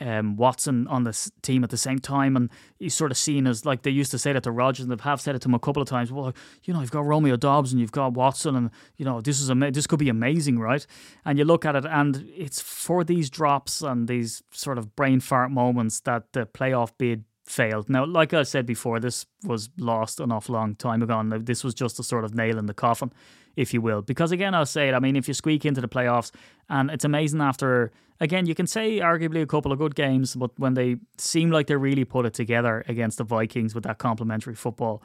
um, 0.00 0.36
Watson 0.36 0.86
on 0.88 1.04
the 1.04 1.30
team 1.42 1.62
at 1.62 1.70
the 1.70 1.76
same 1.76 1.98
time, 1.98 2.36
and 2.36 2.50
he's 2.78 2.94
sort 2.94 3.10
of 3.10 3.16
seen 3.16 3.46
as 3.46 3.64
like 3.64 3.82
they 3.82 3.90
used 3.90 4.10
to 4.10 4.18
say 4.18 4.32
that 4.32 4.42
to 4.44 4.50
Rodgers, 4.50 4.84
and 4.84 4.92
they 4.92 5.02
have 5.02 5.20
said 5.20 5.34
it 5.34 5.42
to 5.42 5.48
him 5.48 5.54
a 5.54 5.58
couple 5.58 5.82
of 5.82 5.88
times. 5.88 6.10
Well, 6.10 6.34
you 6.64 6.74
know, 6.74 6.80
you've 6.80 6.90
got 6.90 7.04
Romeo 7.04 7.36
Doubs 7.36 7.72
and 7.72 7.80
you've 7.80 7.92
got 7.92 8.14
Watson, 8.14 8.56
and 8.56 8.70
you 8.96 9.04
know 9.04 9.20
this 9.20 9.40
is 9.40 9.50
ama- 9.50 9.70
this 9.70 9.86
could 9.86 9.98
be 9.98 10.08
amazing, 10.08 10.58
right? 10.58 10.86
And 11.24 11.38
you 11.38 11.44
look 11.44 11.64
at 11.64 11.76
it, 11.76 11.84
and 11.84 12.28
it's 12.34 12.60
for 12.60 13.04
these 13.04 13.30
drops 13.30 13.82
and 13.82 14.08
these 14.08 14.42
sort 14.50 14.78
of 14.78 14.96
brain 14.96 15.20
fart 15.20 15.50
moments 15.50 16.00
that 16.00 16.32
the 16.32 16.46
playoff 16.46 16.92
bid 16.98 17.24
failed. 17.50 17.88
Now, 17.88 18.06
like 18.06 18.32
I 18.32 18.42
said 18.44 18.66
before, 18.66 19.00
this 19.00 19.26
was 19.44 19.70
lost 19.78 20.20
an 20.20 20.32
awful 20.32 20.54
long 20.54 20.76
time 20.76 21.02
ago, 21.02 21.18
and 21.18 21.32
this 21.32 21.64
was 21.64 21.74
just 21.74 21.98
a 21.98 22.02
sort 22.02 22.24
of 22.24 22.34
nail 22.34 22.58
in 22.58 22.66
the 22.66 22.74
coffin 22.74 23.12
if 23.56 23.74
you 23.74 23.80
will. 23.80 24.02
Because 24.02 24.32
again, 24.32 24.54
I'll 24.54 24.66
say 24.66 24.88
it, 24.88 24.94
I 24.94 25.00
mean, 25.00 25.16
if 25.16 25.28
you 25.28 25.34
squeak 25.34 25.64
into 25.64 25.80
the 25.80 25.88
playoffs, 25.88 26.30
and 26.68 26.90
it's 26.90 27.04
amazing 27.04 27.40
after, 27.40 27.92
again, 28.20 28.46
you 28.46 28.54
can 28.54 28.66
say 28.66 29.00
arguably 29.00 29.42
a 29.42 29.46
couple 29.46 29.72
of 29.72 29.78
good 29.78 29.94
games, 29.94 30.34
but 30.36 30.50
when 30.58 30.74
they 30.74 30.96
seem 31.18 31.50
like 31.50 31.66
they 31.66 31.76
really 31.76 32.04
put 32.04 32.26
it 32.26 32.34
together 32.34 32.84
against 32.88 33.18
the 33.18 33.24
Vikings 33.24 33.74
with 33.74 33.84
that 33.84 33.98
complementary 33.98 34.54
football, 34.54 35.02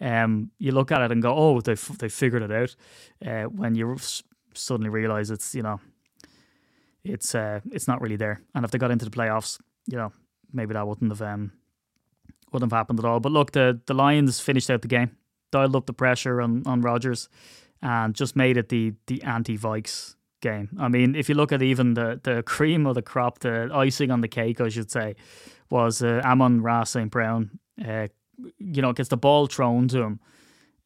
um, 0.00 0.50
you 0.58 0.72
look 0.72 0.90
at 0.90 1.00
it 1.02 1.12
and 1.12 1.22
go, 1.22 1.34
oh, 1.34 1.60
they 1.60 1.74
they 1.74 2.08
figured 2.08 2.42
it 2.42 2.50
out. 2.50 2.76
Uh, 3.24 3.44
when 3.44 3.74
you 3.74 3.96
suddenly 4.52 4.90
realize 4.90 5.30
it's 5.30 5.54
you 5.54 5.62
know, 5.62 5.80
it's 7.04 7.34
uh, 7.34 7.60
it's 7.70 7.86
not 7.86 8.00
really 8.00 8.16
there. 8.16 8.40
And 8.54 8.64
if 8.64 8.70
they 8.70 8.78
got 8.78 8.90
into 8.90 9.04
the 9.04 9.10
playoffs, 9.10 9.60
you 9.86 9.96
know, 9.96 10.12
maybe 10.52 10.74
that 10.74 10.86
wouldn't 10.86 11.12
have 11.12 11.22
um, 11.22 11.52
wouldn't 12.54 12.72
have 12.72 12.78
happened 12.78 13.00
at 13.00 13.04
all. 13.04 13.20
But 13.20 13.32
look, 13.32 13.52
the 13.52 13.80
the 13.86 13.94
Lions 13.94 14.40
finished 14.40 14.70
out 14.70 14.80
the 14.82 14.88
game, 14.88 15.16
dialed 15.52 15.76
up 15.76 15.86
the 15.86 15.92
pressure 15.92 16.40
on 16.40 16.62
on 16.66 16.80
Rodgers 16.80 17.28
and 17.82 18.14
just 18.14 18.34
made 18.36 18.56
it 18.56 18.70
the 18.70 18.94
the 19.06 19.22
anti 19.22 19.58
Vikes 19.58 20.16
game. 20.40 20.70
I 20.78 20.88
mean, 20.88 21.14
if 21.14 21.28
you 21.28 21.34
look 21.34 21.52
at 21.52 21.62
even 21.62 21.94
the 21.94 22.20
the 22.22 22.42
cream 22.46 22.86
of 22.86 22.94
the 22.94 23.02
crop, 23.02 23.40
the 23.40 23.70
icing 23.72 24.10
on 24.10 24.22
the 24.22 24.28
cake, 24.28 24.60
I 24.60 24.68
should 24.68 24.90
say, 24.90 25.16
was 25.70 26.02
uh, 26.02 26.22
Amon-Ra 26.24 26.84
St. 26.84 27.10
Brown. 27.10 27.58
Uh, 27.84 28.08
you 28.58 28.82
know, 28.82 28.92
gets 28.92 29.10
the 29.10 29.16
ball 29.16 29.46
thrown 29.46 29.86
to 29.88 30.02
him 30.02 30.20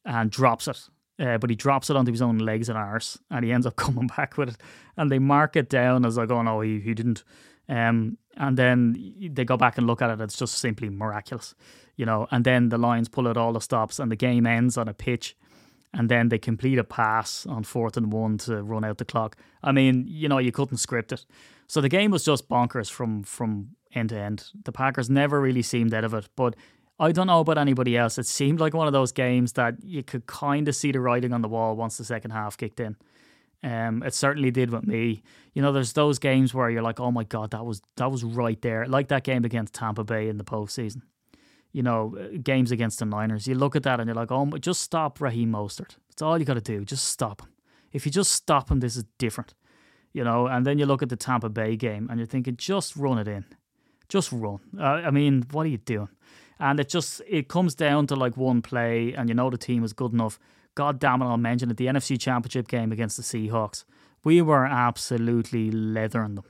and 0.05 0.29
drops 0.29 0.67
it. 0.67 0.89
Uh, 1.19 1.37
but 1.37 1.49
he 1.49 1.55
drops 1.55 1.89
it 1.89 1.97
onto 1.97 2.11
his 2.11 2.21
own 2.21 2.37
legs 2.37 2.69
and 2.69 2.77
arse, 2.77 3.19
and 3.29 3.43
he 3.43 3.51
ends 3.51 3.65
up 3.65 3.75
coming 3.85 4.07
back 4.07 4.37
with 4.37 4.49
it. 4.49 4.57
And 4.95 5.11
they 5.11 5.19
mark 5.19 5.55
it 5.55 5.69
down 5.69 6.05
as 6.05 6.17
like, 6.17 6.31
oh 6.31 6.41
no, 6.41 6.61
he, 6.61 6.79
he 6.79 6.93
didn't 6.93 7.23
Um, 7.69 8.17
and 8.35 8.57
then 8.57 9.13
they 9.31 9.45
go 9.45 9.57
back 9.57 9.77
and 9.77 9.85
look 9.85 10.01
at 10.01 10.09
it, 10.09 10.21
it's 10.21 10.37
just 10.37 10.55
simply 10.55 10.89
miraculous, 10.89 11.53
you 11.95 12.05
know. 12.05 12.27
And 12.31 12.43
then 12.43 12.69
the 12.69 12.77
Lions 12.77 13.07
pull 13.07 13.27
out 13.27 13.37
all 13.37 13.53
the 13.53 13.61
stops, 13.61 13.99
and 13.99 14.11
the 14.11 14.15
game 14.15 14.47
ends 14.47 14.77
on 14.77 14.87
a 14.87 14.93
pitch, 14.93 15.37
and 15.93 16.09
then 16.09 16.29
they 16.29 16.39
complete 16.39 16.79
a 16.79 16.83
pass 16.83 17.45
on 17.45 17.63
fourth 17.63 17.95
and 17.95 18.11
one 18.11 18.37
to 18.39 18.63
run 18.63 18.83
out 18.83 18.97
the 18.97 19.05
clock. 19.05 19.35
I 19.61 19.71
mean, 19.71 20.05
you 20.07 20.27
know, 20.27 20.39
you 20.39 20.51
couldn't 20.51 20.77
script 20.77 21.11
it. 21.11 21.25
So 21.67 21.81
the 21.81 21.89
game 21.89 22.09
was 22.09 22.25
just 22.25 22.49
bonkers 22.49 22.89
from 22.89 23.23
from 23.23 23.75
end 23.93 24.09
to 24.09 24.19
end. 24.19 24.45
The 24.63 24.71
Packers 24.71 25.09
never 25.09 25.39
really 25.39 25.61
seemed 25.61 25.93
out 25.93 26.03
of 26.03 26.13
it, 26.13 26.27
but 26.35 26.55
I 26.99 27.11
don't 27.11 27.27
know 27.27 27.39
about 27.39 27.57
anybody 27.57 27.95
else. 27.95 28.17
It 28.17 28.25
seemed 28.25 28.59
like 28.59 28.73
one 28.73 28.87
of 28.87 28.93
those 28.93 29.11
games 29.11 29.53
that 29.53 29.75
you 29.83 30.03
could 30.03 30.25
kind 30.25 30.67
of 30.67 30.75
see 30.75 30.91
the 30.91 30.99
writing 30.99 31.33
on 31.33 31.41
the 31.41 31.47
wall 31.47 31.75
once 31.75 31.97
the 31.97 32.03
second 32.03 32.31
half 32.31 32.57
kicked 32.57 32.79
in. 32.79 32.97
Um, 33.61 34.03
it 34.03 34.13
certainly 34.13 34.51
did 34.51 34.69
with 34.69 34.87
me. 34.87 35.21
You 35.53 35.61
know, 35.61 35.71
there's 35.71 35.93
those 35.93 36.19
games 36.19 36.53
where 36.53 36.69
you're 36.69 36.81
like, 36.81 36.99
oh 36.99 37.11
my 37.11 37.23
god, 37.23 37.51
that 37.51 37.65
was 37.65 37.81
that 37.97 38.11
was 38.11 38.23
right 38.23 38.61
there, 38.61 38.85
like 38.85 39.09
that 39.09 39.23
game 39.23 39.43
against 39.43 39.73
Tampa 39.73 40.03
Bay 40.03 40.29
in 40.29 40.37
the 40.37 40.43
postseason. 40.43 41.01
You 41.71 41.83
know, 41.83 42.17
uh, 42.17 42.37
games 42.41 42.71
against 42.71 42.99
the 42.99 43.05
Niners. 43.05 43.47
You 43.47 43.55
look 43.55 43.75
at 43.75 43.83
that 43.83 43.99
and 43.99 44.07
you're 44.07 44.15
like, 44.15 44.31
oh, 44.31 44.45
just 44.59 44.81
stop 44.81 45.19
Raheem 45.21 45.51
Mostert. 45.51 45.97
That's 46.09 46.21
all 46.21 46.39
you 46.39 46.45
got 46.45 46.55
to 46.55 46.61
do. 46.61 46.83
Just 46.85 47.05
stop 47.05 47.41
him. 47.41 47.49
If 47.91 48.05
you 48.05 48.11
just 48.11 48.31
stop 48.31 48.71
him, 48.71 48.79
this 48.79 48.95
is 48.95 49.03
different. 49.17 49.53
You 50.13 50.23
know, 50.23 50.47
and 50.47 50.65
then 50.65 50.79
you 50.79 50.85
look 50.85 51.03
at 51.03 51.09
the 51.09 51.15
Tampa 51.15 51.49
Bay 51.49 51.75
game 51.75 52.07
and 52.09 52.19
you're 52.19 52.25
thinking, 52.25 52.55
just 52.55 52.95
run 52.95 53.19
it 53.19 53.27
in, 53.27 53.45
just 54.07 54.31
run. 54.31 54.59
Uh, 54.79 54.83
I 54.83 55.11
mean, 55.11 55.45
what 55.51 55.65
are 55.65 55.69
you 55.69 55.77
doing? 55.77 56.09
And 56.59 56.79
it 56.79 56.89
just 56.89 57.21
it 57.27 57.47
comes 57.47 57.75
down 57.75 58.07
to 58.07 58.15
like 58.15 58.35
one 58.35 58.61
play, 58.61 59.13
and 59.13 59.29
you 59.29 59.35
know 59.35 59.49
the 59.49 59.57
team 59.57 59.83
is 59.83 59.93
good 59.93 60.13
enough 60.13 60.39
God 60.79 60.97
damn 60.97 61.21
it, 61.21 61.25
I'll 61.25 61.35
mention 61.35 61.69
it. 61.69 61.75
The 61.75 61.87
NFC 61.87 62.17
Championship 62.17 62.69
game 62.69 62.93
against 62.93 63.17
the 63.17 63.21
Seahawks. 63.21 63.83
We 64.23 64.41
were 64.41 64.65
absolutely 64.65 65.71
leathering 65.71 66.35
them 66.35 66.45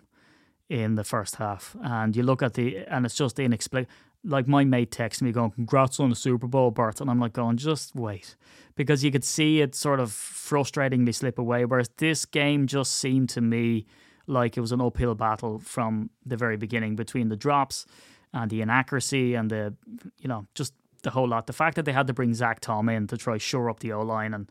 in 0.69 0.93
the 0.93 1.03
first 1.03 1.37
half. 1.37 1.75
And 1.81 2.15
you 2.15 2.21
look 2.21 2.43
at 2.43 2.53
the, 2.53 2.77
and 2.85 3.07
it's 3.07 3.15
just 3.15 3.39
inexplicable. 3.39 3.91
Like 4.23 4.47
my 4.47 4.65
mate 4.65 4.91
texted 4.91 5.23
me 5.23 5.31
going, 5.31 5.49
congrats 5.49 5.99
on 5.99 6.11
the 6.11 6.15
Super 6.15 6.45
Bowl, 6.45 6.69
Bert. 6.69 7.01
And 7.01 7.09
I'm 7.09 7.19
like 7.19 7.33
going, 7.33 7.57
just 7.57 7.95
wait. 7.95 8.35
Because 8.75 9.03
you 9.03 9.09
could 9.11 9.23
see 9.23 9.61
it 9.61 9.73
sort 9.73 9.99
of 9.99 10.11
frustratingly 10.11 11.15
slip 11.15 11.39
away. 11.39 11.65
Whereas 11.65 11.89
this 11.97 12.27
game 12.27 12.67
just 12.67 12.97
seemed 12.97 13.29
to 13.29 13.41
me 13.41 13.87
like 14.27 14.57
it 14.57 14.61
was 14.61 14.71
an 14.71 14.79
uphill 14.79 15.15
battle 15.15 15.57
from 15.57 16.11
the 16.23 16.37
very 16.37 16.55
beginning 16.55 16.95
between 16.95 17.29
the 17.29 17.35
drops 17.35 17.87
and 18.31 18.51
the 18.51 18.61
inaccuracy 18.61 19.33
and 19.33 19.49
the, 19.49 19.73
you 20.19 20.27
know, 20.27 20.45
just 20.53 20.75
the 21.03 21.11
whole 21.11 21.27
lot. 21.27 21.47
The 21.47 21.53
fact 21.53 21.75
that 21.75 21.85
they 21.85 21.93
had 21.93 22.07
to 22.07 22.13
bring 22.13 22.33
Zach 22.33 22.59
Tom 22.59 22.89
in 22.89 23.07
to 23.07 23.17
try 23.17 23.37
shore 23.37 23.69
up 23.69 23.79
the 23.79 23.91
O 23.93 24.01
line, 24.01 24.33
and 24.33 24.49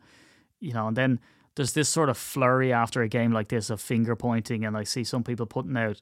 you 0.59 0.73
know, 0.73 0.87
and 0.87 0.97
then 0.97 1.19
there's 1.55 1.73
this 1.73 1.89
sort 1.89 2.09
of 2.09 2.17
flurry 2.17 2.71
after 2.71 3.01
a 3.01 3.09
game 3.09 3.31
like 3.31 3.49
this 3.49 3.69
of 3.69 3.81
finger 3.81 4.15
pointing, 4.15 4.65
and 4.65 4.77
I 4.77 4.83
see 4.83 5.03
some 5.03 5.23
people 5.23 5.45
putting 5.45 5.75
out, 5.77 5.99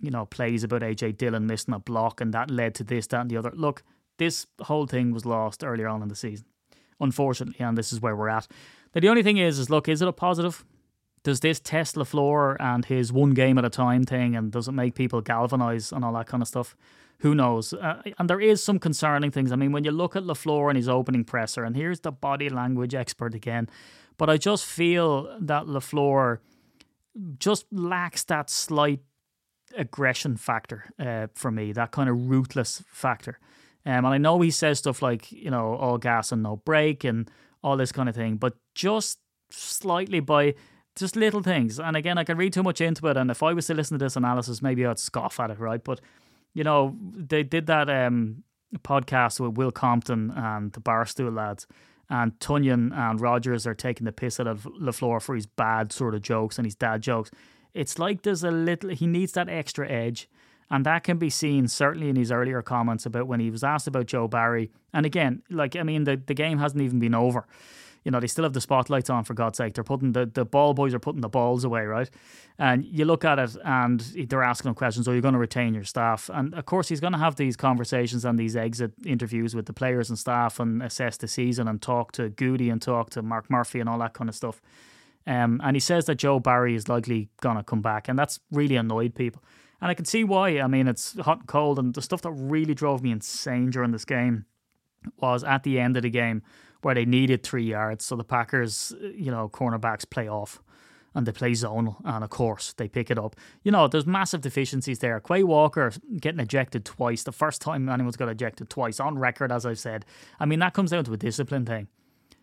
you 0.00 0.10
know, 0.10 0.26
plays 0.26 0.64
about 0.64 0.82
AJ 0.82 1.16
Dillon 1.16 1.46
missing 1.46 1.74
a 1.74 1.78
block, 1.78 2.20
and 2.20 2.34
that 2.34 2.50
led 2.50 2.74
to 2.76 2.84
this, 2.84 3.06
that, 3.08 3.22
and 3.22 3.30
the 3.30 3.36
other. 3.36 3.52
Look, 3.54 3.82
this 4.18 4.46
whole 4.62 4.86
thing 4.86 5.12
was 5.12 5.24
lost 5.24 5.64
earlier 5.64 5.88
on 5.88 6.02
in 6.02 6.08
the 6.08 6.16
season, 6.16 6.46
unfortunately, 7.00 7.64
and 7.64 7.78
this 7.78 7.92
is 7.92 8.00
where 8.00 8.16
we're 8.16 8.28
at. 8.28 8.46
Now, 8.94 9.00
the 9.00 9.08
only 9.08 9.22
thing 9.22 9.38
is, 9.38 9.58
is 9.58 9.70
look, 9.70 9.88
is 9.88 10.02
it 10.02 10.08
a 10.08 10.12
positive? 10.12 10.64
Does 11.22 11.40
this 11.40 11.60
test 11.60 11.96
LaFleur 11.96 12.56
and 12.60 12.84
his 12.84 13.12
one 13.12 13.30
game 13.30 13.58
at 13.58 13.64
a 13.64 13.70
time 13.70 14.04
thing, 14.04 14.36
and 14.36 14.52
does 14.52 14.68
it 14.68 14.72
make 14.72 14.94
people 14.94 15.20
galvanize 15.20 15.92
and 15.92 16.04
all 16.04 16.12
that 16.14 16.26
kind 16.26 16.42
of 16.42 16.48
stuff? 16.48 16.76
Who 17.20 17.34
knows? 17.34 17.72
Uh, 17.72 18.02
and 18.18 18.30
there 18.30 18.40
is 18.40 18.62
some 18.62 18.78
concerning 18.78 19.30
things. 19.30 19.50
I 19.50 19.56
mean, 19.56 19.72
when 19.72 19.84
you 19.84 19.90
look 19.90 20.14
at 20.14 20.22
LaFleur 20.22 20.68
and 20.68 20.76
his 20.76 20.88
opening 20.88 21.24
presser, 21.24 21.64
and 21.64 21.74
here's 21.74 22.00
the 22.00 22.12
body 22.12 22.48
language 22.48 22.94
expert 22.94 23.34
again, 23.34 23.68
but 24.16 24.30
I 24.30 24.36
just 24.36 24.64
feel 24.64 25.36
that 25.40 25.64
LaFleur 25.64 26.38
just 27.38 27.66
lacks 27.72 28.24
that 28.24 28.50
slight 28.50 29.00
aggression 29.76 30.36
factor 30.36 30.84
uh, 30.98 31.26
for 31.34 31.50
me, 31.50 31.72
that 31.72 31.90
kind 31.90 32.08
of 32.08 32.28
ruthless 32.28 32.84
factor. 32.88 33.38
Um, 33.84 34.04
and 34.04 34.08
I 34.08 34.18
know 34.18 34.40
he 34.40 34.50
says 34.50 34.78
stuff 34.78 35.02
like, 35.02 35.32
you 35.32 35.50
know, 35.50 35.74
all 35.74 35.98
gas 35.98 36.32
and 36.32 36.42
no 36.42 36.56
brake 36.56 37.04
and 37.04 37.30
all 37.62 37.76
this 37.76 37.92
kind 37.92 38.08
of 38.08 38.14
thing, 38.14 38.36
but 38.36 38.54
just 38.74 39.18
slightly 39.50 40.20
by 40.20 40.54
just 40.94 41.16
little 41.16 41.42
things. 41.42 41.78
And 41.80 41.96
again, 41.96 42.18
I 42.18 42.24
can 42.24 42.36
read 42.36 42.52
too 42.52 42.62
much 42.62 42.80
into 42.80 43.06
it. 43.08 43.16
And 43.16 43.30
if 43.30 43.42
I 43.42 43.52
was 43.52 43.66
to 43.66 43.74
listen 43.74 43.98
to 43.98 44.04
this 44.04 44.16
analysis, 44.16 44.62
maybe 44.62 44.84
I'd 44.84 44.98
scoff 44.98 45.40
at 45.40 45.50
it, 45.50 45.58
right? 45.58 45.82
But 45.82 46.00
you 46.54 46.64
know, 46.64 46.96
they 47.00 47.42
did 47.42 47.66
that 47.66 47.88
um, 47.88 48.44
podcast 48.78 49.40
with 49.40 49.56
Will 49.56 49.70
Compton 49.70 50.32
and 50.36 50.72
the 50.72 50.80
Barstool 50.80 51.34
lads, 51.34 51.66
and 52.10 52.38
Tonyan 52.38 52.96
and 52.96 53.20
Rodgers 53.20 53.66
are 53.66 53.74
taking 53.74 54.04
the 54.04 54.12
piss 54.12 54.40
out 54.40 54.46
of 54.46 54.64
LaFleur 54.80 55.20
for 55.20 55.34
his 55.34 55.46
bad 55.46 55.92
sort 55.92 56.14
of 56.14 56.22
jokes 56.22 56.58
and 56.58 56.66
his 56.66 56.74
dad 56.74 57.02
jokes. 57.02 57.30
It's 57.74 57.98
like 57.98 58.22
there's 58.22 58.44
a 58.44 58.50
little, 58.50 58.90
he 58.90 59.06
needs 59.06 59.32
that 59.32 59.48
extra 59.48 59.88
edge. 59.88 60.28
And 60.70 60.84
that 60.84 61.02
can 61.02 61.16
be 61.16 61.30
seen 61.30 61.66
certainly 61.66 62.10
in 62.10 62.16
his 62.16 62.30
earlier 62.30 62.60
comments 62.60 63.06
about 63.06 63.26
when 63.26 63.40
he 63.40 63.50
was 63.50 63.64
asked 63.64 63.86
about 63.86 64.06
Joe 64.06 64.28
Barry. 64.28 64.70
And 64.92 65.06
again, 65.06 65.42
like, 65.48 65.76
I 65.76 65.82
mean, 65.82 66.04
the, 66.04 66.20
the 66.26 66.34
game 66.34 66.58
hasn't 66.58 66.82
even 66.82 66.98
been 66.98 67.14
over 67.14 67.46
you 68.04 68.10
know, 68.10 68.20
they 68.20 68.26
still 68.26 68.44
have 68.44 68.52
the 68.52 68.60
spotlights 68.60 69.10
on 69.10 69.24
for 69.24 69.34
God's 69.34 69.58
sake. 69.58 69.74
They're 69.74 69.84
putting 69.84 70.12
the, 70.12 70.26
the 70.26 70.44
ball 70.44 70.74
boys 70.74 70.94
are 70.94 70.98
putting 70.98 71.20
the 71.20 71.28
balls 71.28 71.64
away, 71.64 71.84
right? 71.84 72.08
And 72.58 72.84
you 72.84 73.04
look 73.04 73.24
at 73.24 73.38
it 73.38 73.56
and 73.64 74.00
they're 74.00 74.42
asking 74.42 74.70
him 74.70 74.74
questions, 74.74 75.06
are 75.08 75.14
you 75.14 75.20
going 75.20 75.34
to 75.34 75.40
retain 75.40 75.74
your 75.74 75.84
staff? 75.84 76.30
And 76.32 76.54
of 76.54 76.66
course, 76.66 76.88
he's 76.88 77.00
going 77.00 77.12
to 77.12 77.18
have 77.18 77.36
these 77.36 77.56
conversations 77.56 78.24
and 78.24 78.38
these 78.38 78.56
exit 78.56 78.92
interviews 79.04 79.54
with 79.54 79.66
the 79.66 79.72
players 79.72 80.08
and 80.08 80.18
staff 80.18 80.58
and 80.58 80.82
assess 80.82 81.16
the 81.16 81.28
season 81.28 81.68
and 81.68 81.82
talk 81.82 82.12
to 82.12 82.30
Gutey 82.30 82.70
and 82.72 82.80
talk 82.80 83.10
to 83.10 83.22
Mark 83.22 83.50
Murphy 83.50 83.80
and 83.80 83.88
all 83.88 83.98
that 83.98 84.14
kind 84.14 84.28
of 84.28 84.34
stuff. 84.34 84.60
Um, 85.26 85.60
and 85.62 85.76
he 85.76 85.80
says 85.80 86.06
that 86.06 86.14
Joe 86.14 86.40
Barry 86.40 86.74
is 86.74 86.88
likely 86.88 87.28
going 87.42 87.56
to 87.56 87.62
come 87.62 87.82
back. 87.82 88.08
And 88.08 88.18
that's 88.18 88.40
really 88.50 88.76
annoyed 88.76 89.14
people. 89.14 89.42
And 89.80 89.90
I 89.90 89.94
can 89.94 90.06
see 90.06 90.24
why. 90.24 90.60
I 90.60 90.66
mean, 90.66 90.88
it's 90.88 91.18
hot 91.20 91.40
and 91.40 91.46
cold. 91.46 91.78
And 91.78 91.94
the 91.94 92.02
stuff 92.02 92.22
that 92.22 92.32
really 92.32 92.74
drove 92.74 93.02
me 93.02 93.10
insane 93.12 93.70
during 93.70 93.90
this 93.90 94.04
game 94.04 94.46
was 95.20 95.44
at 95.44 95.62
the 95.62 95.78
end 95.78 95.96
of 95.96 96.02
the 96.02 96.10
game 96.10 96.42
where 96.82 96.94
they 96.94 97.04
needed 97.04 97.42
three 97.42 97.64
yards. 97.64 98.04
So 98.04 98.16
the 98.16 98.24
Packers, 98.24 98.94
you 99.00 99.30
know, 99.30 99.48
cornerbacks 99.48 100.08
play 100.08 100.28
off 100.28 100.60
and 101.14 101.26
they 101.26 101.32
play 101.32 101.54
zone, 101.54 101.96
and 102.04 102.22
of 102.22 102.30
course 102.30 102.74
they 102.74 102.86
pick 102.86 103.10
it 103.10 103.18
up. 103.18 103.34
You 103.62 103.72
know, 103.72 103.88
there's 103.88 104.06
massive 104.06 104.40
deficiencies 104.40 105.00
there. 105.00 105.18
Quay 105.20 105.42
Walker 105.42 105.92
getting 106.20 106.40
ejected 106.40 106.84
twice, 106.84 107.22
the 107.22 107.32
first 107.32 107.60
time 107.60 107.88
anyone's 107.88 108.16
got 108.16 108.28
ejected 108.28 108.70
twice 108.70 109.00
on 109.00 109.18
record, 109.18 109.50
as 109.50 109.66
I've 109.66 109.78
said. 109.78 110.04
I 110.38 110.46
mean, 110.46 110.60
that 110.60 110.74
comes 110.74 110.90
down 110.90 111.04
to 111.04 111.12
a 111.12 111.16
discipline 111.16 111.64
thing. 111.64 111.88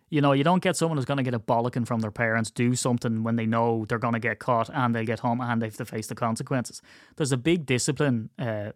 You 0.09 0.21
know, 0.21 0.33
you 0.33 0.43
don't 0.43 0.61
get 0.61 0.75
someone 0.75 0.97
who's 0.97 1.05
going 1.05 1.17
to 1.17 1.23
get 1.23 1.33
a 1.33 1.39
bollocking 1.39 1.87
from 1.87 2.01
their 2.01 2.11
parents 2.11 2.51
do 2.51 2.75
something 2.75 3.23
when 3.23 3.37
they 3.37 3.45
know 3.45 3.85
they're 3.87 3.97
going 3.97 4.13
to 4.13 4.19
get 4.19 4.39
caught 4.39 4.69
and 4.71 4.93
they'll 4.93 5.05
get 5.05 5.19
home 5.19 5.41
and 5.41 5.61
they 5.61 5.67
have 5.67 5.77
to 5.77 5.85
face 5.85 6.07
the 6.07 6.15
consequences. 6.15 6.81
There's 7.15 7.31
a 7.31 7.37
big 7.37 7.65
discipline 7.65 8.29
uh, 8.37 8.71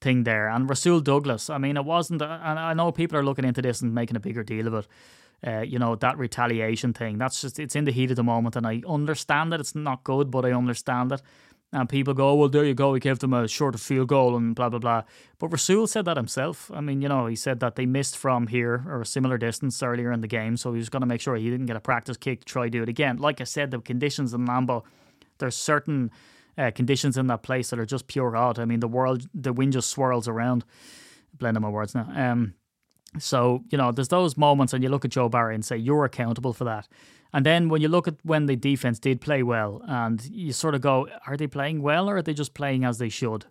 thing 0.00 0.24
there. 0.24 0.48
And 0.48 0.68
Rasul 0.68 1.00
Douglas, 1.00 1.50
I 1.50 1.58
mean, 1.58 1.76
it 1.76 1.84
wasn't, 1.84 2.22
and 2.22 2.58
I 2.58 2.74
know 2.74 2.92
people 2.92 3.18
are 3.18 3.24
looking 3.24 3.44
into 3.44 3.62
this 3.62 3.80
and 3.80 3.94
making 3.94 4.16
a 4.16 4.20
bigger 4.20 4.42
deal 4.42 4.66
of 4.66 4.74
it. 4.74 4.88
Uh, 5.46 5.60
you 5.60 5.78
know 5.78 5.96
that 5.96 6.18
retaliation 6.18 6.92
thing. 6.92 7.16
That's 7.16 7.40
just 7.40 7.58
it's 7.58 7.74
in 7.74 7.86
the 7.86 7.92
heat 7.92 8.10
of 8.10 8.16
the 8.16 8.22
moment, 8.22 8.56
and 8.56 8.66
I 8.66 8.82
understand 8.86 9.52
that 9.52 9.60
it's 9.60 9.74
not 9.74 10.04
good, 10.04 10.30
but 10.30 10.44
I 10.44 10.52
understand 10.52 11.12
it. 11.12 11.22
And 11.72 11.88
people 11.88 12.14
go, 12.14 12.34
well, 12.34 12.48
there 12.48 12.64
you 12.64 12.74
go. 12.74 12.92
He 12.92 13.00
gave 13.00 13.20
them 13.20 13.32
a 13.32 13.46
shorter 13.48 13.78
field 13.78 14.08
goal 14.08 14.36
and 14.36 14.54
blah 14.54 14.68
blah 14.68 14.80
blah. 14.80 15.04
But 15.38 15.48
Rasul 15.48 15.86
said 15.86 16.04
that 16.04 16.18
himself. 16.18 16.70
I 16.74 16.82
mean, 16.82 17.00
you 17.00 17.08
know, 17.08 17.26
he 17.26 17.36
said 17.36 17.60
that 17.60 17.76
they 17.76 17.86
missed 17.86 18.18
from 18.18 18.48
here 18.48 18.84
or 18.86 19.00
a 19.00 19.06
similar 19.06 19.38
distance 19.38 19.82
earlier 19.82 20.12
in 20.12 20.20
the 20.20 20.26
game, 20.26 20.58
so 20.58 20.72
he 20.72 20.78
was 20.78 20.90
going 20.90 21.00
to 21.00 21.06
make 21.06 21.22
sure 21.22 21.36
he 21.36 21.48
didn't 21.48 21.66
get 21.66 21.76
a 21.76 21.80
practice 21.80 22.18
kick 22.18 22.44
try 22.44 22.68
do 22.68 22.82
it 22.82 22.90
again. 22.90 23.16
Like 23.16 23.40
I 23.40 23.44
said, 23.44 23.70
the 23.70 23.78
conditions 23.80 24.34
in 24.34 24.46
Lambeau, 24.46 24.82
there's 25.38 25.56
certain 25.56 26.10
uh, 26.60 26.70
conditions 26.70 27.16
in 27.16 27.26
that 27.28 27.42
place 27.42 27.70
that 27.70 27.78
are 27.78 27.86
just 27.86 28.06
pure 28.06 28.36
odd. 28.36 28.58
I 28.58 28.64
mean, 28.66 28.80
the 28.80 28.88
world, 28.88 29.26
the 29.32 29.52
wind 29.52 29.72
just 29.72 29.90
swirls 29.90 30.28
around. 30.28 30.64
Blending 31.38 31.62
my 31.62 31.68
words 31.68 31.94
now. 31.94 32.08
Um, 32.14 32.54
so 33.18 33.64
you 33.70 33.78
know, 33.78 33.92
there's 33.92 34.08
those 34.08 34.36
moments, 34.36 34.72
and 34.72 34.82
you 34.84 34.90
look 34.90 35.04
at 35.04 35.10
Joe 35.10 35.28
Barry 35.28 35.54
and 35.54 35.64
say 35.64 35.76
you're 35.76 36.04
accountable 36.04 36.52
for 36.52 36.64
that. 36.64 36.86
And 37.32 37.46
then 37.46 37.68
when 37.68 37.80
you 37.80 37.88
look 37.88 38.08
at 38.08 38.16
when 38.24 38.46
the 38.46 38.56
defense 38.56 38.98
did 38.98 39.20
play 39.20 39.42
well, 39.42 39.80
and 39.86 40.22
you 40.26 40.52
sort 40.52 40.74
of 40.74 40.80
go, 40.80 41.08
are 41.26 41.36
they 41.36 41.46
playing 41.46 41.82
well 41.82 42.10
or 42.10 42.16
are 42.16 42.22
they 42.22 42.34
just 42.34 42.54
playing 42.54 42.84
as 42.84 42.98
they 42.98 43.08
should? 43.08 43.46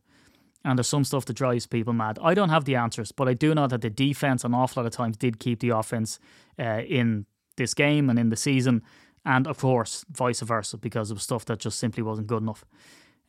And 0.66 0.78
there's 0.78 0.90
some 0.90 1.06
stuff 1.06 1.26
that 1.26 1.38
drives 1.38 1.66
people 1.66 1.94
mad. 1.94 2.20
I 2.22 2.34
don't 2.34 2.50
have 2.50 2.66
the 2.66 2.76
answers, 2.76 3.14
but 3.14 3.30
I 3.30 3.34
do 3.34 3.56
know 3.56 3.68
that 3.68 3.82
the 3.82 3.90
defense 3.90 4.44
an 4.44 4.54
awful 4.54 4.84
lot 4.84 4.88
of 4.88 4.94
times 4.94 5.16
did 5.16 5.40
keep 5.40 5.62
the 5.62 5.70
offense 5.70 6.20
uh, 6.60 6.82
in 6.86 7.26
this 7.56 7.74
game 7.74 8.10
and 8.10 8.20
in 8.20 8.30
the 8.30 8.36
season 8.36 8.84
and 9.26 9.48
of 9.48 9.58
course 9.60 10.06
vice 10.10 10.42
versa 10.42 10.78
because 10.78 11.12
of 11.12 11.22
stuff 11.22 11.46
that 11.46 11.60
just 11.60 11.80
simply 11.80 12.04
wasn't 12.04 12.28
good 12.28 12.42
enough. 12.42 12.66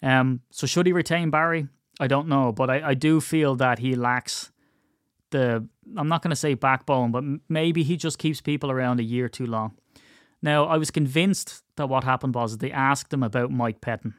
Um, 0.03 0.41
so 0.51 0.67
should 0.67 0.87
he 0.87 0.93
retain 0.93 1.31
Barry? 1.31 1.69
I 1.99 2.07
don't 2.07 2.29
know, 2.29 2.53
but 2.53 2.71
I, 2.71 2.91
I 2.91 2.95
do 2.95 3.21
feel 3.21 3.57
that 3.57 3.79
he 3.79 3.95
lacks 3.95 4.51
the. 5.31 5.67
I'm 5.97 6.09
not 6.09 6.23
going 6.23 6.31
to 6.31 6.37
say 6.37 6.55
backbone, 6.55 7.11
but 7.11 7.25
maybe 7.49 7.83
he 7.83 7.97
just 7.97 8.19
keeps 8.19 8.41
people 8.41 8.71
around 8.71 9.01
a 9.01 9.05
year 9.05 9.29
too 9.29 9.47
long. 9.47 9.77
Now, 10.41 10.65
I 10.65 10.79
was 10.79 10.91
convinced 10.91 11.63
that 11.77 11.89
what 11.89 12.05
happened 12.05 12.35
was 12.35 12.59
they 12.59 12.73
asked 12.73 13.13
him 13.13 13.23
about 13.23 13.51
Mike 13.51 13.81
Pettine, 13.81 14.15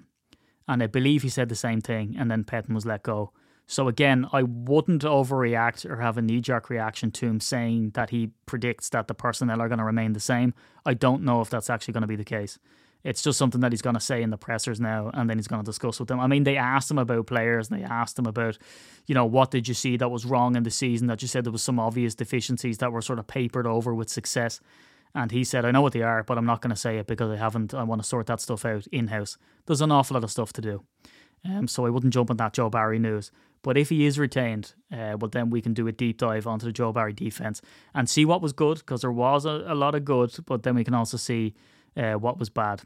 and 0.67 0.83
I 0.83 0.87
believe 0.87 1.23
he 1.23 1.29
said 1.29 1.49
the 1.49 1.55
same 1.55 1.81
thing, 1.81 2.15
and 2.19 2.29
then 2.29 2.43
Pettine 2.43 2.75
was 2.75 2.85
let 2.85 3.03
go. 3.03 3.31
So 3.71 3.87
again, 3.87 4.27
I 4.33 4.43
wouldn't 4.43 5.03
overreact 5.03 5.89
or 5.89 6.01
have 6.01 6.17
a 6.17 6.21
knee 6.21 6.41
jerk 6.41 6.69
reaction 6.69 7.09
to 7.11 7.27
him 7.27 7.39
saying 7.39 7.91
that 7.91 8.09
he 8.09 8.31
predicts 8.45 8.89
that 8.89 9.07
the 9.07 9.13
personnel 9.13 9.61
are 9.61 9.69
going 9.69 9.79
to 9.79 9.85
remain 9.85 10.11
the 10.11 10.19
same. 10.19 10.53
I 10.85 10.93
don't 10.93 11.23
know 11.23 11.39
if 11.39 11.49
that's 11.49 11.69
actually 11.69 11.93
going 11.93 12.01
to 12.01 12.07
be 12.07 12.17
the 12.17 12.25
case. 12.25 12.59
It's 13.03 13.21
just 13.21 13.39
something 13.39 13.61
that 13.61 13.71
he's 13.71 13.81
going 13.81 13.95
to 13.95 13.99
say 13.99 14.21
in 14.21 14.29
the 14.29 14.37
pressers 14.37 14.79
now, 14.79 15.09
and 15.13 15.29
then 15.29 15.37
he's 15.37 15.47
going 15.47 15.61
to 15.61 15.65
discuss 15.65 15.99
with 15.99 16.07
them. 16.07 16.19
I 16.19 16.27
mean, 16.27 16.43
they 16.43 16.57
asked 16.57 16.91
him 16.91 16.97
about 16.97 17.27
players, 17.27 17.69
and 17.69 17.79
they 17.79 17.83
asked 17.83 18.17
him 18.17 18.25
about, 18.25 18.57
you 19.07 19.15
know, 19.15 19.25
what 19.25 19.51
did 19.51 19.67
you 19.67 19.73
see 19.73 19.97
that 19.97 20.09
was 20.09 20.25
wrong 20.25 20.55
in 20.55 20.63
the 20.63 20.71
season? 20.71 21.07
That 21.07 21.21
you 21.21 21.27
said 21.27 21.43
there 21.43 21.51
was 21.51 21.63
some 21.63 21.79
obvious 21.79 22.15
deficiencies 22.15 22.77
that 22.77 22.91
were 22.91 23.01
sort 23.01 23.19
of 23.19 23.27
papered 23.27 23.67
over 23.67 23.95
with 23.95 24.09
success. 24.09 24.59
And 25.13 25.31
he 25.31 25.43
said, 25.43 25.65
I 25.65 25.71
know 25.71 25.81
what 25.81 25.93
they 25.93 26.03
are, 26.03 26.23
but 26.23 26.37
I'm 26.37 26.45
not 26.45 26.61
going 26.61 26.69
to 26.69 26.79
say 26.79 26.97
it 26.97 27.07
because 27.07 27.31
I 27.31 27.35
haven't. 27.35 27.73
I 27.73 27.83
want 27.83 28.01
to 28.01 28.07
sort 28.07 28.27
that 28.27 28.39
stuff 28.39 28.63
out 28.65 28.87
in 28.87 29.07
house. 29.07 29.37
There's 29.65 29.81
an 29.81 29.91
awful 29.91 30.13
lot 30.15 30.23
of 30.23 30.31
stuff 30.31 30.53
to 30.53 30.61
do. 30.61 30.83
Um, 31.43 31.67
so 31.67 31.85
I 31.85 31.89
wouldn't 31.89 32.13
jump 32.13 32.29
on 32.29 32.37
that 32.37 32.53
Joe 32.53 32.69
Barry 32.69 32.99
news. 32.99 33.31
But 33.63 33.77
if 33.77 33.89
he 33.89 34.05
is 34.05 34.17
retained, 34.17 34.73
uh, 34.91 35.17
well, 35.19 35.29
then 35.29 35.49
we 35.49 35.61
can 35.61 35.73
do 35.73 35.87
a 35.87 35.91
deep 35.91 36.17
dive 36.17 36.47
onto 36.47 36.65
the 36.65 36.71
Joe 36.71 36.91
Barry 36.91 37.13
defense 37.13 37.61
and 37.93 38.09
see 38.09 38.25
what 38.25 38.41
was 38.41 38.53
good 38.53 38.77
because 38.79 39.01
there 39.01 39.11
was 39.11 39.45
a, 39.45 39.63
a, 39.67 39.75
lot 39.75 39.93
of 39.93 40.03
good, 40.03 40.35
but 40.45 40.63
then 40.63 40.75
we 40.75 40.83
can 40.83 40.95
also 40.95 41.17
see 41.17 41.53
uh, 41.95 42.13
what 42.13 42.39
was 42.39 42.49
bad. 42.49 42.81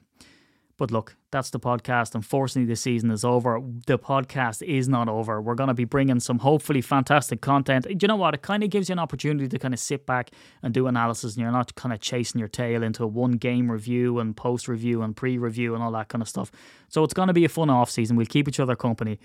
But 0.78 0.92
look, 0.92 1.16
that's 1.32 1.52
the 1.52 1.60
podcast. 1.60 2.16
Unfortunately, 2.16 2.68
the 2.68 2.76
season 2.76 3.10
is 3.10 3.24
over. 3.24 3.62
The 3.88 3.98
podcast 3.98 4.62
is 4.62 4.90
not 4.90 5.08
over. 5.08 5.42
We're 5.42 5.56
going 5.56 5.70
to 5.70 5.74
be 5.74 5.86
bringing 5.86 6.20
some 6.20 6.40
hopefully 6.40 6.82
fantastic 6.82 7.40
content. 7.40 7.86
Do 7.86 7.96
you 8.02 8.08
know 8.10 8.18
what? 8.18 8.34
It 8.34 8.42
kind 8.42 8.62
of 8.62 8.70
gives 8.70 8.90
you 8.90 8.94
an 8.94 9.00
opportunity 9.00 9.48
to 9.48 9.58
kind 9.58 9.74
of 9.74 9.80
sit 9.80 10.06
back 10.06 10.32
and 10.62 10.74
do 10.74 10.88
analysis, 10.88 11.36
and 11.36 11.44
you're 11.44 11.52
not 11.52 11.74
kind 11.76 11.94
of 11.94 12.02
chasing 12.02 12.40
your 12.40 12.50
tail 12.50 12.84
into 12.84 13.04
a 13.04 13.08
one 13.08 13.34
game 13.34 13.72
review 13.72 14.20
and 14.20 14.36
post 14.36 14.68
review 14.68 15.02
and 15.02 15.16
pre 15.16 15.38
review 15.38 15.76
and 15.76 15.84
all 15.84 15.92
that 15.92 16.10
kind 16.10 16.22
of 16.22 16.28
stuff. 16.28 16.52
So 16.90 17.04
it's 17.06 17.14
going 17.14 17.28
to 17.28 17.34
be 17.34 17.46
a 17.46 17.50
fun 17.50 17.70
off 17.70 17.90
season. 17.90 18.18
We'll 18.18 18.26
keep 18.26 18.50
each 18.50 18.60
other 18.60 18.76
company. 18.76 19.20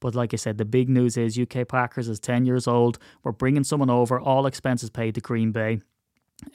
But 0.00 0.14
like 0.14 0.32
I 0.32 0.36
said, 0.36 0.58
the 0.58 0.64
big 0.64 0.88
news 0.88 1.16
is 1.16 1.38
UK 1.38 1.66
Packers 1.68 2.08
is 2.08 2.20
10 2.20 2.44
years 2.44 2.66
old. 2.66 2.98
We're 3.22 3.32
bringing 3.32 3.64
someone 3.64 3.90
over, 3.90 4.18
all 4.18 4.46
expenses 4.46 4.90
paid 4.90 5.14
to 5.16 5.20
Green 5.20 5.52
Bay. 5.52 5.80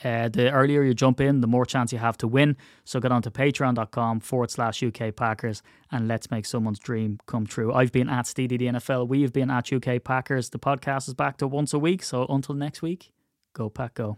Uh, 0.03 0.29
the 0.29 0.49
earlier 0.51 0.81
you 0.83 0.93
jump 0.93 1.19
in, 1.19 1.41
the 1.41 1.47
more 1.47 1.65
chance 1.65 1.91
you 1.91 1.99
have 1.99 2.17
to 2.17 2.27
win. 2.27 2.55
So 2.85 2.99
get 2.99 3.11
on 3.11 3.21
to 3.23 3.31
patreon.com 3.31 4.21
forward 4.21 4.49
slash 4.49 4.81
UK 4.81 5.15
Packers 5.15 5.61
and 5.91 6.07
let's 6.07 6.31
make 6.31 6.45
someone's 6.45 6.79
dream 6.79 7.19
come 7.25 7.45
true. 7.45 7.73
I've 7.73 7.91
been 7.91 8.09
at 8.09 8.25
SteeDD 8.25 8.61
NFL. 8.61 9.07
We 9.07 9.21
have 9.23 9.33
been 9.33 9.51
at 9.51 9.71
UK 9.71 10.03
Packers. 10.03 10.49
The 10.49 10.59
podcast 10.59 11.07
is 11.09 11.13
back 11.13 11.37
to 11.37 11.47
once 11.47 11.73
a 11.73 11.79
week. 11.79 12.03
So 12.03 12.25
until 12.29 12.55
next 12.55 12.81
week, 12.81 13.11
go 13.53 13.69
Pack 13.69 13.95
Go. 13.95 14.17